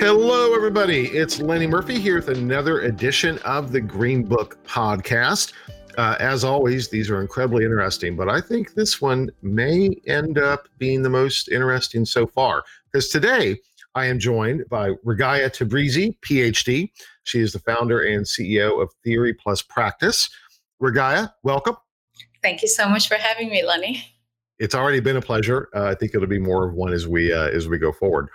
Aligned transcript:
Hello, 0.00 0.54
everybody. 0.54 1.08
It's 1.08 1.42
Lenny 1.42 1.66
Murphy 1.66 2.00
here 2.00 2.14
with 2.14 2.30
another 2.30 2.80
edition 2.80 3.36
of 3.40 3.70
the 3.70 3.82
GreenBook 3.82 4.54
Podcast. 4.64 5.52
Uh, 5.98 6.16
as 6.18 6.42
always, 6.42 6.88
these 6.88 7.10
are 7.10 7.20
incredibly 7.20 7.66
interesting, 7.66 8.16
but 8.16 8.26
I 8.26 8.40
think 8.40 8.72
this 8.72 9.02
one 9.02 9.30
may 9.42 9.90
end 10.06 10.38
up 10.38 10.68
being 10.78 11.02
the 11.02 11.10
most 11.10 11.50
interesting 11.50 12.06
so 12.06 12.26
far 12.26 12.64
because 12.90 13.10
today 13.10 13.58
I 13.94 14.06
am 14.06 14.18
joined 14.18 14.64
by 14.70 14.92
Rogayeh 15.04 15.54
Tabrizi, 15.54 16.16
PhD. 16.22 16.90
She 17.24 17.40
is 17.40 17.52
the 17.52 17.58
founder 17.58 18.00
and 18.00 18.24
CEO 18.24 18.82
of 18.82 18.90
Theory 19.04 19.34
Plus 19.34 19.60
Practice. 19.60 20.30
Rogayeh, 20.82 21.30
welcome. 21.42 21.76
Thank 22.42 22.62
you 22.62 22.68
so 22.68 22.88
much 22.88 23.06
for 23.06 23.16
having 23.16 23.50
me, 23.50 23.62
Lenny. 23.66 24.02
It's 24.58 24.74
already 24.74 25.00
been 25.00 25.18
a 25.18 25.22
pleasure. 25.22 25.68
Uh, 25.74 25.84
I 25.84 25.94
think 25.94 26.14
it'll 26.14 26.26
be 26.26 26.38
more 26.38 26.66
of 26.66 26.72
one 26.72 26.94
as 26.94 27.06
we 27.06 27.34
uh, 27.34 27.48
as 27.48 27.68
we 27.68 27.76
go 27.76 27.92
forward. 27.92 28.30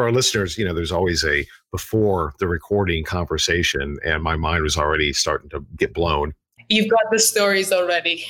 For 0.00 0.04
our 0.04 0.12
listeners, 0.12 0.56
you 0.56 0.64
know, 0.64 0.72
there's 0.72 0.92
always 0.92 1.22
a 1.26 1.46
before 1.72 2.32
the 2.38 2.48
recording 2.48 3.04
conversation, 3.04 3.98
and 4.02 4.22
my 4.22 4.34
mind 4.34 4.62
was 4.62 4.78
already 4.78 5.12
starting 5.12 5.50
to 5.50 5.62
get 5.76 5.92
blown. 5.92 6.32
You've 6.70 6.88
got 6.88 7.02
the 7.12 7.18
stories 7.18 7.70
already. 7.70 8.24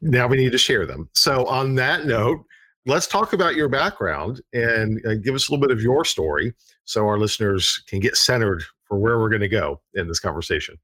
Now 0.00 0.28
we 0.28 0.36
need 0.36 0.52
to 0.52 0.58
share 0.58 0.86
them. 0.86 1.08
So, 1.14 1.44
on 1.46 1.74
that 1.74 2.06
note, 2.06 2.44
let's 2.86 3.08
talk 3.08 3.32
about 3.32 3.56
your 3.56 3.68
background 3.68 4.40
and 4.52 5.04
uh, 5.04 5.14
give 5.14 5.34
us 5.34 5.48
a 5.48 5.50
little 5.50 5.66
bit 5.66 5.76
of 5.76 5.82
your 5.82 6.04
story 6.04 6.54
so 6.84 7.08
our 7.08 7.18
listeners 7.18 7.82
can 7.88 7.98
get 7.98 8.16
centered 8.16 8.62
for 8.84 8.96
where 8.96 9.18
we're 9.18 9.28
going 9.28 9.40
to 9.40 9.48
go 9.48 9.80
in 9.94 10.06
this 10.06 10.20
conversation. 10.20 10.78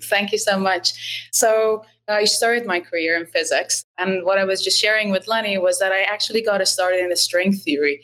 Thank 0.00 0.30
you 0.30 0.38
so 0.38 0.60
much. 0.60 1.28
So, 1.32 1.82
I 2.06 2.24
started 2.24 2.66
my 2.66 2.78
career 2.78 3.16
in 3.16 3.26
physics. 3.26 3.84
And 3.98 4.24
what 4.24 4.38
I 4.38 4.44
was 4.44 4.62
just 4.62 4.80
sharing 4.80 5.10
with 5.10 5.26
Lenny 5.26 5.58
was 5.58 5.80
that 5.80 5.90
I 5.90 6.02
actually 6.02 6.42
got 6.42 6.66
started 6.68 7.00
in 7.00 7.08
the 7.08 7.16
string 7.16 7.52
theory. 7.52 8.00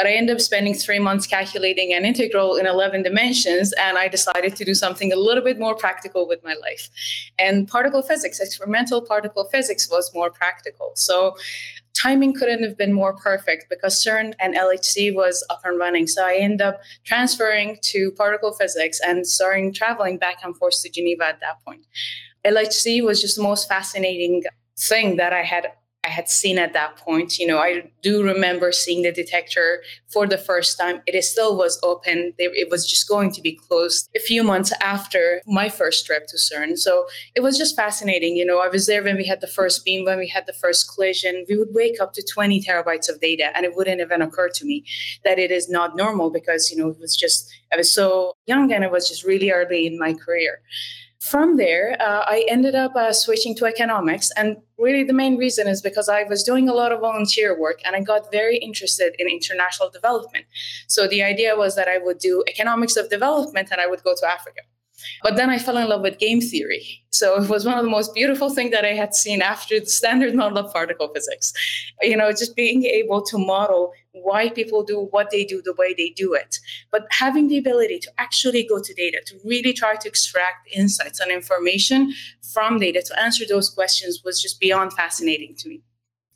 But 0.00 0.06
I 0.06 0.12
ended 0.12 0.36
up 0.36 0.40
spending 0.40 0.72
three 0.72 0.98
months 0.98 1.26
calculating 1.26 1.92
an 1.92 2.06
integral 2.06 2.56
in 2.56 2.64
11 2.66 3.02
dimensions, 3.02 3.74
and 3.74 3.98
I 3.98 4.08
decided 4.08 4.56
to 4.56 4.64
do 4.64 4.72
something 4.72 5.12
a 5.12 5.16
little 5.16 5.44
bit 5.44 5.58
more 5.58 5.74
practical 5.74 6.26
with 6.26 6.42
my 6.42 6.54
life. 6.54 6.88
And 7.38 7.68
particle 7.68 8.00
physics, 8.00 8.40
experimental 8.40 9.02
particle 9.02 9.44
physics, 9.52 9.90
was 9.90 10.10
more 10.14 10.30
practical. 10.30 10.92
So 10.94 11.36
timing 11.92 12.32
couldn't 12.32 12.62
have 12.62 12.78
been 12.78 12.94
more 12.94 13.12
perfect 13.14 13.66
because 13.68 14.02
CERN 14.02 14.32
and 14.40 14.54
LHC 14.54 15.14
was 15.14 15.46
up 15.50 15.60
and 15.64 15.78
running. 15.78 16.06
So 16.06 16.24
I 16.24 16.36
ended 16.36 16.62
up 16.62 16.80
transferring 17.04 17.76
to 17.82 18.10
particle 18.12 18.52
physics 18.54 19.00
and 19.06 19.26
starting 19.26 19.70
traveling 19.70 20.16
back 20.16 20.38
and 20.42 20.56
forth 20.56 20.80
to 20.80 20.88
Geneva 20.88 21.26
at 21.26 21.40
that 21.40 21.62
point. 21.62 21.84
LHC 22.46 23.04
was 23.04 23.20
just 23.20 23.36
the 23.36 23.42
most 23.42 23.68
fascinating 23.68 24.44
thing 24.78 25.16
that 25.16 25.34
I 25.34 25.42
had 25.42 25.72
I 26.10 26.12
had 26.12 26.28
seen 26.28 26.58
at 26.58 26.72
that 26.72 26.96
point. 26.96 27.38
You 27.38 27.46
know, 27.46 27.58
I 27.58 27.88
do 28.02 28.24
remember 28.24 28.72
seeing 28.72 29.02
the 29.02 29.12
detector 29.12 29.80
for 30.12 30.26
the 30.26 30.36
first 30.36 30.76
time. 30.76 31.02
It 31.06 31.22
still 31.22 31.56
was 31.56 31.78
open. 31.84 32.34
It 32.36 32.68
was 32.68 32.84
just 32.84 33.08
going 33.08 33.30
to 33.30 33.40
be 33.40 33.52
closed 33.52 34.10
a 34.16 34.18
few 34.18 34.42
months 34.42 34.72
after 34.82 35.40
my 35.46 35.68
first 35.68 36.04
trip 36.06 36.26
to 36.26 36.36
CERN. 36.36 36.76
So 36.76 37.06
it 37.36 37.42
was 37.44 37.56
just 37.56 37.76
fascinating. 37.76 38.36
You 38.36 38.44
know, 38.44 38.58
I 38.58 38.66
was 38.66 38.86
there 38.86 39.04
when 39.04 39.16
we 39.16 39.24
had 39.24 39.40
the 39.40 39.46
first 39.46 39.84
beam, 39.84 40.04
when 40.04 40.18
we 40.18 40.26
had 40.26 40.46
the 40.46 40.52
first 40.52 40.92
collision. 40.92 41.44
We 41.48 41.56
would 41.56 41.72
wake 41.72 42.00
up 42.00 42.12
to 42.14 42.26
20 42.34 42.60
terabytes 42.60 43.08
of 43.08 43.20
data, 43.20 43.52
and 43.54 43.64
it 43.64 43.76
wouldn't 43.76 44.00
even 44.00 44.20
occur 44.20 44.48
to 44.48 44.64
me 44.64 44.84
that 45.24 45.38
it 45.38 45.52
is 45.52 45.68
not 45.68 45.96
normal 45.96 46.30
because, 46.30 46.72
you 46.72 46.76
know, 46.76 46.88
it 46.88 46.98
was 46.98 47.16
just, 47.16 47.48
I 47.72 47.76
was 47.76 47.92
so 47.92 48.34
young 48.46 48.72
and 48.72 48.82
it 48.82 48.90
was 48.90 49.08
just 49.08 49.22
really 49.24 49.52
early 49.52 49.86
in 49.86 49.96
my 49.96 50.14
career. 50.14 50.60
From 51.20 51.58
there, 51.58 52.00
uh, 52.00 52.24
I 52.26 52.46
ended 52.48 52.74
up 52.74 52.96
uh, 52.96 53.12
switching 53.12 53.54
to 53.56 53.66
economics. 53.66 54.30
And 54.36 54.56
really, 54.78 55.04
the 55.04 55.12
main 55.12 55.36
reason 55.36 55.68
is 55.68 55.82
because 55.82 56.08
I 56.08 56.22
was 56.22 56.42
doing 56.42 56.66
a 56.68 56.72
lot 56.72 56.92
of 56.92 57.00
volunteer 57.00 57.58
work 57.58 57.78
and 57.84 57.94
I 57.94 58.00
got 58.00 58.32
very 58.32 58.56
interested 58.56 59.14
in 59.18 59.28
international 59.28 59.90
development. 59.90 60.46
So 60.88 61.06
the 61.06 61.22
idea 61.22 61.56
was 61.56 61.76
that 61.76 61.88
I 61.88 61.98
would 61.98 62.18
do 62.18 62.42
economics 62.48 62.96
of 62.96 63.10
development 63.10 63.68
and 63.70 63.82
I 63.82 63.86
would 63.86 64.02
go 64.02 64.14
to 64.18 64.26
Africa. 64.26 64.62
But 65.22 65.36
then 65.36 65.50
I 65.50 65.58
fell 65.58 65.76
in 65.76 65.88
love 65.88 66.02
with 66.02 66.18
game 66.18 66.40
theory. 66.40 67.02
So 67.10 67.42
it 67.42 67.48
was 67.48 67.66
one 67.66 67.76
of 67.76 67.84
the 67.84 67.90
most 67.90 68.14
beautiful 68.14 68.50
things 68.50 68.70
that 68.70 68.84
I 68.84 68.94
had 68.94 69.14
seen 69.14 69.42
after 69.42 69.80
the 69.80 69.86
standard 69.86 70.34
model 70.34 70.58
of 70.58 70.72
particle 70.72 71.08
physics. 71.12 71.52
You 72.00 72.16
know, 72.16 72.30
just 72.30 72.56
being 72.56 72.84
able 72.84 73.22
to 73.26 73.38
model 73.38 73.92
why 74.12 74.48
people 74.48 74.82
do 74.82 75.08
what 75.10 75.30
they 75.30 75.44
do 75.44 75.62
the 75.62 75.74
way 75.74 75.94
they 75.94 76.10
do 76.10 76.34
it. 76.34 76.58
But 76.90 77.06
having 77.10 77.48
the 77.48 77.58
ability 77.58 77.98
to 78.00 78.10
actually 78.18 78.66
go 78.66 78.80
to 78.80 78.94
data, 78.94 79.20
to 79.26 79.38
really 79.44 79.72
try 79.72 79.96
to 79.96 80.08
extract 80.08 80.68
insights 80.74 81.20
and 81.20 81.30
information 81.30 82.12
from 82.52 82.78
data 82.78 83.02
to 83.02 83.20
answer 83.20 83.44
those 83.48 83.70
questions 83.70 84.22
was 84.24 84.40
just 84.40 84.60
beyond 84.60 84.92
fascinating 84.92 85.54
to 85.58 85.68
me. 85.68 85.82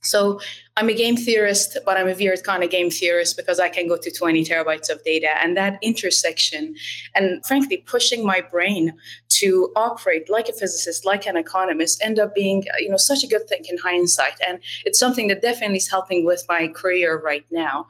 So 0.04 0.40
I'm 0.76 0.88
a 0.88 0.94
game 0.94 1.16
theorist, 1.16 1.78
but 1.84 1.96
I'm 1.96 2.08
a 2.08 2.14
weird 2.14 2.42
kind 2.44 2.62
of 2.64 2.70
game 2.70 2.90
theorist 2.90 3.36
because 3.36 3.60
I 3.60 3.68
can 3.68 3.88
go 3.88 3.96
to 3.96 4.10
20 4.10 4.44
terabytes 4.44 4.90
of 4.90 5.02
data. 5.04 5.30
And 5.42 5.56
that 5.56 5.78
intersection, 5.82 6.74
and 7.14 7.44
frankly, 7.46 7.78
pushing 7.78 8.26
my 8.26 8.40
brain 8.40 8.92
to 9.40 9.72
operate 9.76 10.28
like 10.28 10.48
a 10.48 10.52
physicist, 10.52 11.04
like 11.04 11.26
an 11.26 11.36
economist, 11.36 12.02
end 12.02 12.18
up 12.18 12.34
being, 12.34 12.64
uh, 12.72 12.78
you 12.78 12.88
know, 12.88 12.96
such 12.96 13.22
a 13.22 13.26
good 13.26 13.48
thing 13.48 13.64
in 13.68 13.78
hindsight. 13.78 14.34
And 14.46 14.58
it's 14.84 14.98
something 14.98 15.28
that 15.28 15.42
definitely 15.42 15.78
is 15.78 15.88
helping 15.88 16.24
with 16.24 16.44
my 16.48 16.68
career 16.68 17.20
right 17.20 17.46
now. 17.50 17.86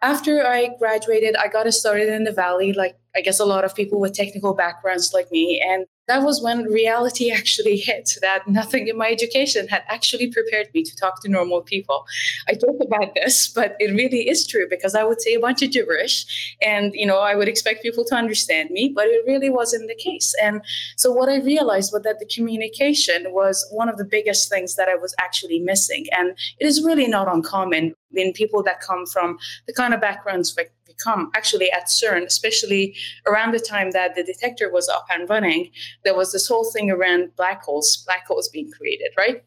After 0.00 0.44
I 0.44 0.70
graduated, 0.78 1.36
I 1.36 1.48
got 1.48 1.72
started 1.72 2.08
in 2.08 2.24
the 2.24 2.32
Valley, 2.32 2.72
like 2.72 2.96
I 3.14 3.20
guess 3.20 3.40
a 3.40 3.44
lot 3.44 3.64
of 3.64 3.74
people 3.74 4.00
with 4.00 4.14
technical 4.14 4.54
backgrounds 4.54 5.12
like 5.12 5.30
me. 5.30 5.62
And 5.64 5.86
that 6.08 6.22
was 6.22 6.42
when 6.42 6.64
reality 6.64 7.30
actually 7.38 7.76
hit 7.76 8.10
that 8.20 8.46
nothing 8.48 8.88
in 8.88 8.96
my 8.96 9.10
education 9.10 9.68
had 9.68 9.82
actually 9.88 10.28
prepared 10.28 10.68
me 10.74 10.82
to 10.82 10.96
talk 10.96 11.22
to 11.22 11.28
normal 11.28 11.62
people. 11.62 12.04
I 12.48 12.54
joke 12.54 12.78
about 12.80 13.14
this, 13.14 13.48
but 13.48 13.76
it 13.78 13.94
really 13.94 14.28
is 14.28 14.46
true 14.46 14.66
because 14.68 14.94
I 14.94 15.04
would 15.04 15.20
say 15.20 15.34
a 15.34 15.40
bunch 15.40 15.62
of 15.62 15.70
gibberish 15.70 16.56
and 16.60 16.92
you 16.94 17.06
know 17.06 17.18
I 17.18 17.34
would 17.34 17.48
expect 17.48 17.82
people 17.82 18.04
to 18.06 18.14
understand 18.14 18.70
me, 18.70 18.92
but 18.94 19.06
it 19.06 19.24
really 19.26 19.50
wasn't 19.50 19.88
the 19.88 19.94
case. 19.94 20.34
And 20.42 20.62
so 20.96 21.12
what 21.12 21.28
I 21.28 21.38
realized 21.40 21.92
was 21.92 22.02
that 22.02 22.18
the 22.18 22.26
communication 22.26 23.32
was 23.32 23.66
one 23.70 23.88
of 23.88 23.96
the 23.96 24.04
biggest 24.04 24.48
things 24.48 24.76
that 24.76 24.88
I 24.88 24.96
was 24.96 25.14
actually 25.20 25.60
missing. 25.60 26.06
And 26.12 26.36
it 26.58 26.66
is 26.66 26.82
really 26.82 27.06
not 27.06 27.32
uncommon 27.32 27.94
in 28.14 28.32
people 28.32 28.62
that 28.62 28.80
come 28.80 29.06
from 29.06 29.38
the 29.66 29.72
kind 29.72 29.94
of 29.94 30.00
backgrounds 30.00 30.54
like 30.56 30.72
come 31.02 31.30
actually 31.34 31.70
at 31.72 31.86
CERN, 31.86 32.24
especially 32.24 32.94
around 33.26 33.52
the 33.52 33.58
time 33.60 33.90
that 33.92 34.14
the 34.14 34.22
detector 34.22 34.70
was 34.70 34.88
up 34.88 35.06
and 35.10 35.28
running, 35.28 35.70
there 36.04 36.14
was 36.14 36.32
this 36.32 36.48
whole 36.48 36.70
thing 36.72 36.90
around 36.90 37.34
black 37.36 37.62
holes, 37.62 38.02
black 38.06 38.26
holes 38.26 38.48
being 38.48 38.70
created, 38.70 39.12
right? 39.16 39.42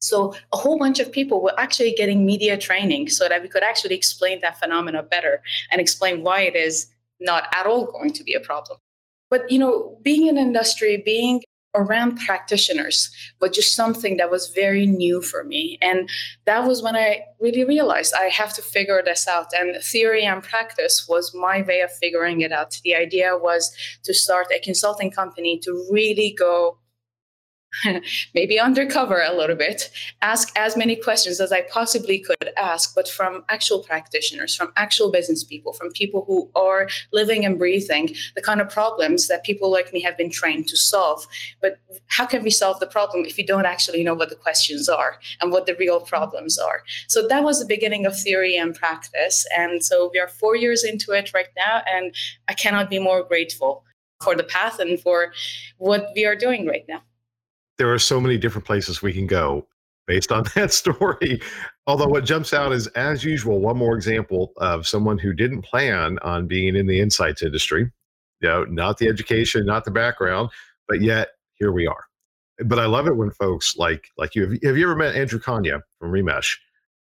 So 0.00 0.34
a 0.52 0.56
whole 0.56 0.78
bunch 0.78 1.00
of 1.00 1.10
people 1.10 1.42
were 1.42 1.58
actually 1.58 1.92
getting 1.92 2.26
media 2.26 2.58
training 2.58 3.08
so 3.08 3.28
that 3.28 3.40
we 3.42 3.48
could 3.48 3.62
actually 3.62 3.94
explain 3.94 4.40
that 4.40 4.58
phenomena 4.58 5.02
better 5.02 5.42
and 5.70 5.80
explain 5.80 6.22
why 6.22 6.42
it 6.42 6.54
is 6.54 6.88
not 7.20 7.48
at 7.54 7.66
all 7.66 7.86
going 7.86 8.12
to 8.12 8.22
be 8.22 8.34
a 8.34 8.40
problem. 8.40 8.78
But 9.30 9.50
you 9.50 9.58
know, 9.58 9.98
being 10.02 10.26
in 10.26 10.36
industry, 10.36 11.02
being 11.04 11.42
around 11.74 12.18
practitioners 12.18 13.10
was 13.40 13.50
just 13.50 13.74
something 13.74 14.16
that 14.16 14.30
was 14.30 14.48
very 14.48 14.86
new 14.86 15.20
for 15.20 15.44
me. 15.44 15.78
And 15.82 16.08
that 16.44 16.66
was 16.66 16.82
when 16.82 16.96
I 16.96 17.24
really 17.40 17.64
realized 17.64 18.14
I 18.14 18.24
have 18.24 18.54
to 18.54 18.62
figure 18.62 19.02
this 19.04 19.26
out. 19.26 19.52
And 19.52 19.82
theory 19.82 20.24
and 20.24 20.42
practice 20.42 21.06
was 21.08 21.34
my 21.34 21.62
way 21.62 21.80
of 21.80 21.92
figuring 21.92 22.40
it 22.40 22.52
out. 22.52 22.78
The 22.84 22.94
idea 22.94 23.36
was 23.36 23.74
to 24.04 24.14
start 24.14 24.46
a 24.54 24.60
consulting 24.60 25.10
company 25.10 25.58
to 25.60 25.86
really 25.90 26.34
go 26.38 26.78
maybe 28.34 28.58
undercover 28.58 29.22
a 29.22 29.34
little 29.34 29.56
bit, 29.56 29.90
ask 30.22 30.50
as 30.56 30.76
many 30.76 30.96
questions 30.96 31.40
as 31.40 31.52
I 31.52 31.62
possibly 31.62 32.18
could 32.18 32.50
ask, 32.56 32.94
but 32.94 33.08
from 33.08 33.44
actual 33.48 33.80
practitioners, 33.80 34.54
from 34.54 34.72
actual 34.76 35.10
business 35.10 35.44
people, 35.44 35.72
from 35.72 35.90
people 35.92 36.24
who 36.26 36.50
are 36.54 36.88
living 37.12 37.44
and 37.44 37.58
breathing 37.58 38.14
the 38.34 38.42
kind 38.42 38.60
of 38.60 38.68
problems 38.68 39.28
that 39.28 39.44
people 39.44 39.70
like 39.70 39.92
me 39.92 40.00
have 40.00 40.16
been 40.16 40.30
trained 40.30 40.68
to 40.68 40.76
solve. 40.76 41.26
But 41.60 41.78
how 42.08 42.26
can 42.26 42.42
we 42.42 42.50
solve 42.50 42.80
the 42.80 42.86
problem 42.86 43.24
if 43.24 43.36
we 43.36 43.44
don't 43.44 43.66
actually 43.66 44.02
know 44.04 44.14
what 44.14 44.30
the 44.30 44.36
questions 44.36 44.88
are 44.88 45.18
and 45.40 45.50
what 45.50 45.66
the 45.66 45.74
real 45.76 46.00
problems 46.00 46.58
are? 46.58 46.82
So 47.08 47.26
that 47.28 47.42
was 47.42 47.60
the 47.60 47.66
beginning 47.66 48.06
of 48.06 48.18
theory 48.18 48.56
and 48.56 48.74
practice. 48.74 49.46
And 49.56 49.84
so 49.84 50.10
we 50.12 50.18
are 50.18 50.28
four 50.28 50.56
years 50.56 50.84
into 50.84 51.12
it 51.12 51.32
right 51.34 51.48
now, 51.56 51.82
and 51.86 52.14
I 52.48 52.54
cannot 52.54 52.90
be 52.90 52.98
more 52.98 53.22
grateful 53.22 53.84
for 54.22 54.34
the 54.34 54.44
path 54.44 54.78
and 54.78 54.98
for 55.00 55.32
what 55.78 56.10
we 56.14 56.24
are 56.24 56.36
doing 56.36 56.66
right 56.66 56.84
now 56.88 57.02
there 57.78 57.92
are 57.92 57.98
so 57.98 58.20
many 58.20 58.38
different 58.38 58.66
places 58.66 59.02
we 59.02 59.12
can 59.12 59.26
go 59.26 59.66
based 60.06 60.32
on 60.32 60.44
that 60.54 60.72
story. 60.72 61.40
Although 61.86 62.08
what 62.08 62.24
jumps 62.24 62.52
out 62.52 62.72
is, 62.72 62.86
as 62.88 63.24
usual, 63.24 63.60
one 63.60 63.76
more 63.76 63.94
example 63.94 64.52
of 64.58 64.86
someone 64.86 65.18
who 65.18 65.32
didn't 65.32 65.62
plan 65.62 66.18
on 66.22 66.46
being 66.46 66.76
in 66.76 66.86
the 66.86 67.00
insights 67.00 67.42
industry. 67.42 67.90
You 68.40 68.48
know, 68.48 68.64
not 68.64 68.98
the 68.98 69.08
education, 69.08 69.64
not 69.64 69.84
the 69.84 69.90
background, 69.90 70.50
but 70.88 71.00
yet 71.00 71.28
here 71.54 71.72
we 71.72 71.86
are. 71.86 72.04
But 72.64 72.78
I 72.78 72.86
love 72.86 73.06
it 73.06 73.16
when 73.16 73.30
folks 73.30 73.76
like 73.76 74.08
like 74.16 74.34
you 74.34 74.42
have, 74.42 74.52
have 74.62 74.76
you 74.76 74.84
ever 74.84 74.96
met 74.96 75.14
Andrew 75.14 75.40
Konya 75.40 75.80
from 75.98 76.12
Remesh? 76.12 76.56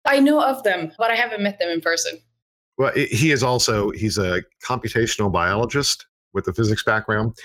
I 0.05 0.19
know 0.19 0.41
of 0.41 0.63
them, 0.63 0.91
but 0.97 1.11
I 1.11 1.15
haven't 1.15 1.41
met 1.41 1.59
them 1.59 1.69
in 1.69 1.81
person. 1.81 2.19
Well, 2.77 2.93
he 2.93 3.31
is 3.31 3.43
also 3.43 3.91
he's 3.91 4.17
a 4.17 4.43
computational 4.63 5.31
biologist 5.31 6.07
with 6.33 6.47
a 6.47 6.53
physics 6.53 6.83
background 6.83 7.37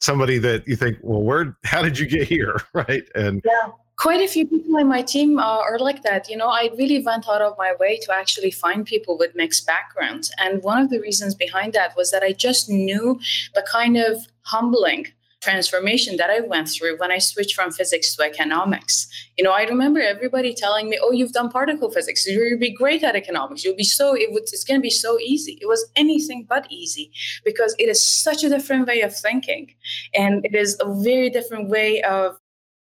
somebody 0.00 0.38
that 0.38 0.66
you 0.66 0.76
think, 0.76 0.98
well, 1.02 1.22
where, 1.22 1.56
how 1.64 1.82
did 1.82 1.98
you 1.98 2.06
get 2.06 2.26
here, 2.26 2.60
right? 2.72 3.04
And 3.14 3.42
yeah. 3.44 3.70
quite 3.96 4.20
a 4.20 4.28
few 4.28 4.46
people 4.46 4.76
in 4.78 4.88
my 4.88 5.02
team 5.02 5.38
uh, 5.38 5.42
are 5.42 5.78
like 5.78 6.02
that. 6.02 6.28
You 6.28 6.36
know, 6.36 6.48
I 6.48 6.70
really 6.78 7.02
went 7.02 7.28
out 7.28 7.42
of 7.42 7.56
my 7.58 7.74
way 7.80 7.98
to 8.02 8.14
actually 8.14 8.50
find 8.50 8.86
people 8.86 9.18
with 9.18 9.34
mixed 9.34 9.66
backgrounds. 9.66 10.32
And 10.38 10.62
one 10.62 10.80
of 10.80 10.90
the 10.90 11.00
reasons 11.00 11.34
behind 11.34 11.72
that 11.72 11.96
was 11.96 12.10
that 12.10 12.22
I 12.22 12.32
just 12.32 12.68
knew 12.68 13.18
the 13.54 13.66
kind 13.70 13.96
of 13.96 14.26
humbling 14.42 15.06
transformation 15.40 16.16
that 16.16 16.30
I 16.30 16.40
went 16.40 16.68
through 16.68 16.98
when 16.98 17.10
I 17.10 17.18
switched 17.18 17.54
from 17.54 17.70
physics 17.70 18.16
to 18.16 18.22
economics. 18.24 19.06
You 19.36 19.44
know, 19.44 19.52
I 19.52 19.62
remember 19.64 20.00
everybody 20.00 20.54
telling 20.54 20.88
me, 20.88 20.98
"Oh, 21.00 21.12
you've 21.12 21.32
done 21.32 21.50
particle 21.50 21.90
physics. 21.90 22.26
You'll 22.26 22.58
be 22.58 22.74
great 22.74 23.04
at 23.04 23.16
economics. 23.16 23.64
You'll 23.64 23.76
be 23.76 23.84
so 23.84 24.14
it 24.14 24.32
would, 24.32 24.42
it's 24.44 24.64
going 24.64 24.80
to 24.80 24.82
be 24.82 24.90
so 24.90 25.18
easy." 25.20 25.58
It 25.60 25.66
was 25.66 25.86
anything 25.96 26.46
but 26.48 26.66
easy 26.70 27.12
because 27.44 27.74
it 27.78 27.88
is 27.88 28.04
such 28.04 28.42
a 28.42 28.48
different 28.48 28.86
way 28.86 29.02
of 29.02 29.16
thinking, 29.16 29.74
and 30.14 30.44
it 30.44 30.54
is 30.54 30.76
a 30.80 30.92
very 31.02 31.30
different 31.30 31.68
way 31.68 32.02
of 32.02 32.38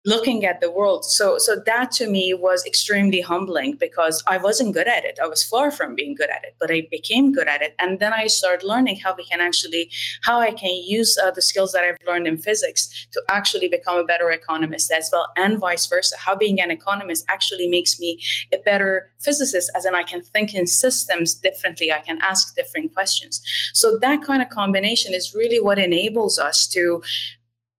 looking 0.06 0.46
at 0.46 0.62
the 0.62 0.72
world. 0.72 1.04
So 1.04 1.38
so 1.38 1.58
that 1.66 1.92
to 1.92 2.08
me 2.08 2.34
was 2.34 2.66
extremely 2.66 3.20
humbling 3.20 3.76
because 3.76 4.24
I 4.28 4.38
wasn't 4.38 4.74
good 4.74 4.88
at 4.88 5.04
it. 5.04 5.20
I 5.22 5.28
was 5.28 5.44
far 5.44 5.72
from 5.72 5.94
being 5.94 6.16
good 6.16 6.30
at 6.30 6.44
it, 6.46 6.56
but 6.60 6.72
I 6.72 6.88
became 6.90 7.34
good 7.34 7.48
at 7.48 7.62
it. 7.62 7.76
And 7.80 8.00
then 8.00 8.14
I 8.14 8.28
started 8.28 8.66
learning 8.66 8.98
how 9.04 9.14
we 9.18 9.26
can 9.26 9.42
actually 9.42 9.92
how 10.24 10.40
I 10.40 10.52
can 10.52 10.72
use 10.72 11.18
uh, 11.18 11.32
the 11.32 11.42
skills 11.42 11.74
that 11.74 11.84
I've 11.84 11.98
learned 12.08 12.28
in 12.28 12.38
physics 12.38 13.08
to 13.12 13.22
actually 13.30 13.68
become 13.68 13.98
a 13.98 14.06
better 14.06 14.32
economist 14.32 14.90
as 14.92 15.10
well, 15.12 15.28
and 15.36 15.60
vice 15.60 15.86
versa. 15.86 16.16
How 16.18 16.36
being 16.36 16.62
an 16.62 16.72
economist 16.72 17.26
actually 17.28 17.68
makes 17.68 18.00
me 18.00 18.22
a 18.54 18.58
better 18.60 19.12
physicist, 19.20 19.70
as 19.76 19.86
in 19.86 19.96
I 19.96 20.04
can 20.04 20.22
think 20.22 20.56
in 20.56 20.66
systems 20.66 21.34
differently. 21.34 21.92
I 21.92 22.00
can 22.00 22.20
ask 22.22 22.56
different 22.56 22.94
questions. 22.94 23.42
So 23.74 23.98
that 24.00 24.24
kind 24.24 24.42
of 24.42 24.50
combination 24.50 25.14
is 25.14 25.36
really 25.36 25.60
what 25.60 25.78
enables 25.78 26.40
us 26.40 26.68
to 26.68 27.02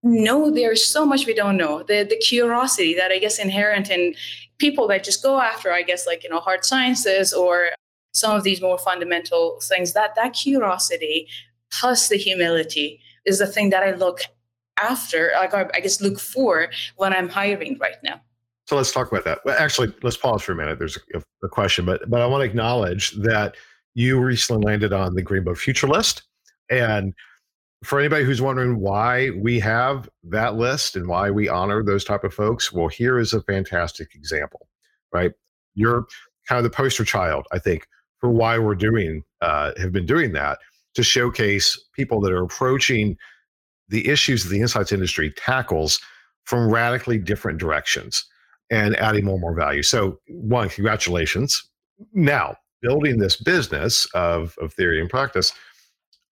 no, 0.03 0.51
there's 0.51 0.85
so 0.85 1.05
much 1.05 1.27
we 1.27 1.35
don't 1.35 1.57
know. 1.57 1.83
The 1.83 2.05
the 2.09 2.17
curiosity 2.17 2.95
that 2.95 3.11
I 3.11 3.19
guess 3.19 3.39
inherent 3.39 3.91
in 3.91 4.15
people 4.59 4.89
that 4.89 5.05
just 5.05 5.23
go 5.23 5.41
after, 5.41 5.73
I 5.73 5.83
guess, 5.83 6.07
like 6.07 6.25
you 6.25 6.31
know, 6.31 6.41
hard 6.41 6.65
sciences 6.65 7.33
or 7.33 7.71
some 8.13 8.35
of 8.35 8.43
these 8.43 8.61
more 8.61 8.79
fundamental 8.79 9.61
things. 9.63 9.93
That 9.93 10.15
that 10.15 10.33
curiosity 10.33 11.29
plus 11.73 12.09
the 12.09 12.17
humility 12.17 13.01
is 13.27 13.39
the 13.39 13.47
thing 13.47 13.71
that 13.71 13.83
I 13.83 13.93
look 13.93 14.21
after, 14.81 15.33
like 15.37 15.55
I 15.55 15.81
guess 15.81 16.01
look 16.01 16.19
for 16.19 16.71
when 16.97 17.13
I'm 17.13 17.29
hiring 17.29 17.79
right 17.79 18.03
now. 18.03 18.21
So 18.67 18.77
let's 18.77 18.93
talk 18.93 19.11
about 19.11 19.25
that. 19.25 19.41
Well, 19.45 19.57
actually, 19.59 19.93
let's 20.03 20.17
pause 20.17 20.43
for 20.43 20.53
a 20.53 20.57
minute. 20.57 20.79
There's 20.79 20.97
a, 21.15 21.23
a 21.43 21.49
question, 21.49 21.85
but 21.85 22.09
but 22.09 22.23
I 22.23 22.27
want 22.27 22.43
to 22.43 22.47
acknowledge 22.47 23.11
that 23.23 23.57
you 23.95 24.21
recently 24.21 24.65
landed 24.65 24.93
on 24.93 25.15
the 25.15 25.23
GreenBook 25.23 25.59
Future 25.59 25.89
List, 25.89 26.23
and 26.71 27.13
for 27.83 27.99
anybody 27.99 28.25
who's 28.25 28.43
wondering 28.43 28.79
why 28.79 29.31
we 29.31 29.59
have 29.61 30.09
that 30.25 30.57
list 30.57 30.97
and 30.97 31.09
why 31.09 31.31
we 31.31 31.49
honor 31.49 31.83
those 31.83 32.05
type 32.05 32.25
of 32.25 32.35
folks, 32.35 32.73
well, 32.73 32.89
here 32.89 33.19
is 33.19 33.33
a 33.33 33.43
fantastic 33.43 34.15
example, 34.15 34.69
right? 35.13 35.33
You're 35.75 36.07
kind 36.47 36.59
of 36.59 36.65
the 36.65 36.77
poster 36.77 37.05
child, 37.05 37.47
I 37.53 37.59
think, 37.59 37.87
for 38.19 38.31
why 38.31 38.59
we're 38.59 38.75
doing 38.75 39.25
uh, 39.41 39.73
have 39.79 39.93
been 39.93 40.05
doing 40.07 40.33
that 40.33 40.59
to 40.95 41.03
showcase 41.03 41.79
people 41.95 42.21
that 42.21 42.33
are 42.33 42.43
approaching 42.43 43.17
the 43.89 44.09
issues 44.09 44.43
that 44.43 44.51
the 44.51 44.61
insights 44.61 44.93
industry 44.93 45.33
tackles 45.37 46.01
from 46.45 46.71
radically 46.71 47.19
different 47.19 47.59
directions 47.59 48.25
and 48.71 48.95
adding 48.97 49.25
more 49.25 49.35
and 49.35 49.41
more 49.41 49.55
value. 49.55 49.83
So, 49.83 50.21
one, 50.29 50.69
congratulations. 50.69 51.63
Now, 52.13 52.57
building 52.83 53.19
this 53.19 53.37
business 53.37 54.07
of, 54.15 54.57
of 54.61 54.73
theory 54.75 55.01
and 55.01 55.09
practice 55.09 55.53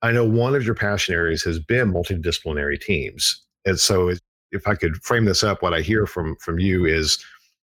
I 0.03 0.13
know 0.13 0.25
one 0.25 0.55
of 0.55 0.65
your 0.65 0.75
passion 0.75 1.15
areas 1.15 1.43
has 1.43 1.59
been 1.59 1.93
multidisciplinary 1.93 2.81
teams. 2.81 3.43
And 3.65 3.79
so 3.79 4.13
if 4.53 4.67
I 4.67 4.75
could 4.75 4.97
frame 5.03 5.25
this 5.25 5.43
up, 5.43 5.63
what 5.63 5.75
I 5.75 5.81
hear 5.81 6.07
from 6.07 6.37
from 6.37 6.59
you 6.59 6.87
is 6.87 7.23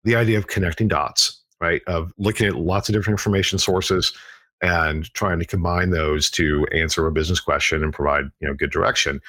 the 0.03 0.15
idea 0.15 0.37
of 0.37 0.47
connecting 0.47 0.87
dots, 0.87 1.41
right? 1.59 1.81
Of 1.87 2.13
looking 2.17 2.47
at 2.47 2.55
lots 2.55 2.87
of 2.87 2.93
different 2.93 3.19
information 3.19 3.59
sources 3.59 4.13
and 4.61 5.11
trying 5.13 5.39
to 5.39 5.45
combine 5.45 5.89
those 5.89 6.29
to 6.31 6.65
answer 6.73 7.07
a 7.07 7.11
business 7.11 7.39
question 7.39 7.83
and 7.83 7.93
provide, 7.93 8.25
you 8.39 8.47
know, 8.47 8.53
good 8.53 8.71
direction. 8.71 9.21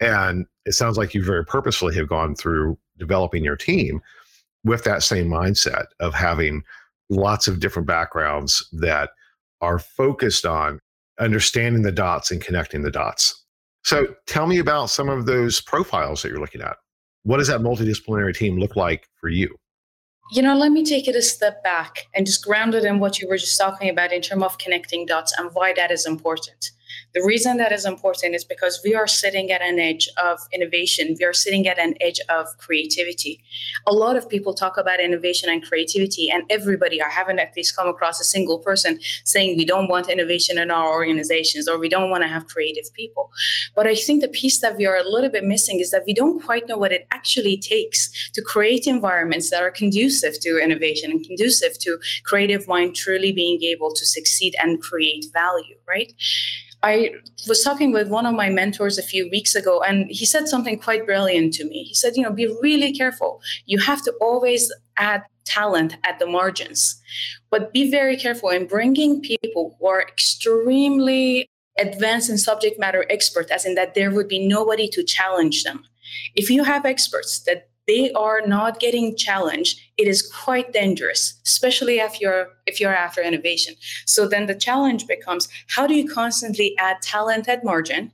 And 0.00 0.46
it 0.64 0.72
sounds 0.72 0.96
like 0.96 1.14
you 1.14 1.24
very 1.24 1.44
purposefully 1.44 1.94
have 1.96 2.08
gone 2.08 2.34
through 2.34 2.78
developing 2.98 3.44
your 3.44 3.56
team 3.56 4.00
with 4.64 4.84
that 4.84 5.02
same 5.02 5.28
mindset 5.28 5.86
of 6.00 6.14
having 6.14 6.62
lots 7.10 7.48
of 7.48 7.60
different 7.60 7.88
backgrounds 7.88 8.68
that 8.72 9.10
are 9.60 9.78
focused 9.78 10.46
on 10.46 10.80
understanding 11.18 11.82
the 11.82 11.92
dots 11.92 12.30
and 12.30 12.40
connecting 12.42 12.82
the 12.82 12.90
dots. 12.90 13.44
So 13.84 14.14
tell 14.26 14.46
me 14.46 14.58
about 14.58 14.90
some 14.90 15.08
of 15.08 15.26
those 15.26 15.60
profiles 15.60 16.22
that 16.22 16.28
you're 16.28 16.40
looking 16.40 16.60
at. 16.60 16.76
What 17.22 17.38
does 17.38 17.48
that 17.48 17.60
multidisciplinary 17.60 18.34
team 18.34 18.58
look 18.58 18.76
like 18.76 19.08
for 19.20 19.28
you? 19.28 19.54
You 20.30 20.42
know, 20.42 20.56
let 20.56 20.72
me 20.72 20.84
take 20.84 21.08
it 21.08 21.16
a 21.16 21.22
step 21.22 21.64
back 21.64 22.06
and 22.14 22.26
just 22.26 22.44
ground 22.44 22.74
it 22.74 22.84
in 22.84 22.98
what 22.98 23.18
you 23.18 23.28
were 23.28 23.38
just 23.38 23.58
talking 23.58 23.88
about 23.88 24.12
in 24.12 24.20
terms 24.20 24.42
of 24.42 24.58
connecting 24.58 25.06
dots 25.06 25.32
and 25.38 25.50
why 25.54 25.72
that 25.74 25.90
is 25.90 26.04
important. 26.06 26.70
The 27.14 27.22
reason 27.24 27.56
that 27.58 27.72
is 27.72 27.84
important 27.84 28.34
is 28.34 28.44
because 28.44 28.80
we 28.84 28.94
are 28.94 29.06
sitting 29.06 29.50
at 29.50 29.62
an 29.62 29.78
edge 29.78 30.08
of 30.22 30.38
innovation. 30.52 31.16
We 31.18 31.24
are 31.24 31.32
sitting 31.32 31.66
at 31.66 31.78
an 31.78 31.94
edge 32.00 32.20
of 32.28 32.46
creativity. 32.58 33.42
A 33.86 33.92
lot 33.92 34.16
of 34.16 34.28
people 34.28 34.54
talk 34.54 34.76
about 34.76 35.00
innovation 35.00 35.48
and 35.50 35.62
creativity, 35.62 36.30
and 36.30 36.44
everybody, 36.50 37.02
I 37.02 37.08
haven't 37.08 37.38
at 37.38 37.56
least 37.56 37.76
come 37.76 37.88
across 37.88 38.20
a 38.20 38.24
single 38.24 38.58
person 38.58 39.00
saying 39.24 39.56
we 39.56 39.64
don't 39.64 39.88
want 39.88 40.08
innovation 40.08 40.58
in 40.58 40.70
our 40.70 40.88
organizations 40.88 41.68
or 41.68 41.78
we 41.78 41.88
don't 41.88 42.10
want 42.10 42.22
to 42.22 42.28
have 42.28 42.46
creative 42.46 42.92
people. 42.94 43.30
But 43.74 43.86
I 43.86 43.94
think 43.94 44.22
the 44.22 44.28
piece 44.28 44.60
that 44.60 44.76
we 44.76 44.86
are 44.86 44.96
a 44.96 45.08
little 45.08 45.30
bit 45.30 45.44
missing 45.44 45.80
is 45.80 45.90
that 45.90 46.04
we 46.06 46.14
don't 46.14 46.42
quite 46.42 46.68
know 46.68 46.78
what 46.78 46.92
it 46.92 47.06
actually 47.10 47.56
takes 47.56 48.30
to 48.32 48.42
create 48.42 48.86
environments 48.86 49.50
that 49.50 49.62
are 49.62 49.70
conducive 49.70 50.40
to 50.40 50.58
innovation 50.62 51.10
and 51.10 51.24
conducive 51.24 51.78
to 51.80 51.98
creative 52.24 52.66
mind 52.68 52.94
truly 52.94 53.32
being 53.32 53.62
able 53.62 53.92
to 53.92 54.06
succeed 54.06 54.54
and 54.62 54.80
create 54.80 55.26
value, 55.32 55.76
right? 55.86 56.12
I 56.82 57.10
was 57.48 57.64
talking 57.64 57.92
with 57.92 58.08
one 58.08 58.26
of 58.26 58.34
my 58.34 58.50
mentors 58.50 58.98
a 58.98 59.02
few 59.02 59.28
weeks 59.30 59.54
ago, 59.54 59.82
and 59.82 60.06
he 60.10 60.24
said 60.24 60.46
something 60.46 60.78
quite 60.78 61.06
brilliant 61.06 61.54
to 61.54 61.64
me. 61.64 61.82
He 61.82 61.94
said, 61.94 62.16
You 62.16 62.22
know, 62.22 62.32
be 62.32 62.46
really 62.60 62.92
careful. 62.92 63.40
You 63.66 63.78
have 63.78 64.02
to 64.02 64.12
always 64.20 64.72
add 64.96 65.22
talent 65.44 65.96
at 66.04 66.18
the 66.18 66.26
margins, 66.26 67.00
but 67.50 67.72
be 67.72 67.90
very 67.90 68.16
careful 68.16 68.50
in 68.50 68.66
bringing 68.66 69.20
people 69.20 69.76
who 69.78 69.86
are 69.86 70.02
extremely 70.02 71.48
advanced 71.78 72.30
in 72.30 72.38
subject 72.38 72.78
matter 72.78 73.06
expert, 73.10 73.50
as 73.50 73.64
in 73.64 73.74
that 73.74 73.94
there 73.94 74.10
would 74.10 74.28
be 74.28 74.46
nobody 74.46 74.88
to 74.88 75.02
challenge 75.02 75.64
them. 75.64 75.84
If 76.34 76.50
you 76.50 76.64
have 76.64 76.84
experts 76.84 77.40
that 77.40 77.70
they 77.86 78.12
are 78.12 78.42
not 78.46 78.80
getting 78.80 79.16
challenged, 79.16 79.80
it 79.98 80.06
is 80.06 80.22
quite 80.22 80.72
dangerous, 80.72 81.40
especially 81.44 81.98
if 81.98 82.20
you're 82.20 82.48
if 82.66 82.80
you're 82.80 82.94
after 82.94 83.20
innovation. 83.20 83.74
So 84.06 84.26
then 84.26 84.46
the 84.46 84.54
challenge 84.54 85.06
becomes 85.06 85.48
how 85.68 85.86
do 85.86 85.94
you 85.94 86.08
constantly 86.08 86.74
add 86.78 87.02
talent 87.02 87.48
at 87.48 87.64
margin? 87.64 88.12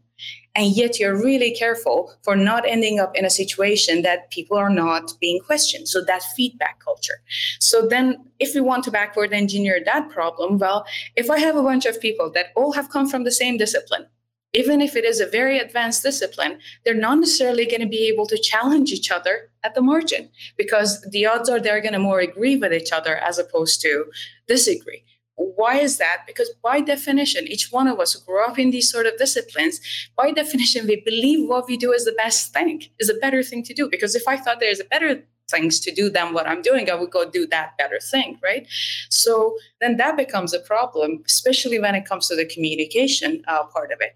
And 0.56 0.74
yet 0.76 1.00
you're 1.00 1.20
really 1.20 1.52
careful 1.52 2.14
for 2.22 2.36
not 2.36 2.64
ending 2.64 3.00
up 3.00 3.16
in 3.16 3.24
a 3.24 3.30
situation 3.30 4.02
that 4.02 4.30
people 4.30 4.56
are 4.56 4.70
not 4.70 5.12
being 5.20 5.40
questioned. 5.40 5.88
So 5.88 6.02
that 6.04 6.22
feedback 6.36 6.78
culture. 6.78 7.20
So 7.58 7.86
then 7.86 8.24
if 8.38 8.54
we 8.54 8.60
want 8.60 8.84
to 8.84 8.92
backward 8.92 9.32
engineer 9.32 9.82
that 9.84 10.10
problem, 10.10 10.58
well, 10.58 10.86
if 11.16 11.28
I 11.28 11.38
have 11.40 11.56
a 11.56 11.62
bunch 11.62 11.86
of 11.86 12.00
people 12.00 12.30
that 12.34 12.46
all 12.54 12.72
have 12.72 12.88
come 12.88 13.08
from 13.08 13.24
the 13.24 13.32
same 13.32 13.56
discipline, 13.56 14.06
even 14.54 14.80
if 14.80 14.94
it 14.94 15.04
is 15.04 15.20
a 15.20 15.26
very 15.26 15.58
advanced 15.58 16.02
discipline, 16.02 16.58
they're 16.84 16.94
not 16.94 17.18
necessarily 17.18 17.66
going 17.66 17.80
to 17.80 17.88
be 17.88 18.08
able 18.08 18.26
to 18.26 18.38
challenge 18.38 18.92
each 18.92 19.10
other 19.10 19.50
at 19.64 19.74
the 19.74 19.82
margin 19.82 20.30
because 20.56 21.00
the 21.10 21.26
odds 21.26 21.48
are 21.48 21.60
they're 21.60 21.80
going 21.80 21.92
to 21.92 21.98
more 21.98 22.20
agree 22.20 22.56
with 22.56 22.72
each 22.72 22.92
other 22.92 23.16
as 23.16 23.38
opposed 23.38 23.80
to 23.82 24.04
disagree. 24.46 25.04
Why 25.36 25.78
is 25.78 25.98
that? 25.98 26.22
Because 26.26 26.50
by 26.62 26.80
definition, 26.80 27.48
each 27.48 27.72
one 27.72 27.88
of 27.88 27.98
us 27.98 28.12
who 28.12 28.24
grew 28.24 28.44
up 28.44 28.56
in 28.56 28.70
these 28.70 28.90
sort 28.90 29.06
of 29.06 29.16
disciplines, 29.18 29.80
by 30.16 30.30
definition, 30.30 30.86
we 30.86 31.02
believe 31.04 31.48
what 31.48 31.66
we 31.66 31.76
do 31.76 31.92
is 31.92 32.04
the 32.04 32.12
best 32.12 32.52
thing, 32.52 32.84
is 33.00 33.10
a 33.10 33.14
better 33.14 33.42
thing 33.42 33.64
to 33.64 33.74
do. 33.74 33.88
Because 33.90 34.14
if 34.14 34.28
I 34.28 34.36
thought 34.36 34.60
there's 34.60 34.78
a 34.78 34.84
better 34.84 35.24
things 35.54 35.80
to 35.80 35.92
do 35.92 36.10
than 36.10 36.34
what 36.34 36.46
I'm 36.48 36.62
doing, 36.62 36.90
I 36.90 36.94
would 36.94 37.10
go 37.10 37.28
do 37.28 37.46
that 37.48 37.76
better 37.78 38.00
thing, 38.00 38.38
right? 38.42 38.66
So 39.10 39.56
then 39.80 39.96
that 39.98 40.16
becomes 40.16 40.52
a 40.52 40.60
problem, 40.60 41.22
especially 41.26 41.78
when 41.78 41.94
it 41.94 42.04
comes 42.04 42.28
to 42.28 42.36
the 42.36 42.46
communication 42.46 43.42
uh, 43.46 43.64
part 43.64 43.92
of 43.92 43.98
it. 44.00 44.14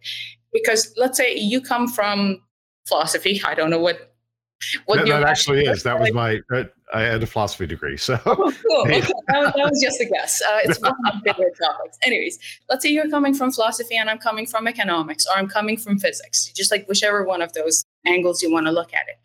Because 0.52 0.92
let's 0.96 1.16
say 1.16 1.36
you 1.36 1.60
come 1.60 1.86
from 1.88 2.42
philosophy, 2.86 3.40
I 3.44 3.54
don't 3.54 3.70
know 3.70 3.78
what. 3.78 4.14
What 4.86 4.96
that, 4.96 5.06
that 5.06 5.22
actually 5.22 5.66
is. 5.66 5.84
That 5.84 6.00
was 6.00 6.12
my. 6.22 6.40
Uh, 6.52 6.64
I 6.92 7.02
had 7.02 7.22
a 7.22 7.26
philosophy 7.26 7.66
degree, 7.66 7.96
so. 7.98 8.18
Oh, 8.26 8.34
cool. 8.34 8.52
Okay. 8.86 9.00
that, 9.00 9.38
was, 9.38 9.52
that, 9.54 9.70
was 9.70 9.80
just 9.80 10.00
a 10.00 10.06
guess. 10.06 10.42
Uh, 10.42 10.60
it's 10.64 10.80
one 10.80 10.90
of 10.90 10.96
my 11.02 11.20
favorite 11.24 11.52
topics. 11.62 11.98
Anyways, 12.02 12.38
let's 12.68 12.82
say 12.82 12.90
you're 12.90 13.10
coming 13.10 13.34
from 13.34 13.52
philosophy 13.52 13.96
and 13.96 14.08
I'm 14.10 14.18
coming 14.18 14.46
from 14.46 14.66
economics, 14.66 15.26
or 15.26 15.38
I'm 15.38 15.48
coming 15.48 15.76
from 15.76 15.98
physics. 15.98 16.50
Just 16.56 16.72
like 16.72 16.88
whichever 16.88 17.24
one 17.24 17.42
of 17.42 17.52
those 17.52 17.84
angles 18.06 18.42
you 18.42 18.50
want 18.50 18.66
to 18.66 18.72
look 18.72 18.92
at 18.94 19.02
it 19.06 19.18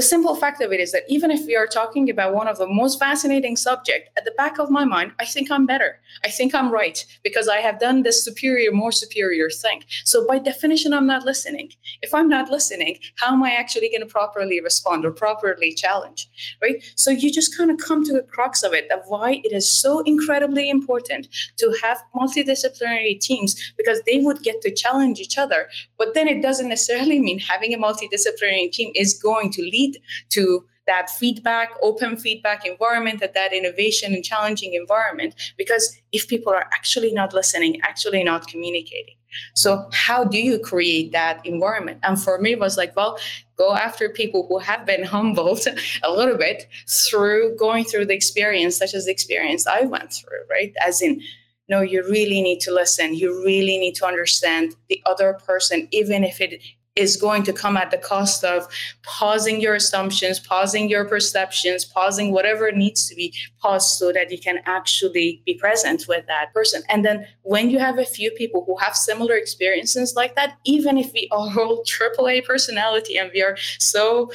the 0.00 0.06
simple 0.06 0.34
fact 0.34 0.62
of 0.62 0.72
it 0.72 0.80
is 0.80 0.92
that 0.92 1.02
even 1.10 1.30
if 1.30 1.44
we 1.44 1.54
are 1.54 1.66
talking 1.66 2.08
about 2.08 2.32
one 2.32 2.48
of 2.48 2.56
the 2.56 2.66
most 2.66 2.98
fascinating 2.98 3.54
subject 3.54 4.08
at 4.16 4.24
the 4.24 4.30
back 4.38 4.58
of 4.58 4.70
my 4.70 4.82
mind 4.82 5.12
i 5.20 5.26
think 5.26 5.50
i'm 5.50 5.66
better. 5.66 6.00
I 6.24 6.30
think 6.30 6.54
i'm 6.54 6.70
right 6.72 6.98
because 7.22 7.48
i 7.48 7.58
have 7.58 7.78
done 7.78 8.02
this 8.02 8.24
superior 8.24 8.72
more 8.72 8.92
superior 8.92 9.50
thing. 9.50 9.84
So 10.06 10.26
by 10.26 10.38
definition 10.38 10.94
i'm 10.94 11.06
not 11.06 11.26
listening. 11.26 11.68
If 12.00 12.14
i'm 12.14 12.30
not 12.30 12.48
listening 12.48 12.96
how 13.16 13.34
am 13.34 13.42
i 13.42 13.50
actually 13.50 13.90
going 13.90 14.00
to 14.00 14.06
properly 14.06 14.58
respond 14.62 15.04
or 15.04 15.10
properly 15.10 15.74
challenge 15.74 16.30
right? 16.62 16.82
So 16.96 17.10
you 17.10 17.30
just 17.30 17.54
kind 17.54 17.70
of 17.70 17.76
come 17.76 18.02
to 18.06 18.14
the 18.14 18.22
crux 18.22 18.62
of 18.62 18.72
it 18.72 18.90
of 18.90 19.00
why 19.06 19.42
it 19.44 19.52
is 19.52 19.70
so 19.82 20.00
incredibly 20.12 20.70
important 20.70 21.28
to 21.58 21.66
have 21.82 21.98
multidisciplinary 22.14 23.20
teams 23.20 23.50
because 23.76 24.00
they 24.06 24.20
would 24.20 24.42
get 24.42 24.62
to 24.62 24.74
challenge 24.74 25.20
each 25.20 25.36
other 25.36 25.68
but 25.98 26.14
then 26.14 26.26
it 26.26 26.40
doesn't 26.40 26.70
necessarily 26.70 27.18
mean 27.20 27.38
having 27.38 27.74
a 27.74 27.78
multidisciplinary 27.78 28.72
team 28.72 28.90
is 28.94 29.12
going 29.28 29.50
to 29.50 29.62
lead 29.62 29.89
to 30.30 30.64
that 30.86 31.08
feedback, 31.10 31.70
open 31.82 32.16
feedback 32.16 32.66
environment, 32.66 33.20
that 33.20 33.34
that 33.34 33.52
innovation 33.52 34.12
and 34.12 34.24
challenging 34.24 34.74
environment. 34.74 35.34
Because 35.56 35.96
if 36.10 36.26
people 36.26 36.52
are 36.52 36.66
actually 36.72 37.12
not 37.12 37.32
listening, 37.32 37.80
actually 37.82 38.24
not 38.24 38.48
communicating, 38.48 39.14
so 39.54 39.88
how 39.92 40.24
do 40.24 40.38
you 40.38 40.58
create 40.58 41.12
that 41.12 41.44
environment? 41.46 42.00
And 42.02 42.20
for 42.20 42.38
me, 42.40 42.52
it 42.52 42.58
was 42.58 42.76
like, 42.76 42.94
well, 42.96 43.18
go 43.56 43.74
after 43.74 44.08
people 44.08 44.46
who 44.48 44.58
have 44.58 44.84
been 44.86 45.04
humbled 45.04 45.60
a 46.02 46.10
little 46.10 46.36
bit 46.36 46.68
through 47.08 47.56
going 47.56 47.84
through 47.84 48.06
the 48.06 48.14
experience, 48.14 48.76
such 48.76 48.94
as 48.94 49.04
the 49.04 49.12
experience 49.12 49.66
I 49.66 49.82
went 49.82 50.12
through, 50.12 50.40
right? 50.50 50.72
As 50.84 51.00
in, 51.02 51.20
no, 51.68 51.80
you 51.80 52.02
really 52.02 52.42
need 52.42 52.60
to 52.60 52.74
listen. 52.74 53.14
You 53.14 53.44
really 53.44 53.78
need 53.78 53.94
to 53.96 54.06
understand 54.06 54.74
the 54.88 55.00
other 55.06 55.38
person, 55.46 55.86
even 55.92 56.24
if 56.24 56.40
it 56.40 56.60
is 57.00 57.16
going 57.16 57.42
to 57.44 57.52
come 57.52 57.76
at 57.76 57.90
the 57.90 57.98
cost 57.98 58.44
of 58.44 58.68
pausing 59.02 59.60
your 59.60 59.74
assumptions, 59.74 60.38
pausing 60.38 60.88
your 60.88 61.04
perceptions, 61.04 61.84
pausing 61.84 62.30
whatever 62.30 62.70
needs 62.70 63.08
to 63.08 63.14
be 63.14 63.34
paused 63.60 63.98
so 63.98 64.12
that 64.12 64.30
you 64.30 64.38
can 64.38 64.60
actually 64.66 65.42
be 65.46 65.54
present 65.54 66.04
with 66.06 66.26
that 66.26 66.52
person. 66.52 66.82
And 66.88 67.04
then 67.04 67.26
when 67.42 67.70
you 67.70 67.78
have 67.78 67.98
a 67.98 68.04
few 68.04 68.30
people 68.32 68.64
who 68.66 68.76
have 68.76 68.94
similar 68.94 69.34
experiences 69.34 70.14
like 70.14 70.36
that, 70.36 70.58
even 70.64 70.98
if 70.98 71.12
we 71.14 71.26
are 71.32 71.48
all 71.58 71.82
AAA 71.84 72.44
personality 72.44 73.16
and 73.16 73.30
we 73.34 73.42
are 73.42 73.56
so 73.78 74.30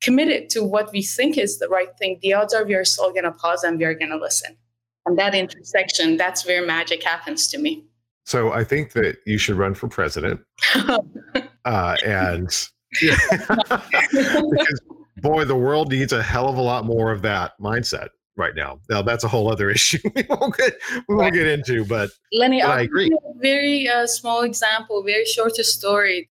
committed 0.00 0.48
to 0.50 0.64
what 0.64 0.90
we 0.92 1.02
think 1.02 1.36
is 1.36 1.58
the 1.58 1.68
right 1.68 1.96
thing, 1.98 2.18
the 2.22 2.32
odds 2.32 2.54
are 2.54 2.64
we 2.64 2.74
are 2.74 2.84
still 2.84 3.10
going 3.10 3.24
to 3.24 3.32
pause 3.32 3.62
and 3.62 3.78
we 3.78 3.84
are 3.84 3.94
going 3.94 4.10
to 4.10 4.18
listen. 4.18 4.56
And 5.04 5.18
that 5.18 5.34
intersection, 5.34 6.16
that's 6.16 6.46
where 6.46 6.66
magic 6.66 7.02
happens 7.02 7.46
to 7.48 7.58
me. 7.58 7.84
So 8.24 8.52
I 8.52 8.64
think 8.64 8.92
that 8.92 9.18
you 9.24 9.38
should 9.38 9.56
run 9.56 9.74
for 9.74 9.88
president. 9.88 10.40
uh, 11.66 11.96
and 12.04 12.68
yeah, 13.02 13.18
because 13.30 14.80
boy, 15.18 15.44
the 15.44 15.56
world 15.56 15.90
needs 15.90 16.12
a 16.12 16.22
hell 16.22 16.48
of 16.48 16.56
a 16.56 16.62
lot 16.62 16.84
more 16.84 17.12
of 17.12 17.22
that 17.22 17.52
mindset 17.60 18.08
right 18.36 18.54
now. 18.54 18.78
Now 18.88 19.02
that's 19.02 19.24
a 19.24 19.28
whole 19.28 19.50
other 19.50 19.68
issue 19.78 19.98
we 20.14 20.24
won't 20.28 20.56
get 20.56 20.74
we 21.08 21.16
won't 21.16 21.34
get 21.34 21.46
into, 21.46 21.84
but 21.84 22.10
Lenny, 22.32 22.62
but 22.62 22.70
I 22.70 22.82
agree. 22.82 23.16
very 23.36 23.88
uh, 23.88 24.06
small 24.06 24.42
example, 24.42 25.02
very 25.02 25.24
short 25.24 25.56
story. 25.56 26.30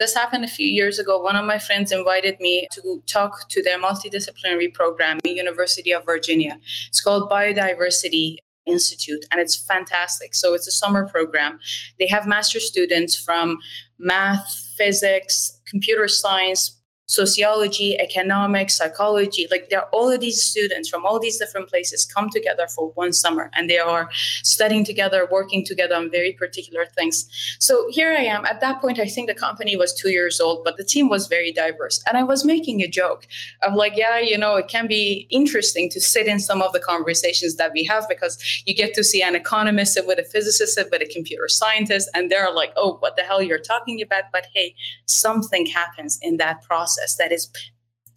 This 0.00 0.14
happened 0.14 0.44
a 0.44 0.48
few 0.48 0.66
years 0.66 0.98
ago. 0.98 1.20
One 1.22 1.36
of 1.36 1.46
my 1.46 1.58
friends 1.58 1.92
invited 1.92 2.40
me 2.40 2.66
to 2.72 3.02
talk 3.06 3.48
to 3.48 3.62
their 3.62 3.78
multidisciplinary 3.78 4.74
program 4.74 5.18
at 5.24 5.30
University 5.30 5.92
of 5.92 6.04
Virginia. 6.04 6.58
It's 6.88 7.00
called 7.00 7.30
Biodiversity 7.30 8.38
Institute, 8.66 9.24
and 9.30 9.40
it's 9.40 9.56
fantastic. 9.56 10.34
So 10.34 10.52
it's 10.52 10.66
a 10.66 10.72
summer 10.72 11.06
program. 11.06 11.60
They 12.00 12.08
have 12.08 12.26
master 12.26 12.58
students 12.58 13.14
from 13.14 13.58
math, 13.98 14.46
physics, 14.76 15.60
computer 15.66 16.08
science, 16.08 16.80
sociology, 17.06 17.98
economics, 17.98 18.76
psychology. 18.76 19.46
Like 19.50 19.68
there 19.68 19.80
are 19.80 19.88
all 19.92 20.10
of 20.10 20.20
these 20.20 20.42
students 20.42 20.88
from 20.88 21.04
all 21.04 21.20
these 21.20 21.38
different 21.38 21.68
places 21.68 22.06
come 22.06 22.30
together 22.30 22.66
for 22.68 22.90
one 22.92 23.12
summer 23.12 23.50
and 23.54 23.68
they 23.68 23.78
are 23.78 24.08
studying 24.42 24.84
together, 24.84 25.28
working 25.30 25.64
together 25.64 25.94
on 25.94 26.10
very 26.10 26.32
particular 26.32 26.86
things. 26.86 27.28
So 27.58 27.86
here 27.90 28.12
I 28.12 28.22
am. 28.22 28.46
At 28.46 28.60
that 28.60 28.80
point, 28.80 28.98
I 28.98 29.06
think 29.06 29.28
the 29.28 29.34
company 29.34 29.76
was 29.76 29.92
two 29.92 30.10
years 30.10 30.40
old, 30.40 30.64
but 30.64 30.76
the 30.76 30.84
team 30.84 31.08
was 31.08 31.26
very 31.26 31.52
diverse. 31.52 32.02
And 32.08 32.16
I 32.16 32.22
was 32.22 32.44
making 32.44 32.80
a 32.80 32.88
joke 32.88 33.26
of 33.62 33.74
like, 33.74 33.92
yeah, 33.96 34.18
you 34.18 34.38
know, 34.38 34.56
it 34.56 34.68
can 34.68 34.86
be 34.86 35.26
interesting 35.30 35.90
to 35.90 36.00
sit 36.00 36.26
in 36.26 36.38
some 36.38 36.62
of 36.62 36.72
the 36.72 36.80
conversations 36.80 37.56
that 37.56 37.72
we 37.72 37.84
have 37.84 38.08
because 38.08 38.62
you 38.64 38.74
get 38.74 38.94
to 38.94 39.04
see 39.04 39.22
an 39.22 39.34
economist 39.34 39.98
with 40.06 40.18
a 40.18 40.24
physicist 40.24 40.78
with 40.90 41.02
a 41.02 41.12
computer 41.12 41.48
scientist, 41.48 42.08
and 42.14 42.30
they're 42.30 42.50
like, 42.52 42.72
oh, 42.76 42.96
what 43.00 43.16
the 43.16 43.22
hell 43.22 43.42
you're 43.42 43.58
talking 43.58 44.00
about? 44.00 44.24
But 44.32 44.46
hey, 44.54 44.74
something 45.06 45.66
happens 45.66 46.18
in 46.22 46.38
that 46.38 46.62
process 46.62 46.93
process 46.94 47.16
that 47.16 47.32
is 47.32 47.50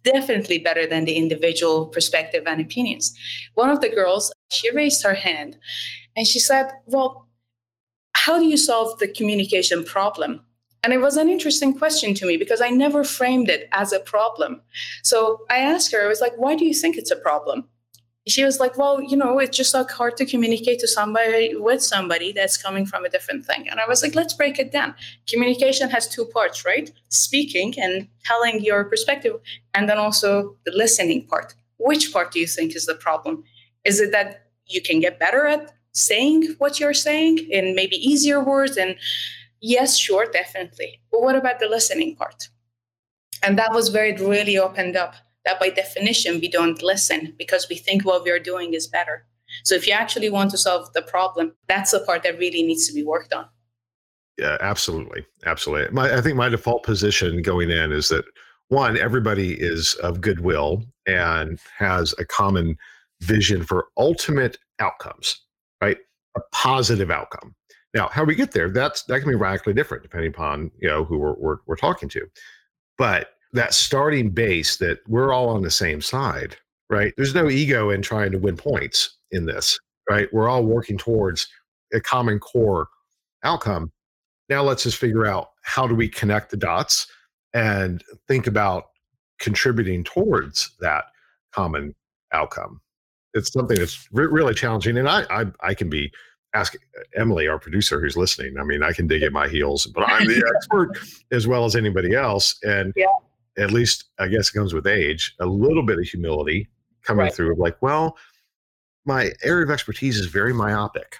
definitely 0.04 0.58
better 0.58 0.86
than 0.86 1.04
the 1.04 1.16
individual 1.16 1.86
perspective 1.86 2.44
and 2.46 2.60
opinions. 2.60 3.14
One 3.54 3.70
of 3.70 3.80
the 3.80 3.88
girls, 3.88 4.32
she 4.50 4.70
raised 4.70 5.02
her 5.02 5.14
hand 5.14 5.56
and 6.16 6.26
she 6.26 6.38
said, 6.38 6.70
Well, 6.86 7.28
how 8.14 8.38
do 8.38 8.44
you 8.44 8.56
solve 8.56 8.98
the 8.98 9.08
communication 9.08 9.84
problem? 9.84 10.44
And 10.84 10.92
it 10.92 11.00
was 11.00 11.16
an 11.16 11.28
interesting 11.28 11.76
question 11.76 12.14
to 12.14 12.26
me 12.26 12.36
because 12.36 12.60
I 12.60 12.70
never 12.70 13.02
framed 13.02 13.48
it 13.50 13.68
as 13.72 13.92
a 13.92 14.00
problem. 14.00 14.62
So 15.02 15.44
I 15.50 15.58
asked 15.58 15.92
her, 15.92 16.04
I 16.04 16.08
was 16.08 16.20
like, 16.20 16.34
Why 16.36 16.54
do 16.54 16.64
you 16.64 16.74
think 16.74 16.96
it's 16.96 17.10
a 17.10 17.16
problem? 17.16 17.68
She 18.30 18.44
was 18.44 18.58
like, 18.58 18.76
well, 18.76 19.00
you 19.02 19.16
know, 19.16 19.38
it's 19.38 19.56
just 19.56 19.74
like 19.74 19.90
hard 19.90 20.16
to 20.16 20.26
communicate 20.26 20.80
to 20.80 20.88
somebody 20.88 21.54
with 21.54 21.82
somebody 21.82 22.32
that's 22.32 22.56
coming 22.56 22.84
from 22.86 23.04
a 23.04 23.08
different 23.08 23.44
thing. 23.44 23.68
And 23.68 23.80
I 23.80 23.86
was 23.88 24.02
like, 24.02 24.14
let's 24.14 24.34
break 24.34 24.58
it 24.58 24.72
down. 24.72 24.94
Communication 25.28 25.88
has 25.90 26.08
two 26.08 26.24
parts, 26.26 26.64
right? 26.64 26.90
Speaking 27.08 27.74
and 27.78 28.08
telling 28.24 28.62
your 28.62 28.84
perspective, 28.84 29.34
and 29.74 29.88
then 29.88 29.98
also 29.98 30.56
the 30.64 30.72
listening 30.72 31.26
part. 31.26 31.54
Which 31.78 32.12
part 32.12 32.32
do 32.32 32.40
you 32.40 32.46
think 32.46 32.74
is 32.74 32.86
the 32.86 32.94
problem? 32.94 33.44
Is 33.84 34.00
it 34.00 34.10
that 34.12 34.48
you 34.66 34.82
can 34.82 35.00
get 35.00 35.18
better 35.18 35.46
at 35.46 35.72
saying 35.92 36.54
what 36.58 36.80
you're 36.80 36.94
saying 36.94 37.38
in 37.50 37.74
maybe 37.74 37.96
easier 37.96 38.42
words? 38.42 38.76
And 38.76 38.96
yes, 39.60 39.96
sure, 39.96 40.26
definitely. 40.26 41.00
But 41.10 41.22
what 41.22 41.36
about 41.36 41.60
the 41.60 41.68
listening 41.68 42.16
part? 42.16 42.48
And 43.42 43.58
that 43.58 43.72
was 43.72 43.92
where 43.92 44.06
it 44.06 44.18
really 44.18 44.58
opened 44.58 44.96
up 44.96 45.14
that 45.48 45.58
by 45.58 45.70
definition 45.70 46.40
we 46.40 46.48
don't 46.48 46.82
listen 46.82 47.34
because 47.38 47.68
we 47.70 47.76
think 47.76 48.04
what 48.04 48.22
we're 48.22 48.38
doing 48.38 48.74
is 48.74 48.86
better. 48.86 49.24
So 49.64 49.74
if 49.74 49.86
you 49.86 49.94
actually 49.94 50.28
want 50.28 50.50
to 50.50 50.58
solve 50.58 50.92
the 50.92 51.00
problem, 51.00 51.54
that's 51.68 51.92
the 51.92 52.00
part 52.00 52.22
that 52.24 52.38
really 52.38 52.62
needs 52.62 52.86
to 52.86 52.92
be 52.92 53.02
worked 53.02 53.32
on. 53.32 53.46
Yeah, 54.36 54.58
absolutely. 54.60 55.24
Absolutely. 55.46 55.90
My, 55.90 56.14
I 56.16 56.20
think 56.20 56.36
my 56.36 56.50
default 56.50 56.82
position 56.82 57.40
going 57.40 57.70
in 57.70 57.92
is 57.92 58.10
that 58.10 58.24
one, 58.68 58.98
everybody 58.98 59.54
is 59.54 59.94
of 59.94 60.20
goodwill 60.20 60.84
and 61.06 61.58
has 61.78 62.14
a 62.18 62.26
common 62.26 62.76
vision 63.22 63.64
for 63.64 63.86
ultimate 63.96 64.58
outcomes, 64.80 65.40
right? 65.80 65.96
A 66.36 66.40
positive 66.52 67.10
outcome. 67.10 67.54
Now, 67.94 68.08
how 68.08 68.22
we 68.24 68.34
get 68.34 68.52
there, 68.52 68.68
that's 68.68 69.02
that 69.04 69.20
can 69.20 69.30
be 69.30 69.34
radically 69.34 69.72
different 69.72 70.02
depending 70.02 70.28
upon 70.28 70.70
you 70.78 70.88
know 70.88 71.04
who 71.04 71.16
we're, 71.16 71.36
we're, 71.38 71.56
we're 71.66 71.76
talking 71.76 72.10
to. 72.10 72.26
But 72.98 73.30
that 73.52 73.74
starting 73.74 74.30
base 74.30 74.76
that 74.76 75.00
we're 75.08 75.32
all 75.32 75.48
on 75.48 75.62
the 75.62 75.70
same 75.70 76.00
side, 76.00 76.56
right? 76.90 77.12
There's 77.16 77.34
no 77.34 77.48
ego 77.48 77.90
in 77.90 78.02
trying 78.02 78.32
to 78.32 78.38
win 78.38 78.56
points 78.56 79.16
in 79.30 79.46
this, 79.46 79.78
right? 80.10 80.28
We're 80.32 80.48
all 80.48 80.64
working 80.64 80.98
towards 80.98 81.48
a 81.92 82.00
common 82.00 82.38
core 82.38 82.88
outcome. 83.44 83.90
Now 84.48 84.62
let's 84.62 84.82
just 84.82 84.98
figure 84.98 85.26
out 85.26 85.50
how 85.62 85.86
do 85.86 85.94
we 85.94 86.08
connect 86.08 86.50
the 86.50 86.56
dots 86.56 87.06
and 87.54 88.02
think 88.26 88.46
about 88.46 88.84
contributing 89.38 90.04
towards 90.04 90.74
that 90.80 91.04
common 91.52 91.94
outcome. 92.32 92.80
It's 93.34 93.52
something 93.52 93.78
that's 93.78 94.08
re- 94.12 94.26
really 94.26 94.54
challenging, 94.54 94.96
and 94.96 95.08
I, 95.08 95.24
I 95.30 95.46
I 95.60 95.74
can 95.74 95.90
be 95.90 96.10
ask 96.54 96.74
Emily, 97.14 97.46
our 97.46 97.58
producer 97.58 98.00
who's 98.00 98.16
listening. 98.16 98.58
I 98.58 98.64
mean, 98.64 98.82
I 98.82 98.92
can 98.92 99.06
dig 99.06 99.22
at 99.22 99.32
my 99.32 99.48
heels, 99.48 99.86
but 99.86 100.08
I'm 100.08 100.26
the 100.26 100.42
expert 100.56 100.98
as 101.30 101.46
well 101.46 101.66
as 101.66 101.76
anybody 101.76 102.14
else. 102.14 102.58
And 102.62 102.94
yeah 102.96 103.06
at 103.58 103.70
least 103.72 104.04
I 104.18 104.28
guess 104.28 104.48
it 104.48 104.58
comes 104.58 104.74
with 104.74 104.86
age, 104.86 105.34
a 105.40 105.46
little 105.46 105.82
bit 105.82 105.98
of 105.98 106.04
humility 106.04 106.68
coming 107.02 107.24
right. 107.24 107.34
through 107.34 107.52
of 107.52 107.58
like, 107.58 107.80
well, 107.82 108.16
my 109.04 109.32
area 109.42 109.64
of 109.64 109.70
expertise 109.70 110.18
is 110.18 110.26
very 110.26 110.52
myopic, 110.52 111.16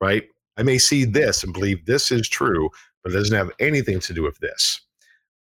right? 0.00 0.24
I 0.56 0.62
may 0.62 0.78
see 0.78 1.04
this 1.04 1.44
and 1.44 1.52
believe 1.52 1.84
this 1.86 2.10
is 2.10 2.28
true, 2.28 2.70
but 3.02 3.12
it 3.12 3.16
doesn't 3.16 3.36
have 3.36 3.50
anything 3.60 4.00
to 4.00 4.12
do 4.12 4.22
with 4.22 4.38
this. 4.38 4.80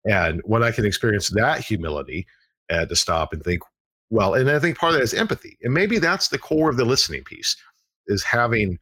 And 0.06 0.42
when 0.46 0.64
I 0.64 0.72
can 0.72 0.86
experience 0.86 1.30
that 1.30 1.62
humility 1.62 2.28
uh, 2.70 2.86
to 2.86 2.96
stop 2.96 3.34
and 3.34 3.44
think, 3.44 3.62
well, 4.10 4.36
and 4.36 4.50
I 4.50 4.60
think 4.60 4.78
part 4.78 4.94
of 4.94 5.00
that 5.00 5.04
is 5.04 5.14
empathy. 5.14 5.58
And 5.64 5.74
maybe 5.74 6.00
that's 6.00 6.30
the 6.30 6.38
core 6.38 6.70
of 6.70 6.78
the 6.78 6.86
listening 6.86 7.24
piece 7.24 7.56
is 8.08 8.24
having 8.24 8.78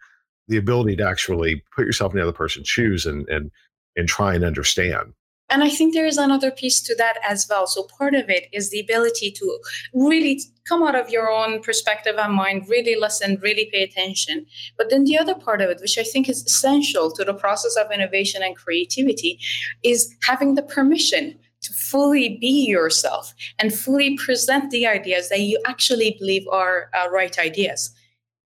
the 0.48 0.58
ability 0.58 0.96
to 0.98 1.08
actually 1.08 1.64
put 1.76 1.86
yourself 1.86 2.14
in 2.14 2.18
the 2.18 2.24
other 2.24 2.32
person's 2.32 2.68
shoes 2.68 3.06
and 3.06 3.28
and 3.30 3.50
and 3.96 4.08
try 4.08 4.36
and 4.36 4.44
understand 4.44 5.14
and 5.50 5.64
I 5.64 5.70
think 5.70 5.94
there 5.94 6.08
is 6.08 6.18
another 6.18 6.50
piece 6.50 6.82
to 6.82 6.96
that 6.96 7.18
as 7.28 7.46
well. 7.50 7.68
So 7.68 7.84
part 7.84 8.16
of 8.16 8.30
it 8.30 8.48
is 8.52 8.72
the 8.72 8.80
ability 8.80 9.32
to 9.32 9.60
really 9.94 10.42
come 10.68 10.82
out 10.82 10.96
of 10.96 11.10
your 11.10 11.30
own 11.30 11.62
perspective 11.62 12.16
and 12.18 12.34
mind, 12.34 12.68
really 12.68 12.96
listen, 12.96 13.38
really 13.42 13.70
pay 13.72 13.84
attention. 13.84 14.46
But 14.78 14.90
then 14.90 15.04
the 15.04 15.18
other 15.18 15.36
part 15.36 15.62
of 15.62 15.70
it, 15.70 15.80
which 15.82 15.98
I 16.00 16.04
think 16.04 16.28
is 16.28 16.44
essential 16.44 17.12
to 17.12 17.24
the 17.24 17.34
process 17.34 17.76
of 17.76 17.92
innovation 17.92 18.42
and 18.42 18.56
creativity, 18.56 19.40
is 19.84 20.16
having 20.24 20.56
the 20.56 20.64
permission 20.64 21.38
to 21.62 21.74
fully 21.74 22.38
be 22.40 22.66
yourself 22.66 23.34
and 23.60 23.74
fully 23.74 24.18
present 24.18 24.72
the 24.72 24.88
ideas 24.88 25.30
that 25.30 25.42
you 25.42 25.60
actually 25.66 26.16
believe 26.20 26.48
are 26.52 26.90
uh, 26.94 27.10
right 27.12 27.38
ideas 27.40 27.94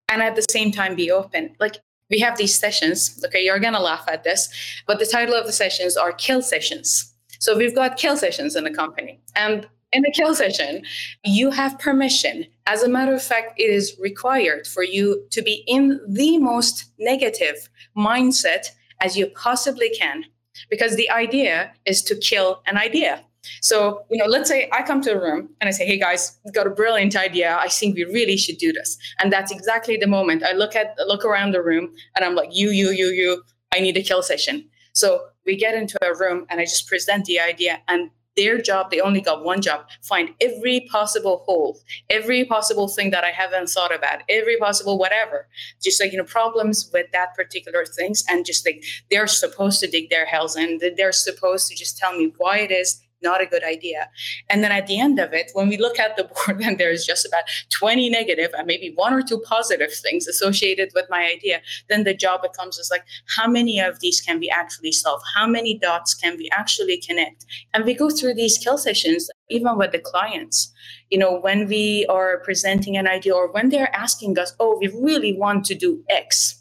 and 0.10 0.22
at 0.22 0.36
the 0.36 0.46
same 0.50 0.72
time 0.72 0.96
be 0.96 1.12
open 1.12 1.54
like 1.60 1.80
we 2.12 2.20
have 2.20 2.38
these 2.38 2.58
sessions 2.58 3.20
okay 3.26 3.44
you're 3.44 3.60
going 3.60 3.74
to 3.74 3.82
laugh 3.82 4.06
at 4.08 4.24
this 4.24 4.50
but 4.86 5.00
the 5.00 5.06
title 5.06 5.34
of 5.34 5.46
the 5.46 5.54
sessions 5.54 5.98
are 5.98 6.12
kill 6.12 6.42
sessions 6.42 7.14
so 7.40 7.58
we've 7.58 7.76
got 7.76 7.98
kill 7.98 8.16
sessions 8.16 8.56
in 8.56 8.64
the 8.64 8.72
company 8.72 9.20
and 9.36 9.68
in 9.94 10.06
a 10.06 10.12
kill 10.12 10.34
session, 10.34 10.84
you 11.24 11.52
have 11.52 11.78
permission. 11.78 12.46
As 12.66 12.82
a 12.84 12.90
matter 12.90 13.14
of 13.14 13.22
fact, 13.22 13.60
it 13.60 13.70
is 13.70 13.96
required 14.00 14.66
for 14.66 14.84
you 14.84 15.26
to 15.32 15.42
be 15.42 15.64
in 15.68 16.00
the 16.08 16.38
most 16.38 16.86
negative 16.98 17.70
mindset 17.98 18.72
as 19.02 19.18
you 19.18 19.28
possibly 19.28 19.90
can, 19.90 20.24
because 20.70 20.96
the 20.96 21.10
idea 21.10 21.74
is 21.86 22.02
to 22.04 22.16
kill 22.16 22.62
an 22.68 22.78
idea. 22.78 23.24
So, 23.62 24.06
you 24.10 24.18
know, 24.18 24.26
let's 24.26 24.50
say 24.50 24.70
I 24.72 24.84
come 24.84 25.02
to 25.02 25.12
a 25.14 25.20
room 25.20 25.50
and 25.60 25.68
I 25.68 25.72
say, 25.72 25.86
hey 25.86 25.98
guys, 25.98 26.40
got 26.54 26.68
a 26.68 26.70
brilliant 26.70 27.16
idea. 27.16 27.58
I 27.58 27.68
think 27.68 27.96
we 27.96 28.04
really 28.06 28.38
should 28.38 28.58
do 28.58 28.72
this. 28.72 28.98
And 29.22 29.32
that's 29.32 29.52
exactly 29.52 29.98
the 29.98 30.08
moment 30.08 30.44
I 30.44 30.54
look 30.54 30.76
at 30.76 30.96
look 31.08 31.26
around 31.26 31.52
the 31.52 31.62
room 31.62 31.94
and 32.16 32.26
I'm 32.26 32.36
like, 32.36 32.50
you, 32.52 32.70
you, 32.70 32.92
you, 32.92 33.08
you, 33.08 33.44
I 33.74 33.80
need 33.80 33.98
a 33.98 34.04
kill 34.04 34.22
session. 34.22 34.68
So 34.94 35.26
we 35.46 35.56
get 35.56 35.76
into 35.76 35.98
a 36.06 36.16
room 36.16 36.46
and 36.50 36.60
I 36.60 36.66
just 36.66 36.88
present 36.88 37.26
the 37.26 37.40
idea 37.40 37.80
and 37.88 38.12
their 38.38 38.62
job, 38.62 38.92
they 38.92 39.02
only 39.02 39.20
got 39.20 39.44
one 39.44 39.62
job 39.62 39.88
find 40.04 40.30
every 40.40 40.88
possible 40.90 41.44
hole, 41.46 41.78
every 42.10 42.46
possible 42.46 42.88
thing 42.88 43.10
that 43.12 43.26
I 43.26 43.32
haven't 43.32 43.68
thought 43.68 43.94
about, 43.94 44.22
every 44.30 44.58
possible 44.58 44.98
whatever. 44.98 45.48
Just 45.84 46.02
like, 46.02 46.14
you 46.14 46.18
know, 46.18 46.24
problems 46.24 46.90
with 46.94 47.08
that 47.12 47.36
particular 47.36 47.86
things. 47.86 48.24
And 48.30 48.46
just 48.46 48.66
like 48.66 48.84
they're 49.10 49.28
supposed 49.28 49.82
to 49.82 49.88
dig 49.88 50.10
their 50.10 50.26
heels 50.26 50.56
in, 50.56 50.80
they're 50.96 51.12
supposed 51.12 51.68
to 51.70 51.76
just 51.76 51.98
tell 51.98 52.18
me 52.18 52.32
why 52.38 52.60
it 52.60 52.72
is 52.72 53.02
not 53.22 53.42
a 53.42 53.46
good 53.46 53.64
idea. 53.64 54.10
And 54.50 54.64
then 54.64 54.72
at 54.72 54.88
the 54.88 55.00
end 55.00 55.20
of 55.20 55.34
it, 55.34 55.52
when 55.54 55.70
we 55.70 55.78
look 55.78 56.00
at 56.00 56.18
the 56.18 56.24
board 56.48 56.62
and 56.62 56.78
there's 56.78 57.06
just 57.06 57.26
about 57.26 57.44
20 57.70 58.10
negative 58.10 58.52
and 58.58 58.68
maybe 58.68 58.94
one 58.96 59.14
or 59.14 59.22
two 59.22 59.40
positive 59.40 59.94
things 59.94 60.28
associated 60.28 60.92
with 60.96 61.06
my 61.10 61.26
idea, 61.26 61.62
then 61.90 62.04
the 62.04 62.14
job 62.14 62.42
becomes 62.42 62.78
is 62.78 62.90
like, 62.92 63.04
how 63.36 63.48
many 63.48 63.80
of 63.80 64.00
these 64.00 64.22
can 64.22 64.40
we 64.40 64.50
actually 64.50 64.92
solve? 64.92 65.22
How 65.36 65.48
many 65.48 65.78
dots 65.78 66.14
can 66.14 66.38
we 66.38 66.50
actually 66.52 67.02
connect? 67.02 67.46
And 67.74 67.86
we 67.86 67.94
go 67.94 68.10
through 68.10 68.36
these 68.36 68.58
kill 68.58 68.78
sessions, 68.78 69.30
even 69.50 69.78
with 69.78 69.92
the 69.92 70.00
clients. 70.00 70.72
You 71.10 71.18
know, 71.18 71.40
when 71.40 71.68
we 71.68 72.06
are 72.08 72.40
presenting 72.40 72.96
an 72.98 73.08
idea 73.08 73.34
or 73.34 73.52
when 73.52 73.70
they're 73.70 73.94
asking 73.96 74.40
us, 74.40 74.54
oh, 74.60 74.78
we 74.80 74.88
really 74.88 75.38
want 75.38 75.66
to 75.66 75.76
do 75.76 76.04
X 76.10 76.61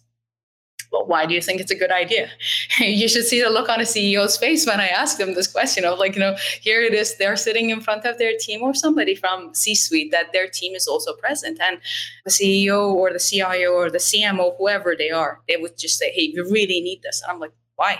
well, 0.93 1.07
why 1.07 1.25
do 1.25 1.35
you 1.35 1.41
think 1.41 1.61
it's 1.61 1.71
a 1.71 1.77
good 1.77 1.93
idea? 1.93 2.31
you 2.79 3.09
should 3.09 3.25
see 3.25 3.41
the 3.41 3.51
look 3.51 3.69
on 3.69 3.81
a 3.81 3.85
CEO's 3.85 4.37
face 4.37 4.67
when 4.67 4.81
I 4.81 4.89
ask 4.89 5.19
them 5.19 5.35
this 5.35 5.47
question 5.47 5.85
of 5.85 5.99
like, 5.99 6.15
you 6.15 6.21
know, 6.21 6.37
here 6.61 6.83
it 6.83 6.95
is, 6.95 7.17
they're 7.17 7.37
sitting 7.37 7.71
in 7.71 7.81
front 7.81 8.05
of 8.05 8.19
their 8.19 8.33
team 8.39 8.63
or 8.63 8.75
somebody 8.75 9.15
from 9.15 9.55
C-suite 9.55 10.11
that 10.11 10.33
their 10.33 10.49
team 10.49 10.75
is 10.75 10.87
also 10.87 11.15
present. 11.15 11.61
And 11.61 11.79
the 12.25 12.31
CEO 12.31 12.93
or 12.93 13.13
the 13.13 13.21
CIO 13.21 13.73
or 13.73 13.91
the 13.91 13.99
CMO, 13.99 14.57
whoever 14.59 14.95
they 14.97 15.11
are, 15.11 15.41
they 15.49 15.57
would 15.57 15.79
just 15.79 15.99
say, 15.99 16.11
hey, 16.13 16.33
we 16.35 16.41
really 16.43 16.81
need 16.81 17.03
this. 17.03 17.23
And 17.23 17.33
I'm 17.33 17.41
like, 17.41 17.53
why? 17.77 17.99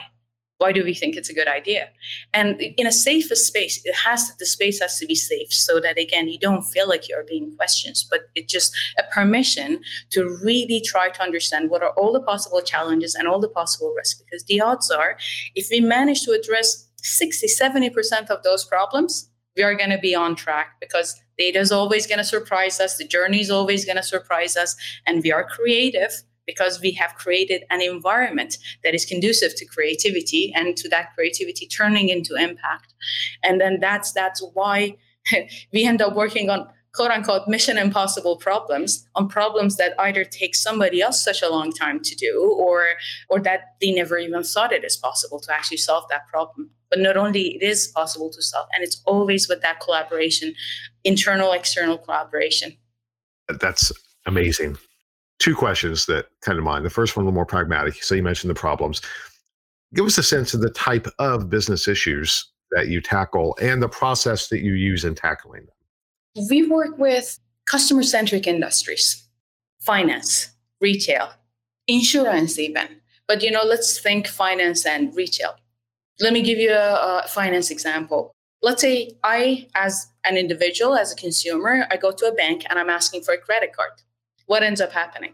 Why 0.61 0.73
do 0.73 0.85
we 0.85 0.93
think 0.93 1.17
it's 1.17 1.31
a 1.31 1.35
good 1.35 1.49
idea? 1.49 1.89
And 2.35 2.61
in 2.61 2.87
a 2.87 2.93
safer 2.93 3.35
space 3.35 3.81
it 3.85 3.95
has 3.95 4.29
to, 4.29 4.35
the 4.39 4.45
space 4.45 4.81
has 4.81 4.99
to 4.99 5.07
be 5.07 5.15
safe 5.15 5.53
so 5.53 5.81
that 5.81 5.99
again 5.99 6.29
you 6.29 6.39
don't 6.39 6.63
feel 6.63 6.87
like 6.87 7.09
you're 7.09 7.25
being 7.25 7.57
questioned 7.57 7.97
but 8.11 8.21
it's 8.35 8.53
just 8.53 8.77
a 8.99 9.03
permission 9.13 9.81
to 10.11 10.39
really 10.45 10.81
try 10.81 11.09
to 11.09 11.23
understand 11.23 11.71
what 11.71 11.83
are 11.83 11.91
all 11.91 12.13
the 12.13 12.21
possible 12.21 12.61
challenges 12.61 13.15
and 13.15 13.27
all 13.27 13.41
the 13.41 13.49
possible 13.49 13.93
risks 13.97 14.23
because 14.23 14.45
the 14.45 14.61
odds 14.61 14.91
are 14.91 15.17
if 15.55 15.69
we 15.71 15.81
manage 15.81 16.23
to 16.25 16.33
address 16.33 16.89
60 17.03 17.47
70% 17.47 18.29
of 18.29 18.43
those 18.43 18.65
problems 18.65 19.31
we 19.57 19.63
are 19.63 19.75
going 19.75 19.91
to 19.91 19.99
be 19.99 20.15
on 20.15 20.37
track 20.37 20.77
because 20.81 21.21
data 21.39 21.59
is 21.59 21.73
always 21.73 22.07
going 22.07 22.19
to 22.19 22.25
surprise 22.25 22.81
us 22.81 22.99
the 22.99 23.07
journey 23.07 23.41
is 23.41 23.51
always 23.51 23.85
going 23.85 23.97
to 23.97 24.03
surprise 24.03 24.57
us 24.57 24.77
and 25.07 25.23
we 25.23 25.33
are 25.33 25.45
creative 25.45 26.23
because 26.51 26.81
we 26.81 26.93
have 26.93 27.15
created 27.15 27.63
an 27.71 27.81
environment 27.81 28.59
that 28.83 28.95
is 28.95 29.05
conducive 29.05 29.55
to 29.57 29.65
creativity 29.65 30.53
and 30.55 30.77
to 30.77 30.89
that 30.89 31.15
creativity 31.15 31.67
turning 31.67 32.09
into 32.09 32.35
impact. 32.35 32.95
And 33.45 33.61
then 33.61 33.79
that's 33.81 34.13
that's 34.13 34.43
why 34.55 34.97
we 35.73 35.87
end 35.87 36.03
up 36.03 36.15
working 36.15 36.51
on 36.51 36.69
quote 36.93 37.11
unquote 37.13 37.47
mission 37.47 37.79
impossible 37.79 38.37
problems 38.37 39.07
on 39.15 39.29
problems 39.29 39.77
that 39.77 39.95
either 40.01 40.25
take 40.25 40.55
somebody 40.57 41.01
else 41.01 41.23
such 41.23 41.41
a 41.41 41.49
long 41.49 41.73
time 41.73 42.01
to 42.01 42.15
do 42.17 42.35
or 42.59 42.79
or 43.29 43.39
that 43.41 43.61
they 43.81 43.93
never 43.93 44.19
even 44.19 44.43
thought 44.43 44.73
it 44.73 44.85
is 44.85 44.97
possible 44.97 45.39
to 45.41 45.55
actually 45.55 45.77
solve 45.77 46.05
that 46.11 46.27
problem. 46.27 46.71
But 46.91 46.99
not 46.99 47.17
only 47.17 47.57
it 47.57 47.63
is 47.63 47.87
possible 47.95 48.31
to 48.31 48.43
solve 48.43 48.67
and 48.75 48.83
it's 48.83 49.01
always 49.07 49.49
with 49.49 49.63
that 49.63 49.81
collaboration 49.81 50.55
internal 51.05 51.53
external 51.53 51.99
collaboration. 51.99 52.77
That's 53.49 53.93
amazing 54.27 54.77
two 55.41 55.57
questions 55.57 56.07
that 56.07 56.27
come 56.43 56.55
to 56.55 56.63
mind. 56.63 56.85
The 56.85 56.91
first 56.91 57.17
one, 57.17 57.25
a 57.25 57.27
little 57.27 57.35
more 57.35 57.47
pragmatic. 57.47 58.03
So 58.05 58.15
you 58.15 58.23
mentioned 58.23 58.51
the 58.51 58.55
problems. 58.55 59.03
Give 59.95 60.07
us 60.07 60.19
a 60.19 60.23
sense 60.23 60.55
of 60.55 60.61
the 60.61 60.71
type 60.71 61.09
of 61.19 61.51
business 61.51 61.89
issues 61.89 62.49
that 62.71 62.89
you 62.89 63.01
tackle 63.01 63.57
and 63.61 63.83
the 63.83 63.89
process 63.89 64.49
that 64.49 64.61
you 64.61 64.75
use 64.75 65.05
in 65.05 65.17
tackling 65.17 65.67
them. 65.67 66.47
We 66.49 66.69
work 66.69 66.97
with 66.99 67.37
customer 67.69 68.05
centric 68.05 68.47
industries, 68.47 69.27
finance, 69.81 70.51
retail, 70.81 71.31
insurance, 71.89 72.59
even. 72.59 73.01
But 73.27 73.43
you 73.43 73.51
know, 73.51 73.65
let's 73.65 73.99
think 73.99 74.29
finance 74.29 74.87
and 74.87 75.15
retail. 75.17 75.57
Let 76.21 76.33
me 76.33 76.43
give 76.43 76.59
you 76.59 76.73
a, 76.73 77.23
a 77.25 77.29
finance 77.29 77.71
example. 77.71 78.31
Let's 78.63 78.83
say 78.83 79.13
I, 79.25 79.69
as 79.75 80.07
an 80.25 80.37
individual, 80.37 80.95
as 80.95 81.13
a 81.13 81.17
consumer, 81.17 81.87
I 81.91 81.97
go 81.97 82.13
to 82.13 82.27
a 82.27 82.33
bank 82.33 82.65
and 82.69 82.79
I'm 82.79 82.91
asking 82.91 83.23
for 83.23 83.33
a 83.33 83.39
credit 83.39 83.73
card 83.73 83.93
what 84.51 84.65
ends 84.65 84.81
up 84.81 84.91
happening? 84.91 85.33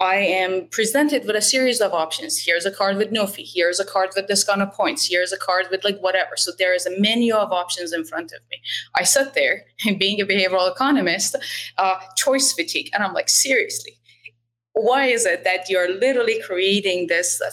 I 0.00 0.16
am 0.16 0.66
presented 0.72 1.24
with 1.24 1.36
a 1.36 1.40
series 1.40 1.80
of 1.80 1.92
options. 1.92 2.44
Here's 2.44 2.66
a 2.66 2.70
card 2.72 2.96
with 2.96 3.12
no 3.12 3.28
fee. 3.28 3.48
Here's 3.54 3.78
a 3.78 3.84
card 3.84 4.10
with 4.16 4.26
discount 4.26 4.60
of 4.60 4.72
points. 4.72 5.06
Here's 5.08 5.32
a 5.32 5.38
card 5.38 5.66
with 5.70 5.84
like 5.84 6.00
whatever. 6.00 6.36
So 6.36 6.50
there 6.58 6.74
is 6.74 6.84
a 6.84 7.00
menu 7.00 7.32
of 7.32 7.52
options 7.52 7.92
in 7.92 8.04
front 8.04 8.32
of 8.32 8.40
me. 8.50 8.58
I 8.96 9.04
sit 9.04 9.34
there 9.34 9.66
and 9.86 9.98
being 10.04 10.20
a 10.20 10.26
behavioral 10.26 10.68
economist, 10.68 11.36
uh, 11.78 11.94
choice 12.16 12.52
fatigue. 12.52 12.90
And 12.92 13.04
I'm 13.04 13.14
like, 13.14 13.28
seriously, 13.28 13.92
why 14.72 15.06
is 15.06 15.26
it 15.26 15.44
that 15.44 15.70
you're 15.70 15.96
literally 16.00 16.42
creating 16.42 17.06
this 17.06 17.40
uh, 17.40 17.50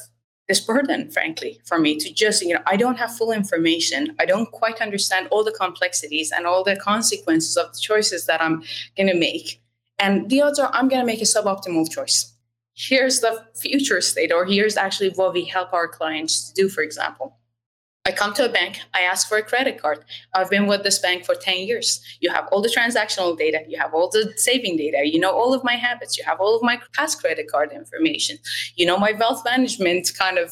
this 0.50 0.60
burden, 0.60 1.10
frankly, 1.12 1.62
for 1.64 1.80
me 1.80 1.98
to 1.98 2.14
just, 2.14 2.42
you 2.42 2.54
know, 2.54 2.64
I 2.66 2.76
don't 2.76 2.98
have 2.98 3.16
full 3.16 3.32
information. 3.32 4.14
I 4.20 4.26
don't 4.26 4.52
quite 4.52 4.82
understand 4.82 5.30
all 5.32 5.44
the 5.44 5.54
complexities 5.54 6.34
and 6.36 6.46
all 6.46 6.66
the 6.66 6.76
consequences 6.76 7.56
of 7.56 7.72
the 7.72 7.80
choices 7.80 8.26
that 8.26 8.42
I'm 8.42 8.64
going 8.98 9.08
to 9.08 9.16
make. 9.16 9.63
And 10.00 10.30
the 10.30 10.42
odds 10.42 10.60
are 10.60 10.70
I'm 10.74 10.88
going 10.88 11.02
to 11.02 11.06
make 11.06 11.22
a 11.22 11.26
suboptimal 11.26 11.92
choice. 11.92 12.34
Here's 12.76 13.20
the 13.20 13.46
future 13.56 14.02
state, 14.02 14.32
or 14.32 14.46
here's 14.46 14.78
actually 14.78 15.10
what 15.12 15.34
we 15.34 15.46
help 15.46 15.74
our 15.74 15.88
clients 15.88 16.52
to 16.52 16.64
do, 16.64 16.70
for 16.70 16.82
example. 16.82 17.38
I 18.06 18.12
come 18.12 18.34
to 18.34 18.46
a 18.46 18.50
bank, 18.50 18.82
I 18.94 19.02
ask 19.02 19.30
for 19.30 19.38
a 19.38 19.44
credit 19.44 19.82
card. 19.82 20.04
I've 20.34 20.50
been 20.50 20.68
with 20.68 20.84
this 20.84 21.00
bank 21.00 21.24
for 21.24 21.36
10 21.36 21.60
years. 21.60 22.02
You 22.20 22.32
have 22.32 22.50
all 22.52 22.62
the 22.62 22.68
transactional 22.68 23.38
data, 23.38 23.60
you 23.66 23.78
have 23.80 23.94
all 23.94 24.10
the 24.10 24.34
saving 24.36 24.76
data, 24.76 25.04
you 25.06 25.20
know 25.20 25.32
all 25.32 25.54
of 25.54 25.64
my 25.64 25.76
habits, 25.76 26.18
you 26.18 26.24
have 26.26 26.42
all 26.42 26.54
of 26.54 26.62
my 26.64 26.82
past 26.94 27.22
credit 27.22 27.48
card 27.50 27.72
information, 27.72 28.40
you 28.76 28.86
know 28.86 28.98
my 28.98 29.14
wealth 29.14 29.44
management 29.46 30.12
kind 30.20 30.38
of 30.38 30.52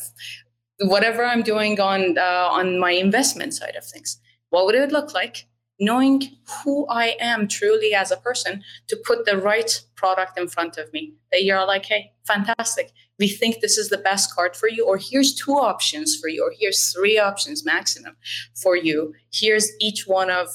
whatever 0.79 1.25
I'm 1.25 1.43
doing 1.43 1.77
on 1.81 2.17
uh, 2.17 2.47
on 2.49 2.79
my 2.79 2.91
investment 2.91 3.53
side 3.53 3.75
of 3.75 3.83
things. 3.83 4.17
What 4.49 4.65
would 4.65 4.75
it 4.75 4.91
look 4.93 5.13
like 5.13 5.45
knowing 5.81 6.21
who 6.63 6.85
I 6.87 7.17
am 7.19 7.47
truly 7.47 7.93
as 7.93 8.11
a 8.11 8.17
person 8.17 8.63
to 8.87 8.95
put 9.03 9.25
the 9.25 9.37
right 9.37 9.81
product 9.95 10.37
in 10.37 10.47
front 10.47 10.77
of 10.77 10.93
me. 10.93 11.13
That 11.31 11.43
you're 11.43 11.65
like, 11.65 11.85
hey, 11.85 12.13
fantastic. 12.25 12.91
We 13.19 13.27
think 13.27 13.59
this 13.59 13.77
is 13.77 13.89
the 13.89 13.97
best 13.97 14.33
card 14.33 14.55
for 14.55 14.69
you, 14.69 14.85
or 14.85 14.97
here's 14.97 15.33
two 15.33 15.53
options 15.53 16.15
for 16.15 16.29
you, 16.29 16.43
or 16.43 16.53
here's 16.57 16.93
three 16.93 17.19
options 17.19 17.65
maximum 17.65 18.15
for 18.55 18.75
you. 18.75 19.13
Here's 19.33 19.69
each 19.81 20.07
one 20.07 20.29
of 20.29 20.47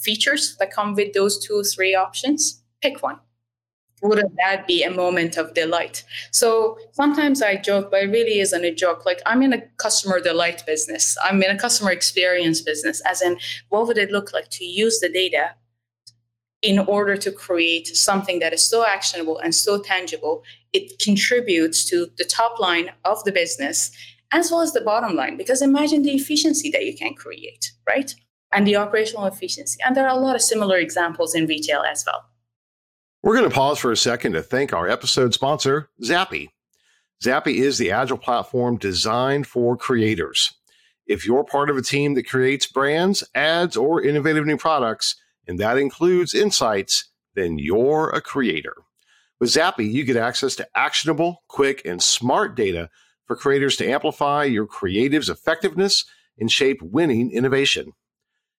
features 0.00 0.56
that 0.58 0.72
come 0.72 0.94
with 0.94 1.14
those 1.14 1.38
two, 1.38 1.62
three 1.62 1.94
options. 1.94 2.62
Pick 2.82 3.02
one 3.02 3.20
wouldn't 4.02 4.34
that 4.36 4.66
be 4.66 4.82
a 4.82 4.90
moment 4.90 5.36
of 5.36 5.54
delight? 5.54 6.04
So 6.32 6.78
sometimes 6.92 7.40
I 7.40 7.56
joke, 7.56 7.90
but 7.90 8.02
it 8.02 8.10
really 8.10 8.40
isn't 8.40 8.64
a 8.64 8.74
joke. 8.74 9.06
Like 9.06 9.22
I'm 9.26 9.42
in 9.42 9.52
a 9.52 9.62
customer 9.78 10.20
delight 10.20 10.64
business. 10.66 11.16
I'm 11.22 11.42
in 11.42 11.50
a 11.50 11.58
customer 11.58 11.92
experience 11.92 12.60
business, 12.60 13.00
as 13.06 13.22
in 13.22 13.38
what 13.68 13.86
would 13.86 13.98
it 13.98 14.10
look 14.10 14.32
like 14.32 14.50
to 14.50 14.64
use 14.64 15.00
the 15.00 15.08
data 15.08 15.54
in 16.62 16.78
order 16.78 17.16
to 17.16 17.32
create 17.32 17.88
something 17.88 18.38
that 18.38 18.52
is 18.52 18.62
so 18.62 18.86
actionable 18.86 19.38
and 19.38 19.54
so 19.54 19.80
tangible, 19.80 20.44
it 20.72 20.98
contributes 21.00 21.84
to 21.84 22.06
the 22.18 22.24
top 22.24 22.58
line 22.60 22.90
of 23.04 23.22
the 23.24 23.32
business 23.32 23.90
as 24.32 24.50
well 24.50 24.60
as 24.60 24.72
the 24.72 24.80
bottom 24.80 25.14
line. 25.14 25.36
Because 25.36 25.60
imagine 25.60 26.02
the 26.02 26.12
efficiency 26.12 26.70
that 26.70 26.86
you 26.86 26.96
can 26.96 27.14
create, 27.14 27.72
right? 27.86 28.14
And 28.52 28.66
the 28.66 28.76
operational 28.76 29.26
efficiency. 29.26 29.78
And 29.84 29.96
there 29.96 30.08
are 30.08 30.16
a 30.16 30.20
lot 30.20 30.36
of 30.36 30.42
similar 30.42 30.78
examples 30.78 31.34
in 31.34 31.46
retail 31.46 31.82
as 31.82 32.04
well. 32.06 32.24
We're 33.24 33.36
going 33.36 33.48
to 33.48 33.54
pause 33.54 33.78
for 33.78 33.92
a 33.92 33.96
second 33.96 34.32
to 34.32 34.42
thank 34.42 34.72
our 34.72 34.88
episode 34.88 35.32
sponsor, 35.32 35.88
Zappi. 36.02 36.50
Zappi 37.22 37.60
is 37.60 37.78
the 37.78 37.92
agile 37.92 38.18
platform 38.18 38.78
designed 38.78 39.46
for 39.46 39.76
creators. 39.76 40.52
If 41.06 41.24
you're 41.24 41.44
part 41.44 41.70
of 41.70 41.76
a 41.76 41.82
team 41.82 42.14
that 42.14 42.28
creates 42.28 42.66
brands, 42.66 43.22
ads, 43.32 43.76
or 43.76 44.02
innovative 44.02 44.44
new 44.44 44.56
products, 44.56 45.14
and 45.46 45.60
that 45.60 45.78
includes 45.78 46.34
insights, 46.34 47.12
then 47.36 47.60
you're 47.60 48.10
a 48.10 48.20
creator. 48.20 48.74
With 49.38 49.50
Zappi, 49.50 49.86
you 49.86 50.02
get 50.02 50.16
access 50.16 50.56
to 50.56 50.66
actionable, 50.74 51.44
quick, 51.46 51.80
and 51.84 52.02
smart 52.02 52.56
data 52.56 52.90
for 53.26 53.36
creators 53.36 53.76
to 53.76 53.88
amplify 53.88 54.42
your 54.42 54.66
creative's 54.66 55.28
effectiveness 55.28 56.04
and 56.40 56.50
shape 56.50 56.82
winning 56.82 57.30
innovation. 57.30 57.92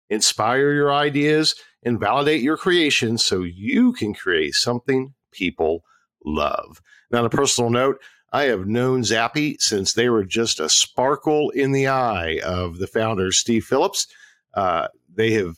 Inspire 0.09 0.71
your 0.71 0.93
ideas 0.93 1.53
and 1.85 1.99
validate 1.99 2.41
your 2.41 2.57
creation 2.57 3.17
so 3.17 3.41
you 3.41 3.93
can 3.93 4.13
create 4.13 4.53
something 4.53 5.13
people 5.31 5.83
love. 6.25 6.81
Now, 7.11 7.19
on 7.19 7.25
a 7.25 7.29
personal 7.29 7.69
note, 7.69 8.01
I 8.31 8.43
have 8.45 8.65
known 8.65 9.03
Zappi 9.03 9.57
since 9.59 9.93
they 9.93 10.09
were 10.09 10.23
just 10.23 10.59
a 10.59 10.69
sparkle 10.69 11.51
in 11.51 11.71
the 11.71 11.87
eye 11.87 12.39
of 12.43 12.79
the 12.79 12.87
founder, 12.87 13.31
Steve 13.31 13.65
Phillips. 13.65 14.07
Uh, 14.55 14.87
they 15.13 15.31
have 15.33 15.57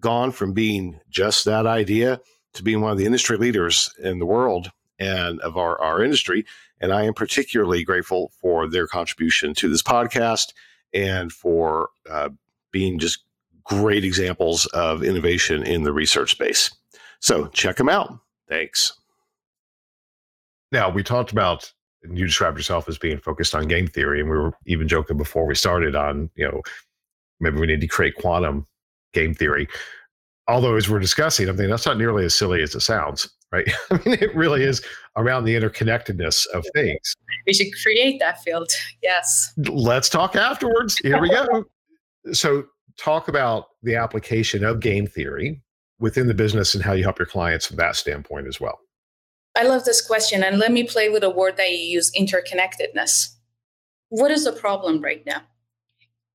gone 0.00 0.32
from 0.32 0.52
being 0.52 0.98
just 1.08 1.44
that 1.44 1.66
idea 1.66 2.20
to 2.54 2.62
being 2.62 2.80
one 2.80 2.90
of 2.90 2.98
the 2.98 3.06
industry 3.06 3.36
leaders 3.36 3.92
in 4.02 4.18
the 4.18 4.26
world 4.26 4.70
and 4.98 5.40
of 5.40 5.56
our, 5.56 5.80
our 5.80 6.02
industry. 6.02 6.44
And 6.80 6.92
I 6.92 7.04
am 7.04 7.14
particularly 7.14 7.84
grateful 7.84 8.32
for 8.40 8.68
their 8.68 8.86
contribution 8.86 9.54
to 9.54 9.68
this 9.68 9.82
podcast 9.82 10.52
and 10.92 11.32
for 11.32 11.90
uh, 12.10 12.30
being 12.72 12.98
just 12.98 13.25
great 13.68 14.04
examples 14.04 14.66
of 14.66 15.02
innovation 15.02 15.62
in 15.62 15.82
the 15.82 15.92
research 15.92 16.32
space. 16.32 16.70
So 17.20 17.46
check 17.48 17.76
them 17.76 17.88
out. 17.88 18.18
Thanks. 18.48 18.92
Now, 20.72 20.90
we 20.90 21.02
talked 21.02 21.32
about, 21.32 21.72
and 22.02 22.18
you 22.18 22.26
described 22.26 22.56
yourself 22.56 22.88
as 22.88 22.98
being 22.98 23.18
focused 23.18 23.54
on 23.54 23.68
game 23.68 23.86
theory, 23.86 24.20
and 24.20 24.28
we 24.28 24.36
were 24.36 24.52
even 24.66 24.88
joking 24.88 25.16
before 25.16 25.46
we 25.46 25.54
started 25.54 25.94
on, 25.96 26.30
you 26.34 26.46
know, 26.46 26.62
maybe 27.40 27.58
we 27.58 27.66
need 27.66 27.80
to 27.80 27.86
create 27.86 28.14
quantum 28.16 28.66
game 29.12 29.34
theory. 29.34 29.68
Although, 30.48 30.76
as 30.76 30.88
we're 30.88 31.00
discussing, 31.00 31.48
I 31.48 31.52
mean, 31.52 31.70
that's 31.70 31.86
not 31.86 31.98
nearly 31.98 32.24
as 32.24 32.34
silly 32.34 32.62
as 32.62 32.74
it 32.74 32.80
sounds, 32.80 33.28
right? 33.50 33.68
I 33.90 33.94
mean, 34.04 34.18
it 34.20 34.34
really 34.34 34.62
is 34.62 34.84
around 35.16 35.44
the 35.44 35.54
interconnectedness 35.56 36.46
of 36.48 36.64
things. 36.74 37.16
We 37.46 37.52
should 37.52 37.68
create 37.82 38.20
that 38.20 38.42
field. 38.42 38.70
Yes. 39.02 39.52
Let's 39.56 40.08
talk 40.08 40.36
afterwards. 40.36 40.98
Here 40.98 41.20
we 41.20 41.30
go. 41.30 41.64
so, 42.32 42.64
talk 42.96 43.28
about 43.28 43.66
the 43.82 43.94
application 43.94 44.64
of 44.64 44.80
game 44.80 45.06
theory 45.06 45.62
within 45.98 46.26
the 46.26 46.34
business 46.34 46.74
and 46.74 46.84
how 46.84 46.92
you 46.92 47.02
help 47.02 47.18
your 47.18 47.26
clients 47.26 47.66
from 47.66 47.76
that 47.76 47.96
standpoint 47.96 48.46
as 48.46 48.60
well. 48.60 48.78
I 49.56 49.62
love 49.62 49.84
this 49.84 50.06
question. 50.06 50.42
And 50.42 50.58
let 50.58 50.72
me 50.72 50.84
play 50.84 51.08
with 51.08 51.24
a 51.24 51.30
word 51.30 51.56
that 51.56 51.70
you 51.70 51.78
use 51.78 52.12
interconnectedness. 52.12 53.34
What 54.10 54.30
is 54.30 54.44
the 54.44 54.52
problem 54.52 55.00
right 55.00 55.24
now? 55.24 55.42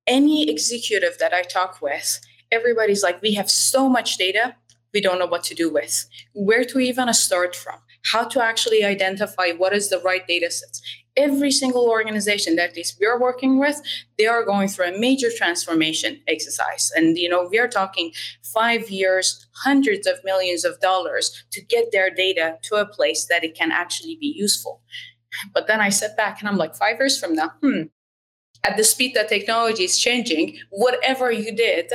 Any 0.07 0.49
executive 0.49 1.19
that 1.19 1.33
I 1.33 1.43
talk 1.43 1.81
with, 1.81 2.19
everybody's 2.51 3.03
like, 3.03 3.21
we 3.21 3.33
have 3.35 3.49
so 3.49 3.87
much 3.87 4.17
data, 4.17 4.55
we 4.93 5.01
don't 5.01 5.19
know 5.19 5.27
what 5.27 5.43
to 5.45 5.55
do 5.55 5.71
with. 5.71 6.05
Where 6.33 6.65
to 6.65 6.79
even 6.79 7.13
start 7.13 7.55
from? 7.55 7.77
How 8.11 8.23
to 8.25 8.43
actually 8.43 8.83
identify 8.83 9.51
what 9.51 9.73
is 9.73 9.89
the 9.89 9.99
right 9.99 10.25
data 10.27 10.49
sets? 10.49 10.81
Every 11.17 11.51
single 11.51 11.89
organization 11.89 12.55
that 12.55 12.77
is 12.77 12.95
we're 12.99 13.19
working 13.19 13.59
with 13.59 13.81
they 14.17 14.25
are 14.25 14.45
going 14.45 14.67
through 14.67 14.85
a 14.85 14.99
major 14.99 15.29
transformation 15.35 16.19
exercise. 16.27 16.91
And 16.95 17.17
you 17.17 17.29
know 17.29 17.49
we're 17.51 17.67
talking 17.67 18.11
five 18.43 18.89
years 18.89 19.45
hundreds 19.63 20.07
of 20.07 20.23
millions 20.23 20.63
of 20.63 20.79
dollars 20.79 21.43
to 21.51 21.61
get 21.61 21.91
their 21.91 22.09
data 22.09 22.57
to 22.63 22.75
a 22.75 22.85
place 22.85 23.25
that 23.29 23.43
it 23.43 23.55
can 23.55 23.71
actually 23.71 24.17
be 24.19 24.33
useful. 24.35 24.81
But 25.53 25.67
then 25.67 25.79
i 25.79 25.89
sit 25.89 26.17
back 26.17 26.39
and 26.39 26.49
i'm 26.49 26.57
like 26.57 26.75
five 26.75 26.97
years 26.99 27.19
from 27.19 27.35
now 27.35 27.53
hmm 27.61 27.83
at 28.63 28.77
the 28.77 28.83
speed 28.83 29.13
that 29.15 29.29
technology 29.29 29.83
is 29.83 29.97
changing 29.97 30.57
whatever 30.69 31.31
you 31.31 31.55
did 31.55 31.91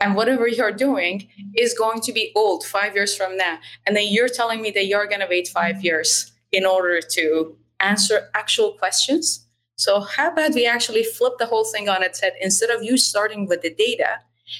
and 0.00 0.14
whatever 0.14 0.48
you're 0.48 0.72
doing 0.72 1.28
is 1.56 1.74
going 1.74 2.00
to 2.00 2.12
be 2.12 2.32
old 2.34 2.64
five 2.64 2.94
years 2.94 3.16
from 3.16 3.36
now. 3.36 3.58
And 3.86 3.94
then 3.94 4.06
you're 4.08 4.28
telling 4.28 4.62
me 4.62 4.70
that 4.72 4.86
you're 4.86 5.06
going 5.06 5.20
to 5.20 5.26
wait 5.28 5.48
five 5.48 5.84
years 5.84 6.32
in 6.52 6.64
order 6.64 7.00
to 7.00 7.56
answer 7.80 8.30
actual 8.34 8.72
questions. 8.72 9.46
So, 9.76 10.00
how 10.00 10.30
about 10.30 10.54
we 10.54 10.66
actually 10.66 11.04
flip 11.04 11.34
the 11.38 11.46
whole 11.46 11.64
thing 11.64 11.88
on 11.88 12.02
its 12.02 12.20
head? 12.20 12.34
Instead 12.40 12.70
of 12.70 12.82
you 12.82 12.96
starting 12.96 13.46
with 13.46 13.62
the 13.62 13.74
data, 13.74 14.18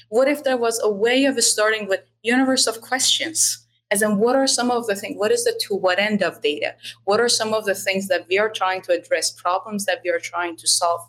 what 0.09 0.27
if 0.27 0.43
there 0.43 0.57
was 0.57 0.79
a 0.81 0.89
way 0.89 1.25
of 1.25 1.41
starting 1.43 1.87
with 1.87 2.01
universe 2.23 2.67
of 2.67 2.81
questions? 2.81 3.65
As 3.91 4.01
in, 4.01 4.17
what 4.17 4.35
are 4.35 4.47
some 4.47 4.71
of 4.71 4.87
the 4.87 4.95
things? 4.95 5.17
What 5.17 5.31
is 5.31 5.43
the 5.43 5.59
to 5.67 5.75
what 5.75 5.99
end 5.99 6.23
of 6.23 6.41
data? 6.41 6.75
What 7.03 7.19
are 7.19 7.27
some 7.29 7.53
of 7.53 7.65
the 7.65 7.75
things 7.75 8.07
that 8.07 8.25
we 8.29 8.39
are 8.39 8.49
trying 8.49 8.81
to 8.83 8.93
address? 8.93 9.31
Problems 9.31 9.85
that 9.85 9.99
we 10.03 10.09
are 10.09 10.19
trying 10.19 10.55
to 10.57 10.67
solve? 10.67 11.01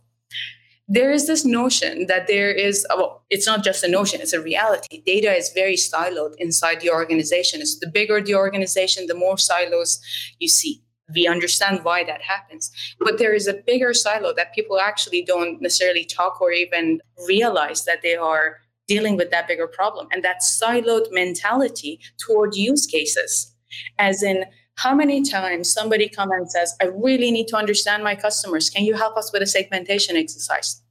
There 0.88 1.12
is 1.12 1.26
this 1.26 1.44
notion 1.44 2.06
that 2.08 2.26
there 2.26 2.50
is, 2.50 2.84
uh, 2.90 2.96
well, 2.98 3.24
it's 3.30 3.46
not 3.46 3.62
just 3.64 3.84
a 3.84 3.88
notion, 3.88 4.20
it's 4.20 4.32
a 4.32 4.42
reality. 4.42 5.00
Data 5.06 5.34
is 5.34 5.50
very 5.54 5.76
siloed 5.76 6.34
inside 6.38 6.80
the 6.80 6.90
organization. 6.90 7.60
It's 7.60 7.78
the 7.78 7.86
bigger 7.86 8.20
the 8.20 8.34
organization, 8.34 9.06
the 9.06 9.14
more 9.14 9.38
silos 9.38 10.00
you 10.38 10.48
see 10.48 10.82
we 11.14 11.26
understand 11.26 11.84
why 11.84 12.04
that 12.04 12.22
happens. 12.22 12.70
But 13.00 13.18
there 13.18 13.34
is 13.34 13.46
a 13.46 13.54
bigger 13.54 13.92
silo 13.94 14.32
that 14.34 14.54
people 14.54 14.80
actually 14.80 15.22
don't 15.22 15.60
necessarily 15.60 16.04
talk 16.04 16.40
or 16.40 16.52
even 16.52 17.00
realize 17.26 17.84
that 17.84 18.02
they 18.02 18.16
are 18.16 18.58
dealing 18.88 19.16
with 19.16 19.30
that 19.30 19.48
bigger 19.48 19.66
problem. 19.66 20.08
And 20.12 20.22
that 20.24 20.40
siloed 20.42 21.12
mentality 21.12 22.00
toward 22.18 22.54
use 22.54 22.86
cases, 22.86 23.54
as 23.98 24.22
in, 24.22 24.44
how 24.76 24.94
many 24.94 25.22
times 25.22 25.72
somebody 25.72 26.08
comes 26.08 26.32
and 26.32 26.50
says, 26.50 26.74
I 26.80 26.86
really 26.86 27.30
need 27.30 27.46
to 27.48 27.56
understand 27.56 28.02
my 28.02 28.14
customers. 28.14 28.70
Can 28.70 28.84
you 28.84 28.94
help 28.94 29.16
us 29.16 29.30
with 29.32 29.42
a 29.42 29.46
segmentation 29.46 30.16
exercise? 30.16 30.82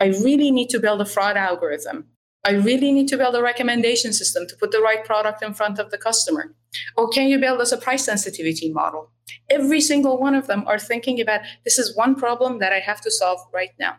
I 0.00 0.06
really 0.06 0.50
need 0.50 0.68
to 0.70 0.78
build 0.78 1.00
a 1.00 1.04
fraud 1.04 1.36
algorithm. 1.36 2.06
I 2.46 2.52
really 2.52 2.92
need 2.92 3.08
to 3.08 3.16
build 3.16 3.34
a 3.34 3.42
recommendation 3.42 4.12
system 4.12 4.46
to 4.46 4.56
put 4.56 4.70
the 4.70 4.80
right 4.80 5.04
product 5.04 5.42
in 5.42 5.52
front 5.54 5.78
of 5.78 5.90
the 5.90 5.98
customer. 5.98 6.54
Or 6.96 7.08
can 7.08 7.28
you 7.28 7.38
build 7.38 7.60
us 7.60 7.72
a 7.72 7.78
price 7.78 8.04
sensitivity 8.04 8.72
model? 8.72 9.10
Every 9.50 9.80
single 9.80 10.18
one 10.18 10.34
of 10.34 10.46
them 10.46 10.64
are 10.66 10.78
thinking 10.78 11.20
about 11.20 11.40
this 11.64 11.78
is 11.78 11.96
one 11.96 12.14
problem 12.14 12.58
that 12.58 12.72
I 12.72 12.80
have 12.80 13.00
to 13.02 13.10
solve 13.10 13.40
right 13.52 13.70
now. 13.78 13.96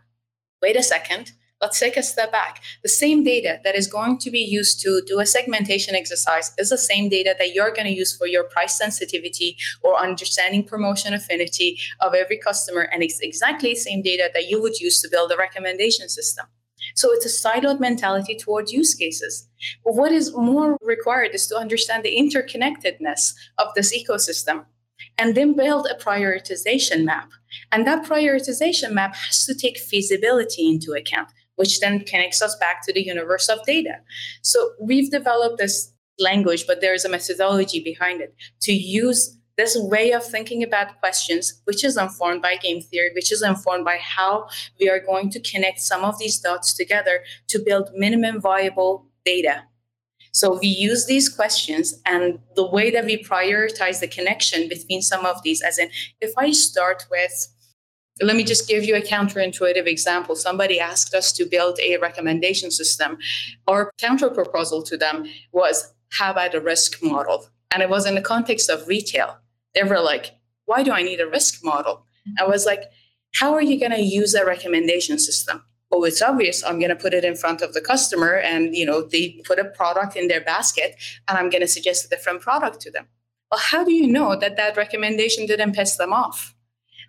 Wait 0.62 0.76
a 0.76 0.84
second. 0.84 1.34
Let's 1.62 1.80
take 1.80 1.96
a 1.96 2.04
step 2.04 2.32
back. 2.32 2.62
The 2.84 2.90
same 2.90 3.24
data 3.24 3.60
that 3.64 3.76
is 3.76 3.88
going 3.88 4.18
to 4.20 4.30
be 4.30 4.40
used 4.40 4.82
to 4.82 5.02
do 5.08 5.20
a 5.20 5.26
segmentation 5.26 5.96
exercise 5.96 6.52
is 6.58 6.70
the 6.70 6.78
same 6.78 7.08
data 7.08 7.34
that 7.40 7.54
you're 7.54 7.72
going 7.72 7.88
to 7.88 7.94
use 7.94 8.16
for 8.16 8.28
your 8.28 8.44
price 8.44 8.78
sensitivity 8.78 9.58
or 9.82 9.98
understanding 9.98 10.64
promotion 10.64 11.14
affinity 11.14 11.80
of 12.02 12.14
every 12.14 12.38
customer. 12.38 12.82
And 12.82 13.02
it's 13.04 13.20
exactly 13.22 13.70
the 13.70 13.80
same 13.80 14.02
data 14.02 14.30
that 14.34 14.50
you 14.50 14.62
would 14.62 14.80
use 14.80 15.02
to 15.02 15.10
build 15.10 15.32
a 15.32 15.38
recommendation 15.38 16.10
system. 16.10 16.46
So 16.96 17.12
it's 17.12 17.26
a 17.26 17.48
siloed 17.48 17.80
mentality 17.80 18.36
toward 18.36 18.70
use 18.70 18.96
cases. 18.96 19.48
But 19.84 19.96
what 19.96 20.12
is 20.12 20.34
more 20.36 20.78
required 20.82 21.36
is 21.36 21.46
to 21.48 21.58
understand 21.58 22.04
the 22.04 22.18
interconnectedness 22.18 23.34
of 23.58 23.68
this 23.76 23.96
ecosystem 23.96 24.66
and 25.18 25.36
then 25.36 25.56
build 25.56 25.88
a 25.88 26.02
prioritization 26.02 27.04
map. 27.04 27.30
And 27.72 27.86
that 27.86 28.06
prioritization 28.06 28.92
map 28.92 29.16
has 29.16 29.46
to 29.46 29.54
take 29.54 29.78
feasibility 29.78 30.70
into 30.70 30.94
account, 30.94 31.30
which 31.56 31.80
then 31.80 32.00
connects 32.00 32.42
us 32.42 32.56
back 32.58 32.86
to 32.86 32.94
the 32.94 33.06
universe 33.06 33.50
of 33.50 33.64
data. 33.66 33.96
So 34.42 34.72
we've 34.82 35.12
developed 35.12 35.58
this 35.58 35.92
language, 36.18 36.66
but 36.66 36.80
there's 36.82 37.06
a 37.06 37.10
methodology 37.10 37.82
behind 37.82 38.22
it 38.22 38.34
to 38.62 38.74
use 38.74 39.38
this 39.58 39.78
way 39.78 40.12
of 40.12 40.24
thinking 40.24 40.64
about 40.64 41.00
questions, 41.00 41.62
which 41.64 41.84
is 41.84 41.98
informed 41.98 42.42
by 42.42 42.58
game 42.58 42.82
theory, 42.82 43.12
which 43.16 43.32
is 43.32 43.42
informed 43.42 43.86
by 43.86 43.98
how 43.98 44.48
we 44.80 44.90
are 44.90 45.00
going 45.00 45.30
to 45.32 45.40
connect 45.40 45.80
some 45.80 46.04
of 46.04 46.20
these 46.20 46.40
dots 46.40 46.74
together 46.74 47.22
to 47.48 47.60
build 47.60 47.90
minimum 47.96 48.42
viable 48.42 49.08
data. 49.24 49.64
So 50.34 50.60
we 50.60 50.68
use 50.68 51.06
these 51.06 51.30
questions 51.30 52.02
and 52.06 52.40
the 52.56 52.68
way 52.68 52.92
that 52.92 53.06
we 53.06 53.24
prioritize 53.24 54.02
the 54.02 54.08
connection 54.08 54.68
between 54.68 55.02
some 55.02 55.26
of 55.26 55.42
these, 55.44 55.62
as 55.62 55.78
in, 55.78 55.90
if 56.20 56.34
I 56.38 56.52
start 56.52 57.06
with, 57.10 57.48
let 58.22 58.36
me 58.36 58.44
just 58.44 58.68
give 58.68 58.84
you 58.84 58.96
a 58.98 59.02
counterintuitive 59.02 59.88
example. 59.88 60.36
Somebody 60.36 60.80
asked 60.80 61.14
us 61.14 61.32
to 61.34 61.46
build 61.46 61.80
a 61.80 61.98
recommendation 61.98 62.72
system. 62.72 63.18
Our 63.68 63.92
counter 63.98 64.30
proposal 64.30 64.84
to 64.84 64.98
them 64.98 65.26
was, 65.54 65.94
how 66.12 66.32
about 66.32 66.54
a 66.54 66.60
risk 66.60 67.02
model? 67.02 67.48
And 67.72 67.82
it 67.82 67.90
was 67.90 68.06
in 68.06 68.16
the 68.16 68.22
context 68.22 68.70
of 68.70 68.88
retail 68.88 69.38
they 69.76 69.84
were 69.84 70.00
like, 70.00 70.34
why 70.66 70.84
do 70.84 70.92
I 70.92 71.04
need 71.04 71.20
a 71.20 71.28
risk 71.28 71.64
model? 71.64 72.06
I 72.40 72.46
was 72.46 72.66
like, 72.66 72.84
how 73.36 73.54
are 73.54 73.62
you 73.62 73.80
going 73.80 73.92
to 73.92 74.02
use 74.02 74.34
a 74.34 74.46
recommendation 74.46 75.20
system? 75.20 75.64
Oh, 75.92 76.04
it's 76.04 76.22
obvious. 76.22 76.64
I'm 76.64 76.80
going 76.80 76.90
to 76.90 76.96
put 76.96 77.14
it 77.14 77.24
in 77.24 77.36
front 77.36 77.62
of 77.62 77.74
the 77.74 77.82
customer 77.82 78.38
and, 78.38 78.76
you 78.76 78.86
know, 78.86 79.02
they 79.02 79.42
put 79.46 79.60
a 79.60 79.66
product 79.66 80.16
in 80.16 80.28
their 80.28 80.42
basket 80.42 80.96
and 81.28 81.38
I'm 81.38 81.50
going 81.50 81.62
to 81.62 81.68
suggest 81.68 82.06
a 82.06 82.10
different 82.10 82.42
product 82.42 82.82
to 82.82 82.92
them. 82.92 83.08
Well, 83.52 83.62
how 83.64 83.84
do 83.84 83.94
you 83.94 84.08
know 84.08 84.36
that 84.36 84.58
that 84.58 84.76
recommendation 84.76 85.46
didn't 85.46 85.76
piss 85.76 85.98
them 85.98 86.12
off? 86.12 86.56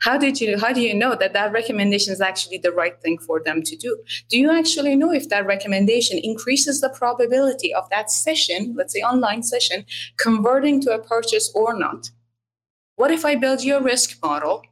How 0.03 0.19
did 0.19 0.41
you 0.41 0.59
how 0.59 0.75
do 0.75 0.83
you 0.83 0.93
know 0.93 1.15
that 1.15 1.33
that 1.33 1.53
recommendation 1.53 2.13
is 2.13 2.21
actually 2.21 2.59
the 2.59 2.71
right 2.71 3.01
thing 3.01 3.17
for 3.19 3.43
them 3.43 3.63
to 3.63 3.77
do? 3.77 3.97
Do 4.29 4.39
you 4.39 4.51
actually 4.51 4.95
know 4.95 5.11
if 5.11 5.31
that 5.31 5.47
recommendation 5.47 6.21
increases 6.23 6.83
the 6.83 6.91
probability 6.91 7.73
of 7.73 7.89
that 7.89 8.11
session, 8.11 8.75
let's 8.77 8.93
say 8.93 9.01
online 9.01 9.43
session, 9.43 9.87
converting 10.19 10.83
to 10.83 10.91
a 10.93 11.03
purchase 11.03 11.51
or 11.55 11.73
not? 11.79 12.11
What 12.97 13.11
if 13.11 13.25
I 13.25 13.35
build 13.37 13.63
you 13.63 13.77
a 13.77 13.83
risk 13.83 14.19
model 14.23 14.63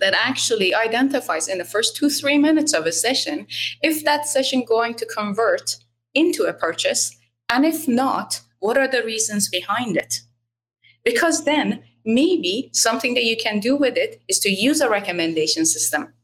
that 0.00 0.14
actually 0.14 0.74
identifies 0.74 1.48
in 1.48 1.58
the 1.58 1.64
first 1.64 1.96
two, 1.96 2.10
three 2.10 2.38
minutes 2.38 2.72
of 2.72 2.86
a 2.86 2.92
session 2.92 3.46
if 3.82 4.04
that 4.04 4.26
session 4.26 4.64
going 4.66 4.94
to 4.94 5.06
convert 5.06 5.76
into 6.14 6.44
a 6.44 6.52
purchase. 6.52 7.16
And 7.50 7.64
if 7.64 7.86
not, 7.86 8.40
what 8.58 8.78
are 8.78 8.88
the 8.88 9.04
reasons 9.04 9.48
behind 9.48 9.96
it? 9.96 10.20
Because 11.04 11.44
then 11.44 11.84
maybe 12.04 12.70
something 12.72 13.14
that 13.14 13.24
you 13.24 13.36
can 13.36 13.60
do 13.60 13.76
with 13.76 13.96
it 13.96 14.22
is 14.28 14.38
to 14.40 14.50
use 14.50 14.80
a 14.80 14.88
recommendation 14.88 15.66
system. 15.66 16.14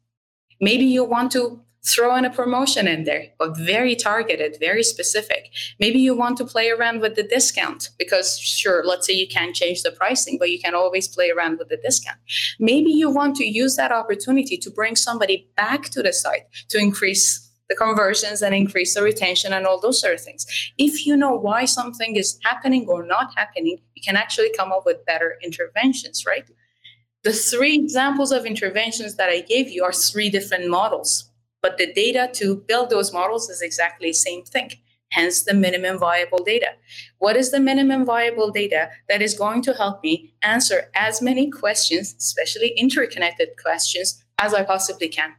Maybe 0.60 0.84
you 0.84 1.04
want 1.04 1.30
to 1.32 1.60
throw 1.84 2.14
in 2.14 2.24
a 2.24 2.30
promotion 2.30 2.86
in 2.86 3.04
there, 3.04 3.26
but 3.38 3.56
very 3.56 3.96
targeted, 3.96 4.56
very 4.60 4.84
specific. 4.84 5.50
Maybe 5.80 5.98
you 5.98 6.16
want 6.16 6.36
to 6.38 6.44
play 6.44 6.70
around 6.70 7.00
with 7.00 7.16
the 7.16 7.24
discount 7.24 7.90
because, 7.98 8.38
sure, 8.38 8.84
let's 8.84 9.06
say 9.06 9.14
you 9.14 9.26
can't 9.26 9.54
change 9.54 9.82
the 9.82 9.90
pricing, 9.90 10.38
but 10.38 10.50
you 10.50 10.60
can 10.60 10.74
always 10.74 11.08
play 11.08 11.30
around 11.30 11.58
with 11.58 11.68
the 11.68 11.76
discount. 11.76 12.18
Maybe 12.60 12.90
you 12.90 13.10
want 13.10 13.34
to 13.36 13.44
use 13.44 13.74
that 13.76 13.90
opportunity 13.90 14.56
to 14.58 14.70
bring 14.70 14.94
somebody 14.94 15.48
back 15.56 15.84
to 15.90 16.02
the 16.02 16.12
site 16.12 16.46
to 16.68 16.78
increase 16.78 17.50
the 17.68 17.74
conversions 17.74 18.42
and 18.42 18.54
increase 18.54 18.94
the 18.94 19.02
retention 19.02 19.52
and 19.52 19.66
all 19.66 19.80
those 19.80 20.00
sort 20.00 20.14
of 20.14 20.20
things. 20.20 20.46
If 20.78 21.04
you 21.06 21.16
know 21.16 21.34
why 21.34 21.64
something 21.64 22.14
is 22.16 22.38
happening 22.44 22.86
or 22.86 23.04
not 23.04 23.32
happening, 23.36 23.78
you 23.94 24.02
can 24.04 24.16
actually 24.16 24.52
come 24.56 24.70
up 24.70 24.84
with 24.84 25.04
better 25.06 25.36
interventions, 25.42 26.24
right? 26.26 26.44
The 27.24 27.32
three 27.32 27.74
examples 27.76 28.30
of 28.30 28.44
interventions 28.44 29.16
that 29.16 29.30
I 29.30 29.40
gave 29.40 29.68
you 29.68 29.84
are 29.84 29.92
three 29.92 30.28
different 30.28 30.68
models 30.68 31.31
but 31.62 31.78
the 31.78 31.92
data 31.92 32.28
to 32.34 32.56
build 32.56 32.90
those 32.90 33.12
models 33.12 33.48
is 33.48 33.62
exactly 33.62 34.08
the 34.08 34.14
same 34.14 34.44
thing. 34.44 34.72
Hence 35.12 35.44
the 35.44 35.54
minimum 35.54 35.98
viable 35.98 36.42
data. 36.42 36.68
What 37.18 37.36
is 37.36 37.50
the 37.50 37.60
minimum 37.60 38.04
viable 38.04 38.50
data 38.50 38.90
that 39.08 39.22
is 39.22 39.34
going 39.34 39.62
to 39.62 39.74
help 39.74 40.02
me 40.02 40.32
answer 40.42 40.90
as 40.94 41.20
many 41.20 41.50
questions, 41.50 42.14
especially 42.18 42.70
interconnected 42.78 43.50
questions, 43.62 44.24
as 44.38 44.54
I 44.54 44.64
possibly 44.64 45.08
can? 45.08 45.34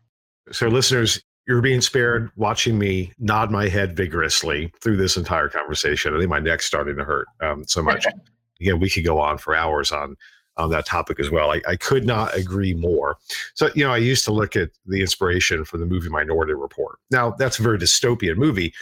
So, 0.52 0.68
listeners, 0.68 1.22
you're 1.48 1.62
being 1.62 1.82
spared 1.82 2.30
watching 2.36 2.78
me 2.78 3.14
nod 3.18 3.52
my 3.52 3.68
head 3.68 3.98
vigorously 3.98 4.72
through 4.82 4.98
this 4.98 5.18
entire 5.18 5.50
conversation. 5.50 6.16
I 6.16 6.20
think 6.20 6.30
my 6.30 6.40
neck's 6.40 6.66
starting 6.66 6.96
to 6.98 7.04
hurt 7.04 7.28
um, 7.42 7.66
so 7.68 7.82
much. 7.82 8.06
Again, 8.62 8.80
we 8.80 8.90
could 8.90 9.04
go 9.04 9.20
on 9.20 9.40
for 9.40 9.56
hours 9.56 9.92
on 9.92 10.16
on 10.58 10.70
that 10.70 10.86
topic 10.86 11.20
as 11.20 11.30
well. 11.32 11.52
I, 11.52 11.62
I, 11.68 11.76
could 11.76 12.06
not 12.06 12.36
agree 12.36 12.74
more. 12.74 13.18
So, 13.56 13.70
you 13.76 13.84
know, 13.84 13.92
I 13.92 13.98
used 13.98 14.24
to 14.26 14.32
look 14.32 14.56
at 14.56 14.70
the 14.86 15.02
inspiration 15.02 15.66
for 15.66 15.78
the 15.78 15.86
movie 15.86 16.10
Minority 16.10 16.54
Report. 16.54 17.00
Now, 17.10 17.32
that's 17.32 17.58
a 17.60 17.64
very 17.64 17.80
dystopian 17.80 18.38
movie, 18.38 18.74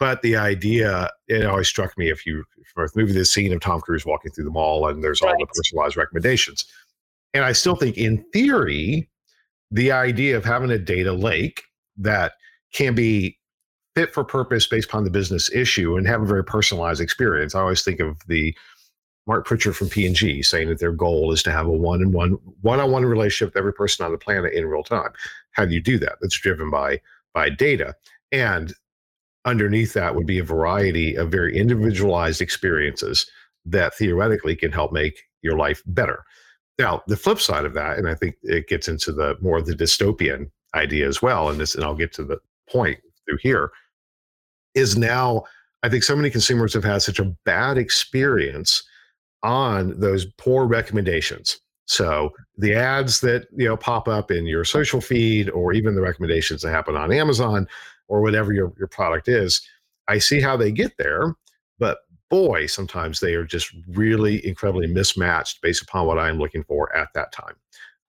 but 0.00 0.22
the 0.22 0.36
idea, 0.36 1.10
it 1.28 1.46
always 1.46 1.68
struck 1.68 1.96
me 1.96 2.10
if 2.10 2.26
you, 2.26 2.44
for 2.74 2.88
the 2.88 3.00
movie, 3.00 3.12
the 3.12 3.24
scene 3.24 3.52
of 3.52 3.60
Tom 3.60 3.80
Cruise 3.80 4.04
walking 4.04 4.32
through 4.32 4.44
the 4.44 4.50
mall 4.50 4.88
and 4.88 5.02
there's 5.02 5.22
right. 5.22 5.32
all 5.32 5.38
the 5.38 5.46
personalized 5.46 5.96
recommendations. 5.96 6.64
And 7.34 7.44
I 7.44 7.52
still 7.52 7.76
think, 7.76 7.96
in 7.96 8.24
theory, 8.32 9.08
the 9.70 9.92
idea 9.92 10.36
of 10.36 10.44
having 10.44 10.70
a 10.70 10.78
data 10.78 11.12
lake 11.12 11.62
that 11.96 12.32
can 12.72 12.94
be 12.94 13.38
fit 13.94 14.12
for 14.12 14.24
purpose 14.24 14.66
based 14.66 14.88
upon 14.88 15.04
the 15.04 15.10
business 15.10 15.50
issue 15.52 15.96
and 15.96 16.06
have 16.06 16.22
a 16.22 16.26
very 16.26 16.44
personalized 16.44 17.00
experience. 17.00 17.54
I 17.54 17.60
always 17.60 17.82
think 17.82 18.00
of 18.00 18.16
the 18.26 18.56
Mark 19.26 19.46
Pritchard 19.46 19.76
from 19.76 19.88
P&G 19.88 20.42
saying 20.42 20.68
that 20.68 20.80
their 20.80 20.92
goal 20.92 21.32
is 21.32 21.42
to 21.44 21.52
have 21.52 21.66
a 21.66 21.72
one-on-one 21.72 22.32
one-on-one 22.62 23.04
relationship 23.04 23.54
with 23.54 23.58
every 23.58 23.72
person 23.72 24.04
on 24.04 24.12
the 24.12 24.18
planet 24.18 24.52
in 24.52 24.66
real 24.66 24.82
time. 24.82 25.12
How 25.52 25.64
do 25.64 25.74
you 25.74 25.80
do 25.80 25.98
that? 25.98 26.16
That's 26.20 26.38
driven 26.38 26.70
by 26.70 27.00
by 27.32 27.48
data. 27.48 27.94
And 28.32 28.74
underneath 29.44 29.92
that 29.92 30.14
would 30.14 30.26
be 30.26 30.38
a 30.38 30.44
variety 30.44 31.14
of 31.14 31.30
very 31.30 31.56
individualized 31.56 32.40
experiences 32.40 33.26
that 33.64 33.94
theoretically 33.94 34.56
can 34.56 34.72
help 34.72 34.92
make 34.92 35.22
your 35.42 35.56
life 35.56 35.82
better. 35.86 36.24
Now, 36.78 37.02
the 37.06 37.16
flip 37.16 37.40
side 37.40 37.64
of 37.64 37.74
that, 37.74 37.98
and 37.98 38.08
I 38.08 38.14
think 38.14 38.36
it 38.42 38.68
gets 38.68 38.88
into 38.88 39.12
the 39.12 39.36
more 39.40 39.58
of 39.58 39.66
the 39.66 39.74
dystopian 39.74 40.50
idea 40.74 41.06
as 41.06 41.22
well, 41.22 41.48
and 41.48 41.60
this, 41.60 41.74
and 41.74 41.84
I'll 41.84 41.94
get 41.94 42.12
to 42.14 42.24
the 42.24 42.38
point 42.68 42.98
through 43.24 43.38
here, 43.40 43.70
is 44.74 44.96
now 44.96 45.44
I 45.82 45.88
think 45.88 46.04
so 46.04 46.16
many 46.16 46.30
consumers 46.30 46.74
have 46.74 46.84
had 46.84 47.02
such 47.02 47.18
a 47.18 47.34
bad 47.44 47.76
experience 47.76 48.84
on 49.42 49.98
those 49.98 50.24
poor 50.24 50.66
recommendations. 50.66 51.58
So 51.86 52.32
the 52.56 52.74
ads 52.74 53.20
that 53.20 53.48
you 53.56 53.66
know 53.66 53.76
pop 53.76 54.08
up 54.08 54.30
in 54.30 54.46
your 54.46 54.64
social 54.64 55.00
feed, 55.00 55.50
or 55.50 55.72
even 55.72 55.94
the 55.94 56.00
recommendations 56.00 56.62
that 56.62 56.70
happen 56.70 56.96
on 56.96 57.12
Amazon, 57.12 57.66
or 58.08 58.20
whatever 58.22 58.52
your, 58.52 58.72
your 58.78 58.88
product 58.88 59.28
is, 59.28 59.60
I 60.08 60.18
see 60.18 60.40
how 60.40 60.56
they 60.56 60.70
get 60.70 60.96
there, 60.98 61.34
but 61.78 61.98
boy, 62.30 62.66
sometimes 62.66 63.20
they 63.20 63.34
are 63.34 63.44
just 63.44 63.74
really 63.88 64.44
incredibly 64.46 64.86
mismatched 64.86 65.60
based 65.60 65.82
upon 65.82 66.06
what 66.06 66.18
I'm 66.18 66.38
looking 66.38 66.64
for 66.64 66.94
at 66.96 67.08
that 67.14 67.32
time. 67.32 67.54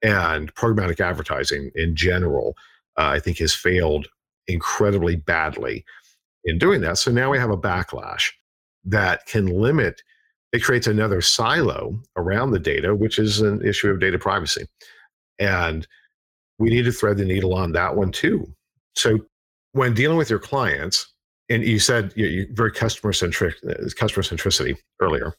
And 0.02 0.54
programmatic 0.56 1.00
advertising 1.00 1.72
in 1.76 1.96
general, 1.96 2.56
uh, 2.98 3.08
I 3.08 3.19
think, 3.19 3.39
has 3.39 3.54
failed 3.54 4.08
incredibly 4.48 5.15
badly 5.15 5.86
in 6.46 6.58
doing 6.58 6.82
that. 6.82 6.98
So 6.98 7.12
now 7.12 7.32
we 7.32 7.38
have 7.38 7.50
a 7.50 7.58
backlash 7.58 8.32
that 8.86 9.26
can 9.26 9.48
limit 9.48 10.04
it 10.54 10.63
creates 10.63 10.86
another 10.86 11.20
silo 11.20 12.00
around 12.16 12.52
the 12.52 12.60
data, 12.60 12.94
which 12.96 13.18
is 13.18 13.42
an 13.42 13.66
issue 13.66 13.89
of 13.89 14.00
data 14.00 14.20
privacy. 14.20 14.66
And 15.39 15.86
we 16.60 16.70
need 16.70 16.84
to 16.84 16.92
thread 16.92 17.18
the 17.18 17.26
needle 17.26 17.56
on 17.56 17.72
that 17.74 17.96
one 17.96 18.12
too. 18.12 18.54
So 18.96 19.20
when 19.72 19.96
dealing 19.96 20.18
with 20.18 20.30
your 20.30 20.39
clients, 20.39 21.12
and 21.50 21.63
you 21.63 21.80
said 21.80 22.13
you 22.16 22.48
very 22.52 22.72
customer 22.72 23.12
centric, 23.12 23.56
uh, 23.68 23.74
customer 23.98 24.24
centricity 24.24 24.78
earlier, 25.02 25.34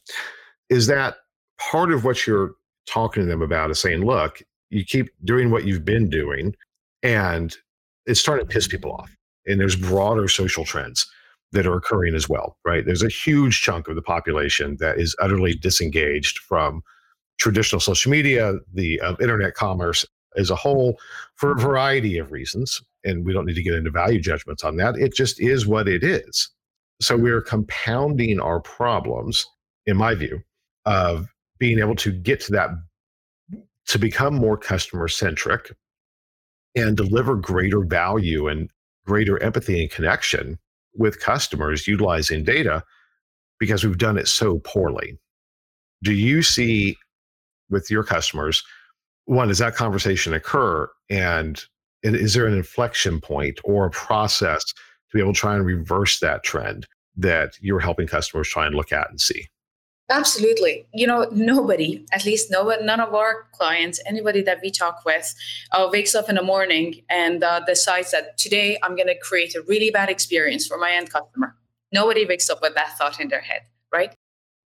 is 0.69 0.85
that 0.87 1.15
part 1.57 1.91
of 1.91 2.03
what 2.03 2.27
you're 2.27 2.51
talking 2.85 3.23
to 3.23 3.27
them 3.27 3.41
about 3.41 3.71
is 3.71 3.79
saying, 3.79 4.05
look, 4.05 4.43
you 4.69 4.83
keep 4.83 5.09
doing 5.23 5.49
what 5.49 5.65
you've 5.65 5.85
been 5.85 6.09
doing, 6.09 6.53
and 7.01 7.55
it's 8.05 8.19
starting 8.19 8.45
to 8.45 8.53
piss 8.53 8.67
people 8.67 8.91
off. 8.91 9.09
And 9.45 9.59
there's 9.59 9.75
broader 9.75 10.27
social 10.27 10.65
trends 10.65 11.07
that 11.55 11.65
are 11.65 11.75
occurring 11.75 12.15
as 12.15 12.29
well, 12.29 12.57
right? 12.65 12.85
There's 12.85 13.01
a 13.01 13.09
huge 13.09 13.61
chunk 13.61 13.87
of 13.87 13.95
the 13.95 14.01
population 14.01 14.77
that 14.79 14.99
is 14.99 15.15
utterly 15.19 15.55
disengaged 15.55 16.39
from 16.39 16.83
traditional 17.39 17.79
social 17.79 18.11
media, 18.11 18.55
the 18.73 18.99
uh, 19.01 19.15
internet 19.21 19.55
commerce 19.55 20.05
as 20.37 20.49
a 20.49 20.55
whole, 20.55 20.99
for 21.35 21.53
a 21.53 21.59
variety 21.59 22.17
of 22.17 22.31
reasons. 22.31 22.81
And 23.05 23.25
we 23.25 23.33
don't 23.33 23.45
need 23.45 23.55
to 23.55 23.63
get 23.63 23.73
into 23.73 23.89
value 23.89 24.19
judgments 24.19 24.63
on 24.63 24.75
that. 24.77 24.97
It 24.97 25.15
just 25.15 25.39
is 25.39 25.65
what 25.65 25.87
it 25.87 26.03
is. 26.03 26.49
So 27.01 27.15
we're 27.15 27.41
compounding 27.41 28.39
our 28.39 28.59
problems, 28.59 29.45
in 29.85 29.95
my 29.97 30.13
view, 30.13 30.41
of 30.85 31.27
being 31.57 31.79
able 31.79 31.95
to 31.95 32.11
get 32.11 32.41
to 32.41 32.51
that, 32.51 32.69
to 33.87 33.97
become 33.97 34.35
more 34.35 34.57
customer 34.57 35.07
centric 35.07 35.73
and 36.75 36.97
deliver 36.97 37.35
greater 37.35 37.79
value 37.79 38.47
and 38.49 38.69
greater 39.05 39.41
empathy 39.41 39.81
and 39.81 39.91
connection 39.91 40.59
with 40.95 41.19
customers 41.19 41.87
utilizing 41.87 42.43
data 42.43 42.83
because 43.59 43.83
we've 43.83 43.97
done 43.97 44.17
it 44.17 44.27
so 44.27 44.59
poorly. 44.59 45.17
Do 46.03 46.13
you 46.13 46.41
see 46.41 46.97
with 47.69 47.89
your 47.89 48.03
customers, 48.03 48.63
one, 49.25 49.47
does 49.47 49.57
that 49.59 49.75
conversation 49.75 50.33
occur? 50.33 50.89
And 51.09 51.63
is 52.03 52.33
there 52.33 52.45
an 52.45 52.53
inflection 52.53 53.19
point 53.19 53.59
or 53.63 53.87
a 53.87 53.91
process 53.91 54.63
to 54.65 54.73
be 55.13 55.19
able 55.19 55.33
to 55.33 55.39
try 55.39 55.55
and 55.55 55.65
reverse 55.65 56.19
that 56.19 56.43
trend 56.43 56.85
that 57.17 57.57
you're 57.61 57.79
helping 57.79 58.07
customers 58.07 58.47
try 58.47 58.65
and 58.65 58.75
look 58.75 58.91
at 58.91 59.09
and 59.09 59.19
see? 59.19 59.47
Absolutely. 60.09 60.85
You 60.93 61.07
know, 61.07 61.27
nobody, 61.31 62.05
at 62.11 62.25
least 62.25 62.51
no 62.51 62.63
one, 62.63 62.85
none 62.85 62.99
of 62.99 63.15
our 63.15 63.47
clients, 63.53 63.99
anybody 64.05 64.43
that 64.43 64.59
we 64.61 64.69
talk 64.69 65.01
with, 65.03 65.33
uh, 65.71 65.89
wakes 65.91 66.13
up 66.13 66.29
in 66.29 66.35
the 66.35 66.43
morning 66.43 67.01
and 67.09 67.43
uh, 67.43 67.61
decides 67.61 68.11
that 68.11 68.37
today 68.37 68.77
I'm 68.83 68.95
going 68.95 69.07
to 69.07 69.17
create 69.17 69.55
a 69.55 69.63
really 69.63 69.89
bad 69.89 70.09
experience 70.09 70.67
for 70.67 70.77
my 70.77 70.91
end 70.91 71.11
customer. 71.11 71.55
Nobody 71.91 72.25
wakes 72.25 72.49
up 72.51 72.61
with 72.61 72.75
that 72.75 72.95
thought 72.99 73.19
in 73.19 73.29
their 73.29 73.41
head, 73.41 73.61
right? 73.91 74.13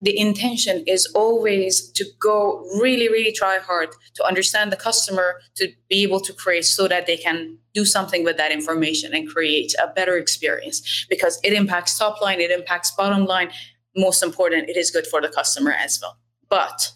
The 0.01 0.19
intention 0.19 0.83
is 0.87 1.07
always 1.15 1.91
to 1.93 2.05
go 2.21 2.65
really, 2.81 3.09
really 3.09 3.33
try 3.33 3.59
hard 3.59 3.91
to 4.15 4.25
understand 4.25 4.73
the 4.73 4.77
customer, 4.77 5.41
to 5.57 5.69
be 5.89 6.03
able 6.03 6.21
to 6.21 6.33
create 6.33 6.65
so 6.65 6.89
that 6.89 7.07
they 7.07 7.17
can 7.17 7.59
do 7.75 7.85
something 7.85 8.25
with 8.25 8.37
that 8.39 8.51
information 8.51 9.15
and 9.15 9.29
create 9.29 9.75
a 9.83 9.89
better 9.89 10.17
experience 10.17 11.07
because 11.09 11.39
it 11.45 11.53
impacts 11.53 11.97
top 11.99 12.21
line, 12.21 12.41
it 12.41 12.51
impacts 12.51 12.93
bottom 12.93 13.25
line, 13.25 13.51
most 13.99 14.23
important, 14.23 14.69
it 14.69 14.77
is 14.77 14.91
good 14.91 15.07
for 15.07 15.21
the 15.21 15.29
customer 15.29 15.73
as 15.73 15.99
well. 16.01 16.17
But 16.49 16.93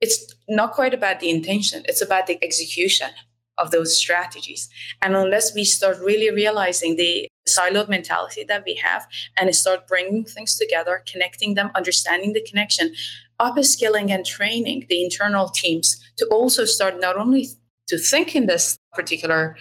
it's 0.00 0.34
not 0.48 0.72
quite 0.72 0.94
about 0.94 1.20
the 1.20 1.30
intention, 1.30 1.82
it's 1.86 2.02
about 2.02 2.26
the 2.26 2.38
execution 2.42 3.10
of 3.58 3.70
those 3.70 3.96
strategies. 3.96 4.68
And 5.00 5.16
unless 5.16 5.54
we 5.54 5.64
start 5.64 5.98
really 5.98 6.30
realizing 6.30 6.96
the 6.96 7.26
siloed 7.48 7.88
mentality 7.88 8.44
that 8.44 8.64
we 8.66 8.74
have 8.74 9.06
and 9.38 9.54
start 9.54 9.88
bringing 9.88 10.24
things 10.24 10.58
together, 10.58 11.02
connecting 11.10 11.54
them, 11.54 11.70
understanding 11.74 12.32
the 12.34 12.42
connection, 12.42 12.94
upskilling 13.40 14.10
and 14.10 14.26
training 14.26 14.86
the 14.88 15.02
internal 15.02 15.48
teams 15.48 16.02
to 16.18 16.26
also 16.26 16.64
start 16.64 17.00
not 17.00 17.16
only 17.16 17.48
to 17.88 17.98
think 17.98 18.34
in 18.34 18.46
this 18.46 18.76
particular 18.94 19.56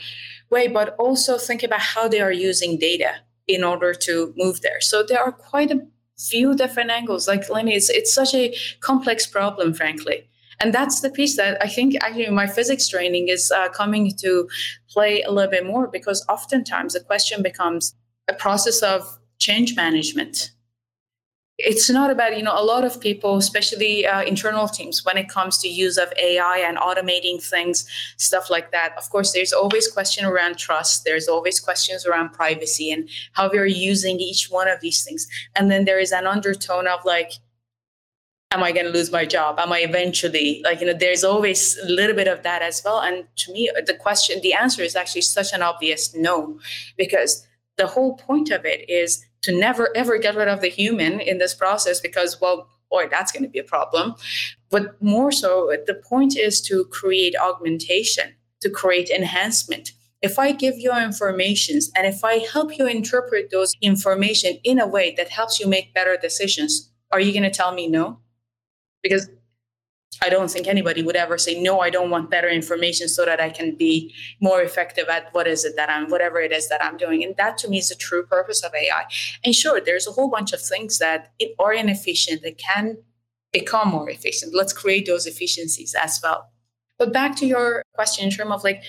way, 0.50 0.68
but 0.68 0.96
also 0.98 1.38
think 1.38 1.64
about 1.64 1.82
how 1.82 2.08
they 2.08 2.22
are 2.22 2.32
using 2.32 2.78
data 2.78 3.12
in 3.48 3.64
order 3.64 3.94
to 3.94 4.34
move 4.36 4.62
there. 4.62 4.82
So 4.82 5.04
there 5.04 5.22
are 5.22 5.32
quite 5.32 5.72
a 5.72 5.86
few 6.18 6.56
different 6.56 6.92
angles. 6.92 7.28
Like 7.28 7.50
Lenny, 7.50 7.76
it's, 7.76 7.90
it's 7.90 8.14
such 8.14 8.34
a 8.34 8.56
complex 8.80 9.28
problem, 9.28 9.74
frankly. 9.74 10.28
and 10.60 10.74
that's 10.74 11.02
the 11.02 11.10
piece 11.10 11.36
that 11.38 11.62
i 11.62 11.68
think 11.68 11.96
actually 12.02 12.30
my 12.30 12.48
physics 12.48 12.88
training 12.88 13.28
is 13.28 13.52
uh, 13.52 13.70
coming 13.70 14.12
to 14.18 14.48
play 14.90 15.22
a 15.24 15.32
little 15.32 15.52
bit 15.52 15.66
more 15.66 15.88
because 15.88 16.26
oftentimes 16.30 16.94
the 16.94 17.00
question 17.00 17.44
becomes 17.44 17.94
a 18.28 18.34
process 18.34 18.82
of 18.82 19.20
change 19.40 19.76
management 19.76 20.52
it's 21.58 21.90
not 21.90 22.12
about 22.12 22.38
you 22.38 22.44
know 22.44 22.60
a 22.60 22.64
lot 22.64 22.84
of 22.84 23.00
people 23.00 23.38
especially 23.38 24.06
uh, 24.06 24.22
internal 24.24 24.68
teams 24.68 25.06
when 25.06 25.18
it 25.18 25.30
comes 25.30 25.58
to 25.58 25.70
use 25.70 25.98
of 25.98 26.12
ai 26.22 26.58
and 26.58 26.78
automating 26.78 27.42
things 27.42 27.88
stuff 28.18 28.50
like 28.50 28.72
that. 28.72 28.94
Of 28.98 29.10
course 29.10 29.32
there's 29.32 29.54
always 29.54 29.88
question 29.88 30.26
around 30.26 30.58
trust. 30.58 31.06
There's 31.06 31.28
always 31.28 31.60
questions 31.60 32.06
around 32.06 32.34
privacy 32.34 32.92
and 32.92 33.10
how 33.34 33.50
we're 33.50 33.66
using 33.66 34.20
each 34.20 34.50
one 34.50 34.68
of 34.68 34.82
these 34.82 35.04
things. 35.04 35.28
And 35.56 35.72
then 35.72 35.86
there 35.86 36.00
is 36.00 36.12
an 36.12 36.28
undertone 36.28 36.88
of 36.88 37.04
like 37.06 37.32
am 38.52 38.64
i 38.64 38.72
going 38.72 38.86
to 38.86 38.92
lose 38.92 39.12
my 39.12 39.26
job? 39.26 39.60
Am 39.60 39.72
i 39.72 39.80
eventually 39.80 40.62
like 40.64 40.82
you 40.82 40.88
know 40.88 40.94
there's 40.94 41.24
always 41.24 41.78
a 41.78 41.88
little 41.88 42.16
bit 42.16 42.28
of 42.28 42.44
that 42.44 42.62
as 42.62 42.82
well. 42.84 43.00
And 43.00 43.26
to 43.38 43.54
me 43.54 43.70
the 43.86 43.94
question 43.94 44.42
the 44.42 44.54
answer 44.54 44.82
is 44.82 44.96
actually 44.96 45.22
such 45.22 45.54
an 45.54 45.62
obvious 45.62 46.14
no 46.14 46.60
because 46.98 47.48
the 47.78 47.88
whole 47.88 48.16
point 48.16 48.52
of 48.52 48.66
it 48.66 48.90
is 48.90 49.26
to 49.46 49.58
never 49.58 49.96
ever 49.96 50.18
get 50.18 50.36
rid 50.36 50.48
of 50.48 50.62
the 50.62 50.70
human 50.70 51.20
in 51.20 51.38
this 51.38 51.54
process 51.54 52.00
because 52.00 52.40
well 52.42 52.70
boy 52.92 53.08
that's 53.10 53.32
going 53.32 53.44
to 53.44 53.50
be 53.50 53.60
a 53.60 53.64
problem. 53.64 54.16
But 54.70 55.02
more 55.02 55.32
so 55.32 55.76
the 55.88 55.96
point 55.96 56.38
is 56.38 56.62
to 56.62 56.86
create 56.86 57.36
augmentation 57.36 58.36
to 58.62 58.70
create 58.70 59.10
enhancement. 59.10 59.92
If 60.22 60.40
i 60.40 60.52
give 60.52 60.76
you 60.78 60.92
information 60.98 61.80
and 61.96 62.08
if 62.08 62.24
i 62.24 62.36
help 62.54 62.78
you 62.78 62.88
interpret 62.88 63.52
those 63.52 63.74
information 63.82 64.58
in 64.64 64.80
a 64.80 64.88
way 64.88 65.14
that 65.18 65.30
helps 65.30 65.60
you 65.60 65.68
make 65.68 65.94
better 65.94 66.18
decisions 66.18 66.92
are 67.12 67.20
you 67.20 67.32
going 67.32 67.44
to 67.44 67.50
tell 67.50 67.74
me 67.74 67.88
no? 67.88 68.20
Because 69.02 69.30
I 70.22 70.30
don't 70.30 70.50
think 70.50 70.68
anybody 70.68 71.02
would 71.02 71.16
ever 71.16 71.38
say, 71.38 71.62
no, 71.62 71.80
I 71.82 71.90
don't 71.90 72.10
want 72.10 72.30
better 72.30 72.50
information 72.50 73.08
so 73.08 73.26
that 73.26 73.40
I 73.40 73.50
can 73.50 73.76
be 73.76 74.14
more 74.40 74.62
effective 74.62 75.08
at 75.10 75.34
what 75.34 75.48
is 75.48 75.66
it 75.66 75.76
that 75.76 75.90
I'm, 75.90 76.10
whatever 76.10 76.40
it 76.40 76.52
is 76.52 76.70
that 76.70 76.84
I'm 76.84 76.98
doing. 76.98 77.24
And 77.24 77.36
that 77.38 77.58
to 77.60 77.68
me 77.68 77.80
is 77.80 77.90
the 77.90 77.96
true 77.96 78.26
purpose 78.26 78.64
of 78.64 78.74
AI. 78.74 79.06
And 79.44 79.54
sure, 79.54 79.82
there's 79.82 80.08
a 80.08 80.12
whole 80.12 80.30
bunch 80.30 80.54
of 80.54 80.62
things 80.62 81.00
that 81.00 81.34
are 81.60 81.74
inefficient 81.74 82.44
that 82.44 82.58
can 82.58 82.98
become 83.52 83.90
more 83.90 84.10
efficient. 84.10 84.54
Let's 84.54 84.74
create 84.74 85.06
those 85.06 85.26
efficiencies 85.26 85.96
as 85.96 86.20
well. 86.22 86.52
But 86.98 87.12
back 87.12 87.36
to 87.38 87.46
your 87.46 87.84
question 87.94 88.26
in 88.26 88.32
terms 88.32 88.52
of 88.52 88.64
like, 88.64 88.84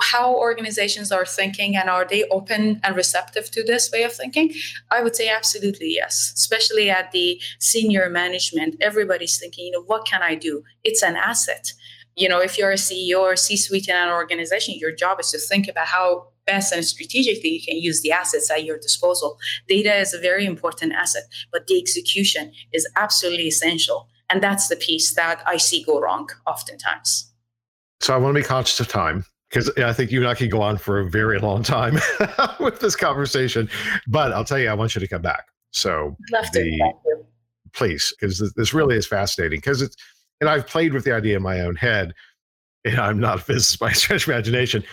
how 0.00 0.34
organizations 0.34 1.10
are 1.10 1.26
thinking 1.26 1.76
and 1.76 1.90
are 1.90 2.04
they 2.04 2.24
open 2.28 2.80
and 2.84 2.96
receptive 2.96 3.50
to 3.50 3.64
this 3.64 3.90
way 3.90 4.04
of 4.04 4.12
thinking? 4.12 4.52
I 4.90 5.02
would 5.02 5.16
say 5.16 5.28
absolutely 5.28 5.94
yes 5.94 6.32
especially 6.36 6.90
at 6.90 7.10
the 7.12 7.40
senior 7.58 8.08
management. 8.08 8.76
Everybody's 8.80 9.38
thinking 9.38 9.66
you 9.66 9.72
know 9.72 9.82
what 9.82 10.06
can 10.06 10.22
i 10.22 10.34
do? 10.34 10.62
It's 10.84 11.02
an 11.02 11.16
asset. 11.16 11.72
You 12.16 12.28
know 12.28 12.40
if 12.40 12.58
you're 12.58 12.70
a 12.70 12.76
ceo 12.76 13.20
or 13.20 13.36
c-suite 13.36 13.88
in 13.88 13.96
an 13.96 14.10
organization 14.10 14.74
your 14.78 14.92
job 14.92 15.18
is 15.20 15.30
to 15.32 15.38
think 15.38 15.68
about 15.68 15.86
how 15.86 16.28
best 16.46 16.72
and 16.72 16.84
strategically 16.84 17.50
you 17.50 17.62
can 17.62 17.76
use 17.76 18.02
the 18.02 18.12
assets 18.12 18.50
at 18.50 18.64
your 18.64 18.78
disposal. 18.78 19.38
Data 19.68 19.94
is 19.96 20.12
a 20.14 20.18
very 20.20 20.46
important 20.46 20.92
asset 20.92 21.24
but 21.50 21.66
the 21.66 21.78
execution 21.80 22.52
is 22.72 22.88
absolutely 22.94 23.48
essential 23.48 24.08
and 24.30 24.42
that's 24.42 24.68
the 24.68 24.76
piece 24.76 25.14
that 25.14 25.42
i 25.46 25.56
see 25.56 25.82
go 25.82 26.00
wrong 26.00 26.28
oftentimes. 26.46 27.32
So 28.00 28.14
i 28.14 28.16
want 28.16 28.36
to 28.36 28.40
be 28.40 28.46
conscious 28.46 28.78
of 28.78 28.86
time 28.86 29.24
because 29.52 29.70
I 29.78 29.92
think 29.92 30.10
you 30.10 30.20
and 30.20 30.28
I 30.28 30.34
can 30.34 30.48
go 30.48 30.62
on 30.62 30.78
for 30.78 31.00
a 31.00 31.08
very 31.08 31.38
long 31.38 31.62
time 31.62 31.98
with 32.60 32.80
this 32.80 32.96
conversation. 32.96 33.68
But 34.06 34.32
I'll 34.32 34.44
tell 34.44 34.58
you, 34.58 34.68
I 34.68 34.74
want 34.74 34.94
you 34.94 35.00
to 35.00 35.08
come 35.08 35.20
back. 35.20 35.44
So 35.72 36.16
the, 36.52 36.92
please, 37.74 38.14
because 38.18 38.52
this 38.56 38.72
really 38.72 38.96
is 38.96 39.06
fascinating. 39.06 39.58
Because 39.58 39.82
it's 39.82 39.96
and 40.40 40.48
I've 40.48 40.66
played 40.66 40.94
with 40.94 41.04
the 41.04 41.14
idea 41.14 41.36
in 41.36 41.42
my 41.42 41.60
own 41.60 41.76
head, 41.76 42.14
and 42.84 42.98
I'm 42.98 43.20
not 43.20 43.38
a 43.38 43.40
physicist 43.42 43.78
by 43.78 43.92
stretch 43.92 44.26
imagination, 44.26 44.84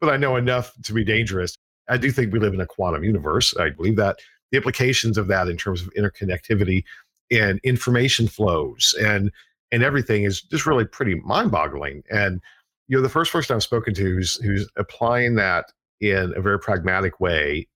but 0.00 0.10
I 0.10 0.16
know 0.16 0.36
enough 0.36 0.72
to 0.82 0.92
be 0.92 1.04
dangerous. 1.04 1.56
I 1.88 1.96
do 1.96 2.10
think 2.10 2.32
we 2.32 2.40
live 2.40 2.54
in 2.54 2.60
a 2.60 2.66
quantum 2.66 3.04
universe. 3.04 3.56
I 3.56 3.70
believe 3.70 3.96
that 3.96 4.18
the 4.50 4.56
implications 4.56 5.16
of 5.16 5.28
that 5.28 5.48
in 5.48 5.56
terms 5.56 5.80
of 5.80 5.92
interconnectivity 5.94 6.84
and 7.30 7.60
information 7.62 8.26
flows 8.26 8.94
and 9.00 9.30
and 9.70 9.82
everything 9.82 10.24
is 10.24 10.40
just 10.40 10.64
really 10.64 10.86
pretty 10.86 11.16
mind-boggling. 11.16 12.02
And 12.10 12.40
you 12.88 12.96
know 12.96 13.02
the 13.02 13.08
first 13.08 13.32
person 13.32 13.54
I've 13.54 13.62
spoken 13.62 13.94
to 13.94 14.02
who's 14.02 14.36
who's 14.36 14.68
applying 14.76 15.34
that 15.36 15.66
in 16.00 16.32
a 16.36 16.40
very 16.40 16.58
pragmatic 16.58 17.20
way 17.20 17.68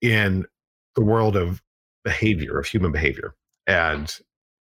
in 0.00 0.46
the 0.94 1.02
world 1.02 1.36
of 1.36 1.62
behavior 2.04 2.58
of 2.58 2.66
human 2.66 2.90
behavior 2.90 3.34
and 3.66 4.18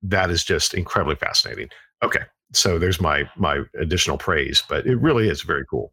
that 0.03 0.31
is 0.31 0.45
just 0.45 0.75
incredibly 0.75 1.17
fascinating. 1.17 1.69
Okay 2.03 2.23
so 2.53 2.79
there's 2.79 3.01
my 3.01 3.29
my 3.37 3.63
additional 3.79 4.19
praise 4.19 4.63
but 4.69 4.87
it 4.87 4.97
really 4.97 5.29
is 5.29 5.43
very 5.43 5.65
cool. 5.69 5.93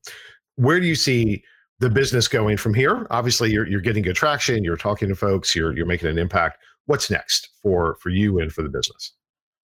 Where 0.56 0.80
do 0.80 0.86
you 0.86 0.96
see 0.96 1.44
the 1.80 1.90
business 1.90 2.28
going 2.28 2.58
from 2.58 2.74
here? 2.74 3.06
Obviously 3.12 3.52
you're, 3.52 3.68
you're 3.68 3.82
getting 3.82 4.04
good 4.04 4.16
traction 4.16 4.64
you're 4.64 4.78
talking 4.78 5.10
to 5.10 5.16
folks 5.16 5.56
you're, 5.56 5.76
you're 5.76 5.86
making 5.86 6.10
an 6.10 6.18
impact. 6.18 6.60
What's 6.86 7.10
next 7.10 7.50
for 7.62 7.98
for 8.00 8.10
you 8.10 8.40
and 8.40 8.54
for 8.54 8.62
the 8.62 8.70
business 8.70 9.14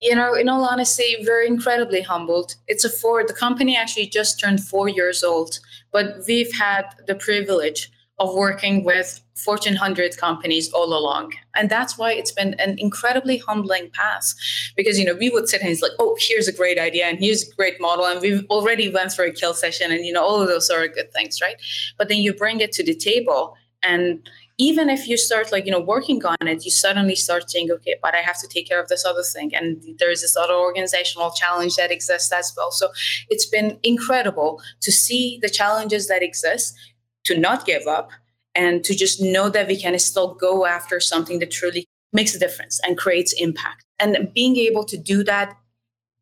you 0.04 0.14
know, 0.14 0.34
in 0.34 0.50
all 0.50 0.68
honesty, 0.68 1.16
we're 1.26 1.42
incredibly 1.42 2.02
humbled. 2.02 2.56
It's 2.68 2.84
a 2.84 2.90
four, 2.90 3.24
the 3.26 3.32
company 3.32 3.74
actually 3.74 4.06
just 4.06 4.38
turned 4.38 4.62
four 4.62 4.86
years 4.86 5.24
old, 5.24 5.58
but 5.92 6.18
we've 6.28 6.52
had 6.52 6.84
the 7.06 7.14
privilege 7.14 7.90
of 8.18 8.34
working 8.34 8.84
with 8.84 9.22
Fortune 9.34 9.72
100 9.72 10.18
companies 10.18 10.70
all 10.72 10.96
along. 10.96 11.32
And 11.56 11.70
that's 11.70 11.96
why 11.96 12.12
it's 12.12 12.32
been 12.32 12.52
an 12.54 12.76
incredibly 12.78 13.38
humbling 13.38 13.90
path 13.94 14.34
because, 14.76 14.98
you 14.98 15.06
know, 15.06 15.14
we 15.14 15.30
would 15.30 15.48
sit 15.48 15.62
and 15.62 15.70
it's 15.70 15.80
like, 15.80 15.92
oh, 15.98 16.16
here's 16.20 16.48
a 16.48 16.52
great 16.52 16.78
idea 16.78 17.06
and 17.06 17.18
here's 17.18 17.50
a 17.50 17.54
great 17.54 17.80
model. 17.80 18.04
And 18.04 18.20
we've 18.20 18.44
already 18.50 18.92
went 18.92 19.10
through 19.10 19.28
a 19.28 19.32
kill 19.32 19.54
session 19.54 19.90
and, 19.90 20.04
you 20.04 20.12
know, 20.12 20.22
all 20.22 20.40
of 20.40 20.48
those 20.48 20.68
are 20.68 20.86
good 20.86 21.12
things, 21.14 21.40
right? 21.40 21.56
But 21.96 22.10
then 22.10 22.18
you 22.18 22.34
bring 22.34 22.60
it 22.60 22.72
to 22.72 22.84
the 22.84 22.94
table 22.94 23.56
and 23.82 24.20
even 24.58 24.88
if 24.88 25.08
you 25.08 25.16
start 25.16 25.50
like 25.52 25.66
you 25.66 25.72
know 25.72 25.80
working 25.80 26.24
on 26.24 26.36
it 26.46 26.64
you 26.64 26.70
suddenly 26.70 27.16
start 27.16 27.50
saying 27.50 27.70
okay 27.70 27.96
but 28.00 28.14
i 28.14 28.18
have 28.18 28.38
to 28.40 28.46
take 28.46 28.68
care 28.68 28.80
of 28.80 28.88
this 28.88 29.04
other 29.04 29.22
thing. 29.22 29.54
And 29.54 29.82
there's 29.98 30.22
this 30.22 30.36
other 30.36 30.54
organizational 30.54 31.30
challenge 31.32 31.76
that 31.76 31.90
exists 31.90 32.32
as 32.32 32.52
well. 32.56 32.70
So 32.70 32.88
it's 33.28 33.46
been 33.46 33.78
incredible 33.82 34.62
to 34.80 34.92
see 34.92 35.38
the 35.42 35.48
challenges 35.48 36.08
that 36.08 36.22
exist 36.22 36.74
to 37.24 37.38
not 37.38 37.66
give 37.66 37.86
up 37.86 38.10
and 38.54 38.84
to 38.84 38.94
just 38.94 39.20
know 39.20 39.48
that 39.48 39.66
we 39.66 39.80
can 39.80 39.98
still 39.98 40.34
go 40.34 40.66
after 40.66 41.00
something 41.00 41.40
that 41.40 41.50
truly 41.50 41.86
makes 42.12 42.34
a 42.34 42.38
difference 42.38 42.80
and 42.86 42.96
creates 42.96 43.32
impact. 43.32 43.84
And 43.98 44.32
being 44.32 44.56
able 44.56 44.84
to 44.84 44.96
do 44.96 45.24
that 45.24 45.56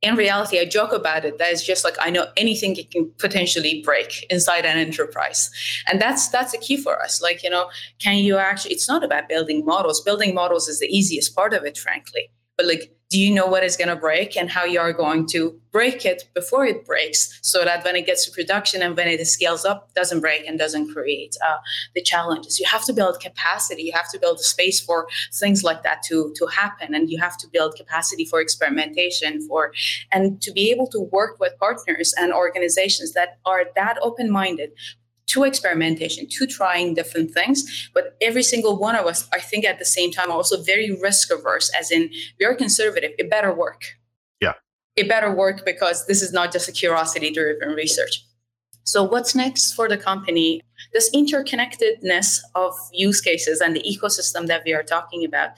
in 0.03 0.17
reality, 0.17 0.59
I 0.59 0.65
joke 0.65 0.93
about 0.93 1.25
it. 1.25 1.39
That 1.39 1.53
is 1.53 1.65
just 1.65 1.85
like 1.85 1.95
I 2.01 2.11
know 2.11 2.27
anything 2.37 2.77
it 2.77 2.91
can 2.91 3.11
potentially 3.19 3.83
break 3.85 4.27
inside 4.31 4.67
an 4.67 4.77
enterprise, 4.77 5.51
and 5.87 6.01
that's 6.01 6.29
that's 6.29 6.53
a 6.53 6.59
key 6.59 6.77
for 6.77 7.01
us. 7.01 7.23
Like 7.23 7.43
you 7.43 7.51
know, 7.51 7.71
can 8.01 8.17
you 8.17 8.37
actually? 8.37 8.75
It's 8.75 8.89
not 8.89 9.05
about 9.05 9.29
building 9.29 9.65
models. 9.65 10.01
Building 10.01 10.35
models 10.35 10.69
is 10.69 10.81
the 10.81 10.89
easiest 10.89 11.35
part 11.37 11.55
of 11.55 11.65
it, 11.65 11.79
frankly. 11.79 12.31
But 12.57 12.67
like 12.67 12.95
do 13.13 13.21
you 13.21 13.31
know 13.31 13.47
what 13.47 13.63
is 13.63 13.77
going 13.77 13.89
to 13.89 13.95
break 13.97 14.39
and 14.39 14.49
how 14.51 14.65
you 14.65 14.81
are 14.81 14.95
going 14.95 15.27
to 15.27 15.61
break 15.71 16.07
it 16.07 16.23
before 16.35 16.65
it 16.65 16.87
breaks 16.87 17.39
so 17.43 17.63
that 17.63 17.85
when 17.85 17.95
it 17.95 18.07
gets 18.07 18.25
to 18.25 18.33
production 18.33 18.81
and 18.81 18.97
when 18.97 19.07
it 19.07 19.23
scales 19.27 19.67
up 19.67 19.93
doesn't 19.93 20.21
break 20.21 20.49
and 20.49 20.59
doesn't 20.59 20.91
create 20.95 21.37
uh, 21.47 21.59
the 21.95 22.01
challenges? 22.01 22.59
You 22.59 22.67
have 22.71 22.87
to 22.87 22.93
build 22.95 23.21
capacity 23.21 23.83
you 23.83 23.93
have 23.93 24.11
to 24.13 24.19
build 24.19 24.39
a 24.39 24.43
space 24.43 24.81
for 24.81 25.07
things 25.35 25.63
like 25.63 25.83
that 25.83 26.03
to 26.05 26.33
to 26.37 26.47
happen 26.47 26.95
and 26.95 27.11
you 27.11 27.19
have 27.21 27.37
to 27.37 27.49
build 27.53 27.75
capacity 27.77 28.25
for 28.25 28.41
experimentation 28.41 29.47
for 29.47 29.75
and 30.11 30.41
to 30.41 30.51
be 30.51 30.71
able 30.71 30.87
to 30.87 31.01
work 31.13 31.39
with 31.39 31.53
partners 31.59 32.15
and 32.17 32.33
organizations 32.33 33.13
that 33.13 33.37
are 33.45 33.65
that 33.77 33.99
open-minded 34.01 34.71
to 35.27 35.45
experimentation, 35.45 36.27
to 36.29 36.47
trying 36.47 36.95
different 36.95 37.31
things. 37.31 37.91
But 37.95 38.17
every 38.21 38.43
single 38.43 38.79
one 38.79 38.97
of 38.97 39.07
us, 39.07 39.29
I 39.33 39.41
think 39.41 39.65
at 39.65 39.79
the 39.79 39.85
same 39.85 40.11
time, 40.11 40.31
are 40.31 40.35
also 40.35 40.63
very 40.63 40.99
risk 41.01 41.33
averse, 41.33 41.71
as 41.79 41.91
in 41.91 42.11
we 42.39 42.47
are 42.47 42.55
conservative. 42.55 43.13
It 43.19 43.31
better 43.31 43.55
work. 43.55 43.83
Yeah. 44.41 44.55
It 44.97 45.09
better 45.09 45.33
work 45.35 45.65
because 45.65 46.07
this 46.07 46.23
is 46.23 46.33
not 46.33 46.53
just 46.53 46.69
a 46.69 46.73
curiosity 46.73 47.33
driven 47.33 47.71
research. 47.71 48.25
So, 48.85 49.05
what's 49.05 49.35
next 49.35 49.73
for 49.75 49.89
the 49.89 49.97
company? 49.97 50.61
This 50.93 51.11
interconnectedness 51.15 52.41
of 52.55 52.75
use 52.93 53.21
cases 53.21 53.61
and 53.61 53.77
the 53.77 53.83
ecosystem 53.83 54.47
that 54.49 54.63
we 54.65 54.75
are 54.75 54.83
talking 54.83 55.25
about. 55.25 55.51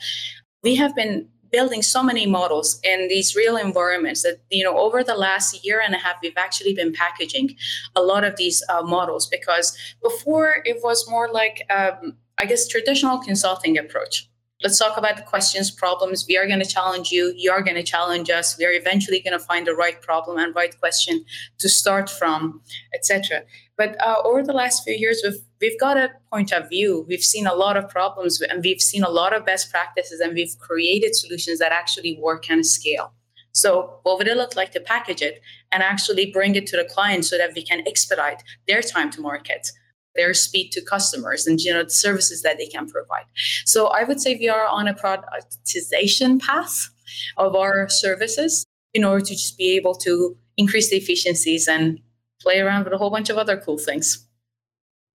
We 0.63 0.75
have 0.77 0.95
been 0.95 1.29
building 1.55 1.83
so 1.83 2.03
many 2.03 2.27
models 2.27 2.81
in 2.83 3.07
these 3.07 3.37
real 3.37 3.57
environments 3.57 4.23
that 4.25 4.37
you 4.51 4.65
know 4.65 4.77
over 4.77 5.05
the 5.05 5.15
last 5.15 5.65
year 5.65 5.81
and 5.85 5.95
a 5.95 5.99
half 5.99 6.17
we've 6.21 6.41
actually 6.47 6.75
been 6.75 6.93
packaging 6.93 7.55
a 7.95 8.03
lot 8.03 8.25
of 8.25 8.35
these 8.37 8.59
uh, 8.69 8.83
models 8.83 9.29
because 9.29 9.67
before 10.03 10.49
it 10.65 10.79
was 10.83 11.09
more 11.09 11.29
like 11.41 11.57
um, 11.71 12.17
i 12.41 12.45
guess 12.45 12.67
traditional 12.67 13.19
consulting 13.19 13.79
approach 13.79 14.29
let's 14.65 14.79
talk 14.79 14.97
about 14.97 15.17
the 15.17 15.23
questions 15.23 15.71
problems. 15.71 16.27
We 16.29 16.37
are 16.37 16.47
going 16.47 16.59
to 16.59 16.67
challenge 16.67 17.13
you. 17.13 17.33
You 17.37 17.53
are 17.53 17.63
going 17.63 17.77
to 17.77 17.85
challenge 17.85 18.31
us. 18.31 18.59
We 18.59 18.65
are 18.65 18.73
eventually 18.73 19.21
going 19.21 19.39
to 19.39 19.45
find 19.45 19.67
the 19.67 19.75
right 19.75 20.01
problem 20.03 20.39
and 20.39 20.53
right 20.57 20.77
question 20.81 21.25
to 21.59 21.69
start 21.69 22.11
from 22.11 22.61
etc 22.93 23.45
but 23.77 24.01
uh, 24.01 24.17
over 24.25 24.43
the 24.43 24.53
last 24.53 24.85
few 24.85 24.95
years 24.95 25.21
we've, 25.25 25.41
we've 25.61 25.81
got 25.81 25.97
a 25.97 26.11
point 26.33 26.53
of 26.53 26.69
view. 26.69 27.05
We've 27.09 27.23
seen 27.23 27.47
a 27.47 27.55
lot 27.55 27.77
of 27.77 27.89
problems 27.89 28.41
and 28.41 28.63
we've 28.63 28.81
seen 28.81 29.03
a 29.03 29.11
lot 29.11 29.35
of 29.35 29.45
best 29.45 29.71
practices 29.71 30.21
and 30.21 30.35
we've 30.35 30.57
created 30.59 31.17
solutions 31.17 31.59
that 31.59 31.73
actually 31.73 32.19
work 32.21 32.49
and 32.51 32.65
scale. 32.65 33.13
So, 33.53 34.01
what 34.03 34.19
would 34.19 34.27
it 34.27 34.37
look 34.37 34.57
like 34.57 34.73
to 34.73 34.81
package 34.81 35.23
it 35.23 35.41
and 35.71 35.83
actually 35.83 36.33
bring 36.33 36.57
it 36.57 36.67
to 36.69 36.77
the 36.77 36.85
client 36.85 37.25
so 37.25 37.39
that 37.39 37.55
we 37.55 37.63
can 37.63 37.87
expedite 37.87 38.43
their 38.67 38.83
time 38.83 39.11
to 39.11 39.21
market, 39.21 39.71
their 40.17 40.35
speed 40.35 40.71
to 40.73 40.83
customers, 40.83 41.47
and 41.47 41.61
you 41.61 41.73
know 41.73 41.85
the 41.85 41.91
services 41.91 42.43
that 42.43 42.59
they 42.59 42.67
can 42.67 42.89
provide? 42.89 43.25
So, 43.65 43.89
I 43.89 44.05
would 44.05 44.21
say 44.21 44.37
we 44.37 44.49
are 44.49 44.67
on 44.67 44.89
a 44.89 44.95
productization 44.95 46.41
path 46.41 46.89
of 47.37 47.55
our 47.55 47.89
services 47.89 48.67
in 48.93 49.05
order 49.05 49.25
to 49.25 49.33
just 49.33 49.59
be 49.59 49.77
able 49.77 49.95
to 49.97 50.37
increase 50.57 50.91
the 50.91 50.97
efficiencies 50.97 51.69
and 51.69 52.01
play 52.41 52.61
around 52.61 52.85
with 52.85 52.93
a 52.93 52.99
whole 52.99 53.11
bunch 53.11 53.31
of 53.31 53.39
other 53.39 53.57
cool 53.57 53.79
things. 53.79 54.27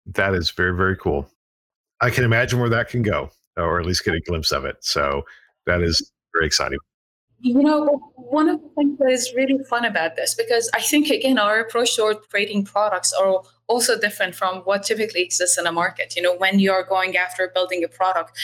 That 0.06 0.34
is 0.34 0.50
very 0.50 0.74
very 0.74 0.96
cool. 0.96 1.28
I 2.00 2.10
can 2.10 2.24
imagine 2.24 2.60
where 2.60 2.68
that 2.68 2.88
can 2.88 3.02
go, 3.02 3.30
or 3.56 3.80
at 3.80 3.86
least 3.86 4.04
get 4.04 4.14
a 4.14 4.20
glimpse 4.20 4.52
of 4.52 4.64
it. 4.64 4.76
So 4.80 5.24
that 5.66 5.82
is 5.82 6.12
very 6.34 6.46
exciting. 6.46 6.78
You 7.40 7.62
know, 7.62 8.12
one 8.16 8.48
of 8.48 8.60
the 8.62 8.68
things 8.76 8.98
that 8.98 9.10
is 9.10 9.32
really 9.34 9.58
fun 9.64 9.84
about 9.84 10.16
this, 10.16 10.34
because 10.34 10.70
I 10.74 10.80
think, 10.80 11.10
again, 11.10 11.38
our 11.38 11.60
approach 11.60 11.96
toward 11.96 12.18
creating 12.30 12.64
products 12.64 13.12
are 13.12 13.42
also 13.68 13.98
different 13.98 14.34
from 14.34 14.58
what 14.58 14.82
typically 14.82 15.22
exists 15.22 15.58
in 15.58 15.66
a 15.66 15.72
market. 15.72 16.14
You 16.16 16.22
know, 16.22 16.36
when 16.36 16.58
you're 16.58 16.84
going 16.84 17.16
after 17.16 17.50
building 17.54 17.82
a 17.84 17.88
product, 17.88 18.38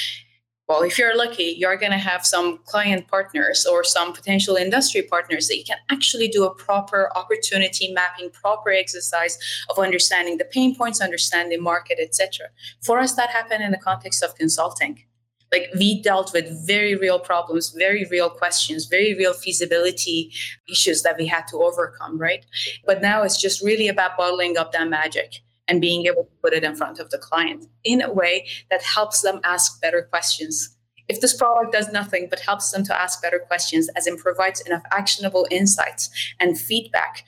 well, 0.69 0.83
if 0.83 0.97
you're 0.99 1.17
lucky, 1.17 1.55
you're 1.59 1.77
going 1.77 1.93
to 1.93 1.99
have 1.99 2.25
some 2.25 2.59
client 2.65 3.09
partners 3.09 3.67
or 3.67 3.85
some 3.85 4.13
potential 4.13 4.57
industry 4.57 5.03
partners 5.03 5.49
that 5.49 5.59
you 5.59 5.65
can 5.65 5.77
actually 5.91 6.29
do 6.29 6.45
a 6.45 6.55
proper 6.55 7.11
opportunity 7.17 7.93
mapping, 7.93 8.31
proper 8.31 8.71
exercise 8.71 9.39
of 9.69 9.79
understanding 9.79 10.39
the 10.39 10.45
pain 10.45 10.75
points, 10.75 11.01
understanding 11.01 11.63
market, 11.63 11.99
etc. 12.01 12.47
For 12.81 12.99
us, 12.99 13.15
that 13.15 13.31
happened 13.31 13.63
in 13.63 13.73
the 13.73 13.77
context 13.77 14.23
of 14.23 14.35
consulting 14.37 15.05
like 15.53 15.69
we 15.79 16.01
dealt 16.03 16.33
with 16.33 16.67
very 16.67 16.97
real 16.97 17.19
problems 17.19 17.71
very 17.71 18.07
real 18.11 18.31
questions 18.31 18.87
very 18.87 19.15
real 19.15 19.35
feasibility 19.35 20.33
issues 20.69 21.03
that 21.03 21.17
we 21.19 21.27
had 21.27 21.47
to 21.47 21.59
overcome 21.59 22.13
right? 22.19 22.47
But 22.87 23.03
now 23.03 23.23
it's 23.23 23.41
just 23.41 23.63
really 23.63 23.89
about 23.89 24.17
bottling 24.17 24.57
up 24.57 24.73
that 24.73 24.89
magic 24.89 25.41
and 25.69 25.81
being 25.81 26.07
able 26.07 26.25
to 26.25 26.31
put 26.43 26.53
it 26.53 26.65
in 26.65 26.75
front 26.75 26.99
of 26.99 27.11
the 27.11 27.19
client 27.19 27.67
in 27.85 28.03
a 28.03 28.13
way 28.13 28.47
that 28.71 28.83
helps 28.83 29.23
them 29.23 29.41
ask 29.45 29.81
better 29.81 30.03
questions. 30.03 30.77
If 31.09 31.21
this 31.21 31.37
product 31.37 31.73
does 31.73 31.93
nothing 31.93 32.29
but 32.31 32.41
helps 32.41 32.71
them 32.71 32.85
to 32.85 33.01
ask 33.01 33.23
better 33.23 33.39
questions 33.39 33.89
as 33.97 34.07
it 34.07 34.19
provides 34.19 34.61
enough 34.63 34.83
actionable 34.93 35.47
insights 35.51 36.11
and 36.41 36.59
feedback 36.59 37.25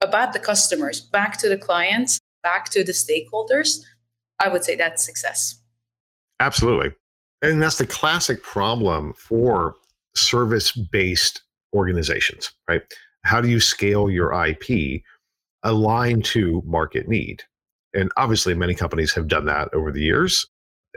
about 0.00 0.32
the 0.32 0.38
customers 0.38 1.00
back 1.00 1.36
to 1.38 1.48
the 1.48 1.58
clients 1.58 2.18
back 2.42 2.70
to 2.70 2.82
the 2.82 2.92
stakeholders 2.92 3.80
i 4.38 4.48
would 4.48 4.64
say 4.64 4.74
that's 4.74 5.04
success. 5.04 5.60
Absolutely 6.40 6.90
and 7.42 7.62
that's 7.62 7.78
the 7.78 7.86
classic 7.86 8.42
problem 8.42 9.14
for 9.14 9.74
service 10.14 10.72
based 10.72 11.42
organizations, 11.74 12.52
right? 12.68 12.82
How 13.24 13.40
do 13.40 13.48
you 13.48 13.60
scale 13.60 14.10
your 14.10 14.32
IP 14.32 15.02
aligned 15.62 16.24
to 16.26 16.62
market 16.66 17.08
need? 17.08 17.42
And 17.94 18.10
obviously, 18.16 18.54
many 18.54 18.74
companies 18.74 19.12
have 19.14 19.28
done 19.28 19.46
that 19.46 19.72
over 19.74 19.90
the 19.90 20.02
years. 20.02 20.46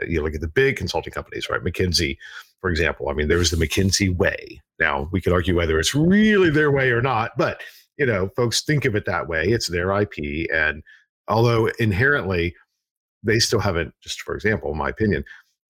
You 0.06 0.22
look 0.22 0.34
at 0.34 0.40
the 0.40 0.48
big 0.48 0.76
consulting 0.76 1.12
companies, 1.12 1.48
right? 1.48 1.62
McKinsey, 1.62 2.16
for 2.60 2.70
example. 2.70 3.08
I 3.08 3.14
mean, 3.14 3.28
there 3.28 3.38
was 3.38 3.50
the 3.50 3.56
McKinsey 3.56 4.14
way. 4.14 4.60
Now, 4.78 5.08
we 5.12 5.20
could 5.20 5.32
argue 5.32 5.56
whether 5.56 5.78
it's 5.78 5.94
really 5.94 6.50
their 6.50 6.70
way 6.70 6.90
or 6.90 7.02
not, 7.02 7.32
but 7.36 7.62
you 7.96 8.06
know, 8.06 8.28
folks 8.36 8.62
think 8.62 8.84
of 8.84 8.96
it 8.96 9.04
that 9.06 9.28
way. 9.28 9.44
It's 9.44 9.68
their 9.68 9.92
IP, 9.92 10.48
and 10.52 10.82
although 11.28 11.66
inherently 11.78 12.54
they 13.22 13.38
still 13.38 13.60
haven't, 13.60 13.94
just 14.02 14.22
for 14.22 14.34
example, 14.34 14.72
in 14.72 14.78
my 14.78 14.88
opinion, 14.88 15.24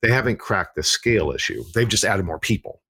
they 0.05 0.11
haven't 0.11 0.36
cracked 0.36 0.76
the 0.76 0.82
scale 0.82 1.32
issue. 1.32 1.64
They've 1.74 1.88
just 1.88 2.05
added 2.05 2.26
more 2.26 2.38
people. 2.38 2.82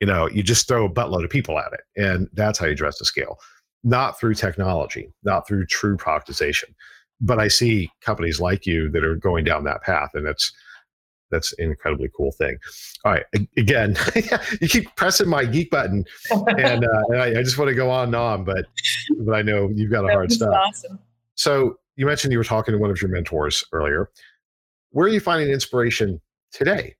You 0.00 0.06
know, 0.06 0.26
you 0.30 0.42
just 0.42 0.66
throw 0.66 0.86
a 0.86 0.90
buttload 0.90 1.22
of 1.22 1.28
people 1.28 1.58
at 1.58 1.70
it, 1.74 1.82
and 1.96 2.28
that's 2.32 2.58
how 2.58 2.64
you 2.64 2.72
address 2.72 2.98
the 2.98 3.04
scale, 3.04 3.38
not 3.84 4.18
through 4.18 4.34
technology, 4.34 5.12
not 5.22 5.46
through 5.46 5.66
true 5.66 5.98
productization. 5.98 6.74
But 7.20 7.38
I 7.38 7.48
see 7.48 7.90
companies 8.00 8.40
like 8.40 8.64
you 8.64 8.88
that 8.88 9.04
are 9.04 9.16
going 9.16 9.44
down 9.44 9.64
that 9.64 9.82
path, 9.82 10.12
and 10.14 10.26
that's 10.26 10.50
that's 11.30 11.52
an 11.58 11.66
incredibly 11.66 12.08
cool 12.16 12.32
thing. 12.32 12.56
All 13.04 13.12
right, 13.12 13.26
again, 13.58 13.98
you 14.62 14.66
keep 14.66 14.96
pressing 14.96 15.28
my 15.28 15.44
geek 15.44 15.70
button, 15.70 16.06
and, 16.30 16.86
uh, 16.86 17.02
and 17.10 17.20
I, 17.20 17.26
I, 17.38 17.42
just 17.42 17.58
want 17.58 17.68
to 17.68 17.74
go 17.74 17.90
on 17.90 18.08
and 18.08 18.16
on, 18.16 18.44
but 18.44 18.64
but 19.18 19.34
I 19.34 19.42
know 19.42 19.68
you've 19.74 19.90
got 19.90 20.08
a 20.08 20.12
hard 20.12 20.32
stop. 20.32 20.54
Awesome. 20.54 20.98
So 21.34 21.76
you 21.96 22.06
mentioned 22.06 22.32
you 22.32 22.38
were 22.38 22.44
talking 22.44 22.72
to 22.72 22.78
one 22.78 22.90
of 22.90 23.02
your 23.02 23.10
mentors 23.10 23.62
earlier. 23.72 24.08
Where 24.90 25.06
are 25.06 25.10
you 25.10 25.20
finding 25.20 25.50
inspiration 25.50 26.18
today? 26.52 26.94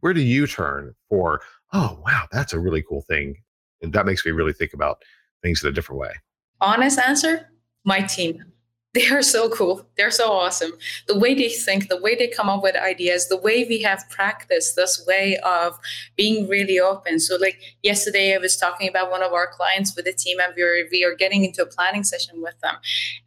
Where 0.00 0.12
do 0.12 0.20
you 0.20 0.46
turn 0.46 0.94
for, 1.08 1.40
oh, 1.72 1.98
wow, 2.04 2.26
that's 2.30 2.52
a 2.52 2.60
really 2.60 2.82
cool 2.82 3.02
thing? 3.02 3.36
And 3.82 3.92
that 3.92 4.06
makes 4.06 4.24
me 4.24 4.32
really 4.32 4.52
think 4.52 4.72
about 4.72 5.02
things 5.42 5.62
in 5.62 5.68
a 5.68 5.72
different 5.72 6.00
way. 6.00 6.12
Honest 6.60 6.98
answer 6.98 7.48
my 7.84 8.00
team. 8.00 8.44
They 8.96 9.08
are 9.08 9.20
so 9.20 9.50
cool. 9.50 9.86
They're 9.98 10.10
so 10.10 10.32
awesome. 10.32 10.72
The 11.06 11.18
way 11.18 11.34
they 11.34 11.50
think, 11.50 11.90
the 11.90 12.00
way 12.00 12.14
they 12.14 12.28
come 12.28 12.48
up 12.48 12.62
with 12.62 12.76
ideas, 12.76 13.28
the 13.28 13.36
way 13.36 13.66
we 13.68 13.82
have 13.82 14.02
practiced 14.08 14.74
this 14.74 15.04
way 15.06 15.36
of 15.44 15.78
being 16.16 16.48
really 16.48 16.80
open. 16.80 17.20
So, 17.20 17.36
like 17.36 17.60
yesterday, 17.82 18.34
I 18.34 18.38
was 18.38 18.56
talking 18.56 18.88
about 18.88 19.10
one 19.10 19.22
of 19.22 19.34
our 19.34 19.48
clients 19.48 19.94
with 19.94 20.06
the 20.06 20.14
team, 20.14 20.38
and 20.40 20.54
we 20.56 20.62
are, 20.62 20.88
we 20.90 21.04
are 21.04 21.14
getting 21.14 21.44
into 21.44 21.60
a 21.62 21.66
planning 21.66 22.04
session 22.04 22.40
with 22.40 22.58
them. 22.62 22.76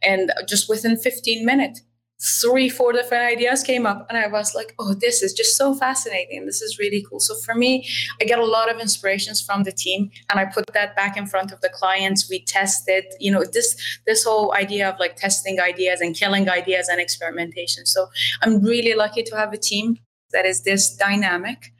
And 0.02 0.32
just 0.48 0.68
within 0.68 0.96
15 0.96 1.46
minutes, 1.46 1.82
three, 2.20 2.68
four 2.68 2.92
different 2.92 3.24
ideas 3.24 3.62
came 3.62 3.86
up. 3.86 4.06
And 4.08 4.18
I 4.18 4.28
was 4.28 4.54
like, 4.54 4.74
oh, 4.78 4.94
this 4.94 5.22
is 5.22 5.32
just 5.32 5.56
so 5.56 5.74
fascinating. 5.74 6.44
This 6.46 6.60
is 6.60 6.78
really 6.78 7.04
cool. 7.08 7.20
So 7.20 7.34
for 7.36 7.54
me, 7.54 7.88
I 8.20 8.24
get 8.24 8.38
a 8.38 8.44
lot 8.44 8.72
of 8.72 8.80
inspirations 8.80 9.40
from 9.40 9.62
the 9.62 9.72
team 9.72 10.10
and 10.28 10.38
I 10.38 10.44
put 10.44 10.66
that 10.74 10.94
back 10.96 11.16
in 11.16 11.26
front 11.26 11.50
of 11.52 11.60
the 11.60 11.70
clients. 11.70 12.28
We 12.28 12.44
tested, 12.44 13.04
you 13.18 13.30
know, 13.30 13.44
this 13.44 13.76
this 14.06 14.24
whole 14.24 14.54
idea 14.54 14.90
of 14.90 14.98
like 14.98 15.16
testing 15.16 15.60
ideas 15.60 16.00
and 16.00 16.14
killing 16.14 16.48
ideas 16.48 16.88
and 16.88 17.00
experimentation. 17.00 17.86
So 17.86 18.08
I'm 18.42 18.62
really 18.62 18.94
lucky 18.94 19.22
to 19.22 19.36
have 19.36 19.52
a 19.52 19.58
team 19.58 19.98
that 20.32 20.46
is 20.46 20.62
this 20.62 20.94
dynamic. 20.94 21.72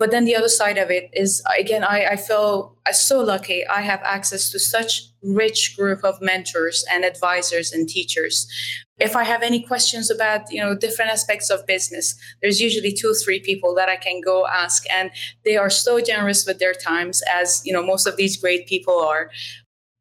But 0.00 0.10
then 0.10 0.24
the 0.24 0.34
other 0.34 0.48
side 0.48 0.78
of 0.78 0.90
it 0.90 1.10
is 1.12 1.42
again, 1.56 1.84
I, 1.84 2.06
I 2.12 2.16
feel 2.16 2.74
so 2.90 3.20
lucky. 3.20 3.66
I 3.66 3.82
have 3.82 4.00
access 4.02 4.50
to 4.50 4.58
such 4.58 5.02
rich 5.22 5.76
group 5.76 6.02
of 6.02 6.20
mentors 6.22 6.84
and 6.90 7.04
advisors 7.04 7.72
and 7.72 7.86
teachers 7.86 8.46
if 8.98 9.14
i 9.14 9.22
have 9.24 9.42
any 9.42 9.62
questions 9.62 10.10
about 10.10 10.50
you 10.50 10.60
know 10.60 10.74
different 10.74 11.10
aspects 11.10 11.50
of 11.50 11.66
business 11.66 12.14
there's 12.40 12.60
usually 12.60 12.92
two 12.92 13.10
or 13.10 13.14
three 13.14 13.38
people 13.40 13.74
that 13.74 13.88
i 13.88 13.96
can 13.96 14.20
go 14.20 14.46
ask 14.46 14.84
and 14.90 15.10
they 15.44 15.56
are 15.56 15.70
so 15.70 16.00
generous 16.00 16.46
with 16.46 16.58
their 16.58 16.72
times 16.72 17.22
as 17.30 17.60
you 17.64 17.72
know 17.72 17.82
most 17.82 18.06
of 18.06 18.16
these 18.16 18.36
great 18.36 18.66
people 18.66 18.98
are 18.98 19.30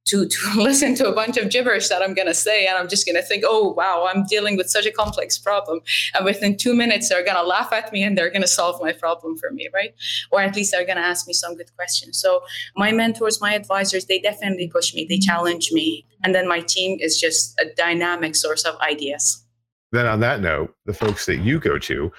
to, 0.10 0.28
to 0.28 0.38
listen 0.58 0.96
to 0.96 1.08
a 1.08 1.14
bunch 1.14 1.38
of 1.38 1.50
gibberish 1.50 1.88
that 1.90 2.02
I'm 2.02 2.14
going 2.14 2.28
to 2.28 2.34
say. 2.34 2.66
And 2.66 2.78
I'm 2.78 2.88
just 2.88 3.06
going 3.06 3.16
to 3.16 3.22
think, 3.22 3.44
oh, 3.46 3.74
wow, 3.74 4.08
I'm 4.12 4.26
dealing 4.26 4.58
with 4.58 4.70
such 4.70 4.86
a 4.86 4.92
complex 4.92 5.38
problem. 5.38 5.82
And 6.14 6.26
within 6.26 6.58
two 6.58 6.74
minutes, 6.74 7.10
they're 7.10 7.24
going 7.24 7.38
to 7.38 7.44
laugh 7.44 7.72
at 7.72 7.92
me 7.92 8.04
and 8.04 8.18
they're 8.18 8.30
going 8.30 8.42
to 8.42 8.48
solve 8.48 8.82
my 8.82 8.92
problem 8.92 9.38
for 9.38 9.52
me, 9.52 9.70
right? 9.74 9.94
Or 10.32 10.42
at 10.42 10.56
least 10.56 10.72
they're 10.72 10.86
going 10.86 10.98
to 10.98 11.04
ask 11.04 11.28
me 11.28 11.34
some 11.34 11.56
good 11.56 11.74
questions. 11.76 12.20
So 12.20 12.42
my 12.76 12.92
mentors, 12.92 13.42
my 13.42 13.54
advisors, 13.54 14.06
they 14.06 14.20
definitely 14.20 14.68
push 14.68 14.94
me, 14.94 15.06
they 15.08 15.20
challenge 15.20 15.72
me. 15.72 16.06
And 16.24 16.36
then 16.36 16.48
my 16.48 16.60
team 16.60 16.98
is 17.00 17.20
just 17.20 17.60
a 17.60 17.66
dynamic 17.78 18.36
source 18.36 18.66
of 18.66 18.76
ideas. 18.82 19.46
Then, 19.92 20.06
on 20.06 20.20
that 20.20 20.42
note, 20.42 20.76
the 20.86 20.94
folks 20.94 21.26
that 21.26 21.38
you 21.38 21.60
go 21.60 21.80
to, 21.80 22.12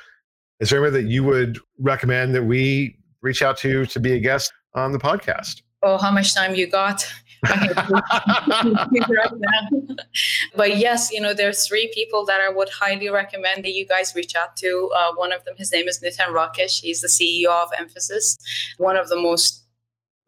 is 0.58 0.70
there 0.70 0.84
anybody 0.84 1.04
that 1.04 1.10
you 1.10 1.22
would 1.22 1.58
recommend 1.78 2.34
that 2.34 2.42
we 2.42 2.96
reach 3.22 3.42
out 3.42 3.56
to 3.58 3.86
to 3.86 4.00
be 4.00 4.12
a 4.14 4.18
guest 4.18 4.52
on 4.74 4.90
the 4.90 4.98
podcast? 4.98 5.62
Oh, 5.82 5.96
how 5.96 6.10
much 6.10 6.34
time 6.34 6.54
you 6.54 6.66
got? 6.66 7.06
but 10.56 10.76
yes, 10.76 11.10
you 11.10 11.20
know, 11.20 11.32
there's 11.32 11.66
three 11.66 11.90
people 11.94 12.24
that 12.26 12.40
I 12.40 12.50
would 12.50 12.68
highly 12.68 13.08
recommend 13.08 13.64
that 13.64 13.72
you 13.72 13.86
guys 13.86 14.14
reach 14.14 14.36
out 14.36 14.56
to. 14.56 14.90
Uh, 14.94 15.12
one 15.14 15.32
of 15.32 15.44
them, 15.44 15.54
his 15.56 15.72
name 15.72 15.88
is 15.88 16.00
Nitin 16.00 16.28
Rakesh. 16.28 16.80
He's 16.80 17.00
the 17.00 17.08
CEO 17.08 17.48
of 17.48 17.70
Mphasis, 17.72 18.36
one 18.78 18.96
of 18.96 19.08
the 19.08 19.16
most 19.16 19.64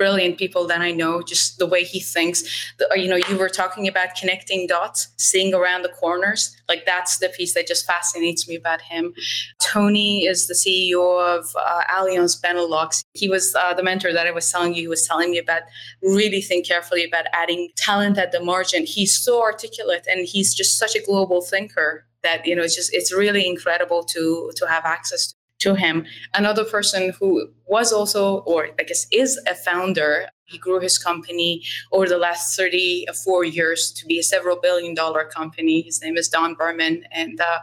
brilliant 0.03 0.37
people 0.37 0.67
that 0.67 0.81
I 0.81 0.91
know, 0.91 1.23
just 1.23 1.61
the 1.61 1.67
way 1.75 1.85
he 1.85 2.01
thinks. 2.01 2.43
The, 2.81 2.89
you 2.97 3.09
know, 3.09 3.21
you 3.29 3.39
were 3.39 3.49
talking 3.49 3.87
about 3.87 4.17
connecting 4.21 4.67
dots, 4.67 5.07
seeing 5.17 5.55
around 5.55 5.83
the 5.83 5.91
corners. 5.91 6.57
Like 6.69 6.85
that's 6.85 7.19
the 7.19 7.29
piece 7.29 7.55
that 7.55 7.69
just 7.69 7.87
fascinates 7.87 8.49
me 8.49 8.57
about 8.57 8.81
him. 8.81 9.15
Tony 9.61 10.25
is 10.25 10.49
the 10.49 10.55
CEO 10.55 11.05
of 11.35 11.45
uh, 11.55 11.83
Allianz 11.89 12.41
Benelux. 12.43 13.05
He 13.15 13.29
was 13.29 13.55
uh, 13.55 13.75
the 13.75 13.85
mentor 13.85 14.13
that 14.13 14.27
I 14.27 14.33
was 14.33 14.51
telling 14.51 14.75
you. 14.75 14.81
He 14.81 14.89
was 14.89 15.07
telling 15.07 15.31
me 15.31 15.39
about 15.39 15.63
really 16.03 16.41
think 16.41 16.67
carefully 16.67 17.05
about 17.05 17.27
adding 17.33 17.69
talent 17.77 18.19
at 18.19 18.33
the 18.33 18.43
margin. 18.43 18.85
He's 18.85 19.17
so 19.17 19.41
articulate 19.41 20.05
and 20.11 20.27
he's 20.27 20.53
just 20.53 20.79
such 20.79 20.97
a 20.97 21.01
global 21.01 21.43
thinker 21.43 22.07
that 22.25 22.47
you 22.47 22.55
know 22.57 22.63
it's 22.63 22.77
just 22.77 22.93
it's 22.95 23.13
really 23.13 23.47
incredible 23.47 24.05
to 24.05 24.51
to 24.57 24.67
have 24.67 24.85
access 24.85 25.29
to 25.29 25.35
to 25.63 25.75
him. 25.75 26.05
Another 26.35 26.65
person 26.65 27.13
who 27.19 27.49
was 27.67 27.93
also, 27.93 28.39
or 28.41 28.69
I 28.79 28.83
guess 28.85 29.07
is 29.11 29.41
a 29.49 29.55
founder, 29.55 30.29
he 30.45 30.59
grew 30.59 30.81
his 30.81 30.99
company 30.99 31.63
over 31.93 32.07
the 32.07 32.19
last 32.19 32.57
34 32.57 33.45
years 33.45 33.93
to 33.93 34.07
be 34.07 34.19
a 34.19 34.23
several 34.23 34.57
billion 34.61 34.95
dollar 34.95 35.25
company. 35.25 35.83
His 35.83 36.03
name 36.03 36.17
is 36.17 36.29
Don 36.29 36.55
Berman, 36.55 37.05
and 37.11 37.41
uh, 37.41 37.61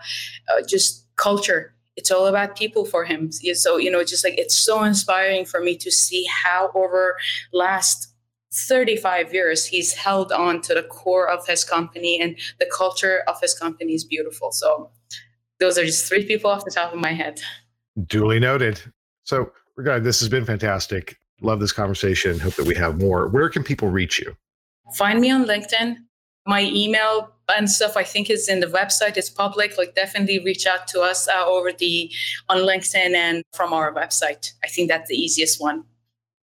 uh, 0.52 0.62
just 0.68 1.06
culture. 1.16 1.76
It's 1.96 2.12
all 2.12 2.28
about 2.28 2.56
people 2.56 2.86
for 2.86 3.04
him. 3.04 3.32
So, 3.32 3.78
you 3.78 3.92
know, 3.92 4.04
just 4.04 4.24
like 4.24 4.38
it's 4.38 4.56
so 4.56 4.84
inspiring 4.84 5.46
for 5.46 5.60
me 5.60 5.76
to 5.78 5.92
see 5.92 6.26
how 6.44 6.72
over 6.74 7.18
last 7.52 8.14
35 8.54 9.34
years 9.34 9.66
he's 9.66 9.94
held 9.94 10.32
on 10.32 10.62
to 10.62 10.74
the 10.74 10.84
core 10.84 11.30
of 11.30 11.46
his 11.46 11.64
company 11.64 12.20
and 12.20 12.38
the 12.60 12.70
culture 12.76 13.24
of 13.28 13.40
his 13.42 13.54
company 13.54 13.94
is 13.94 14.04
beautiful 14.04 14.52
so 14.52 14.90
those 15.60 15.78
are 15.78 15.86
just 15.86 16.08
three 16.08 16.26
people 16.26 16.50
off 16.50 16.66
the 16.66 16.72
top 16.72 16.92
of 16.92 17.00
my 17.00 17.14
head 17.14 17.40
duly 18.08 18.40
noted. 18.40 18.82
So 19.24 19.52
Rogayeh 19.78 20.04
this 20.04 20.20
has 20.20 20.30
been 20.30 20.46
fantastic. 20.46 21.18
Love 21.42 21.60
this 21.60 21.72
conversation. 21.72 22.40
Hope 22.40 22.56
that 22.56 22.66
we 22.66 22.76
have 22.76 23.00
more. 23.00 23.28
Where 23.28 23.50
can 23.50 23.64
people 23.64 23.90
reach 23.90 24.20
you? 24.20 24.36
Find 24.96 25.22
me 25.22 25.32
on 25.32 25.46
linkedin. 25.46 25.98
My 26.46 26.64
email 26.64 27.32
and 27.56 27.70
stuff 27.70 27.98
i 27.98 28.04
think 28.04 28.30
is 28.30 28.48
in 28.48 28.60
the 28.60 28.68
website. 28.68 29.18
It's 29.18 29.30
public. 29.30 29.78
Like 29.78 29.96
definitely 29.96 30.40
reach 30.44 30.68
out 30.68 30.88
to 30.90 31.02
us 31.02 31.28
uh, 31.28 31.46
over 31.46 31.72
the 31.72 32.12
on 32.48 32.58
linkedin 32.58 33.14
and 33.16 33.44
from 33.54 33.74
our 33.74 33.94
website. 33.94 34.52
I 34.64 34.68
think 34.68 34.90
that's 34.90 35.10
the 35.10 35.16
easiest 35.16 35.62
one. 35.62 35.84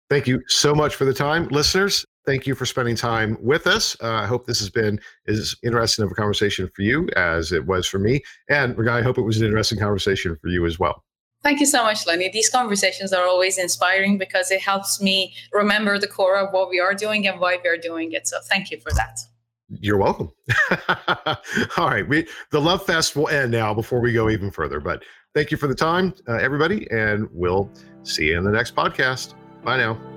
Thank 0.08 0.26
you 0.26 0.42
so 0.46 0.74
much 0.74 0.94
for 0.94 1.04
the 1.04 1.14
time. 1.14 1.48
Listeners, 1.48 2.04
thank 2.26 2.46
you 2.46 2.54
for 2.54 2.64
spending 2.64 2.94
time 2.94 3.36
with 3.40 3.66
us. 3.66 3.96
Uh, 4.00 4.12
I 4.12 4.26
hope 4.26 4.46
this 4.46 4.60
has 4.60 4.70
been 4.70 5.00
as 5.26 5.56
interesting 5.64 6.04
of 6.04 6.12
a 6.12 6.14
conversation 6.14 6.70
for 6.74 6.82
you 6.82 7.08
as 7.16 7.50
it 7.50 7.66
was 7.66 7.86
for 7.86 7.98
me. 7.98 8.22
And 8.48 8.88
I 8.88 9.02
hope 9.02 9.18
it 9.18 9.22
was 9.22 9.40
an 9.40 9.46
interesting 9.46 9.78
conversation 9.78 10.36
for 10.40 10.48
you 10.48 10.64
as 10.64 10.78
well. 10.78 11.02
Thank 11.46 11.60
you 11.60 11.66
so 11.66 11.84
much, 11.84 12.04
Lenny. 12.08 12.28
These 12.28 12.50
conversations 12.50 13.12
are 13.12 13.24
always 13.24 13.56
inspiring 13.56 14.18
because 14.18 14.50
it 14.50 14.60
helps 14.60 15.00
me 15.00 15.32
remember 15.52 15.96
the 15.96 16.08
core 16.08 16.36
of 16.36 16.52
what 16.52 16.68
we 16.68 16.80
are 16.80 16.92
doing 16.92 17.28
and 17.28 17.38
why 17.38 17.56
we 17.62 17.70
are 17.70 17.76
doing 17.76 18.10
it. 18.10 18.26
So 18.26 18.38
thank 18.48 18.72
you 18.72 18.80
for 18.80 18.90
that. 18.94 19.20
You're 19.68 19.96
welcome. 19.96 20.32
All 21.76 21.88
right. 21.88 22.02
We, 22.08 22.26
the 22.50 22.60
Love 22.60 22.84
Fest 22.84 23.14
will 23.14 23.28
end 23.28 23.52
now 23.52 23.72
before 23.72 24.00
we 24.00 24.12
go 24.12 24.28
even 24.28 24.50
further. 24.50 24.80
But 24.80 25.04
thank 25.34 25.52
you 25.52 25.56
for 25.56 25.68
the 25.68 25.74
time, 25.76 26.14
uh, 26.28 26.32
everybody. 26.32 26.90
And 26.90 27.28
we'll 27.30 27.70
see 28.02 28.24
you 28.24 28.38
in 28.38 28.42
the 28.42 28.50
next 28.50 28.74
podcast. 28.74 29.34
Bye 29.62 29.76
now. 29.76 30.15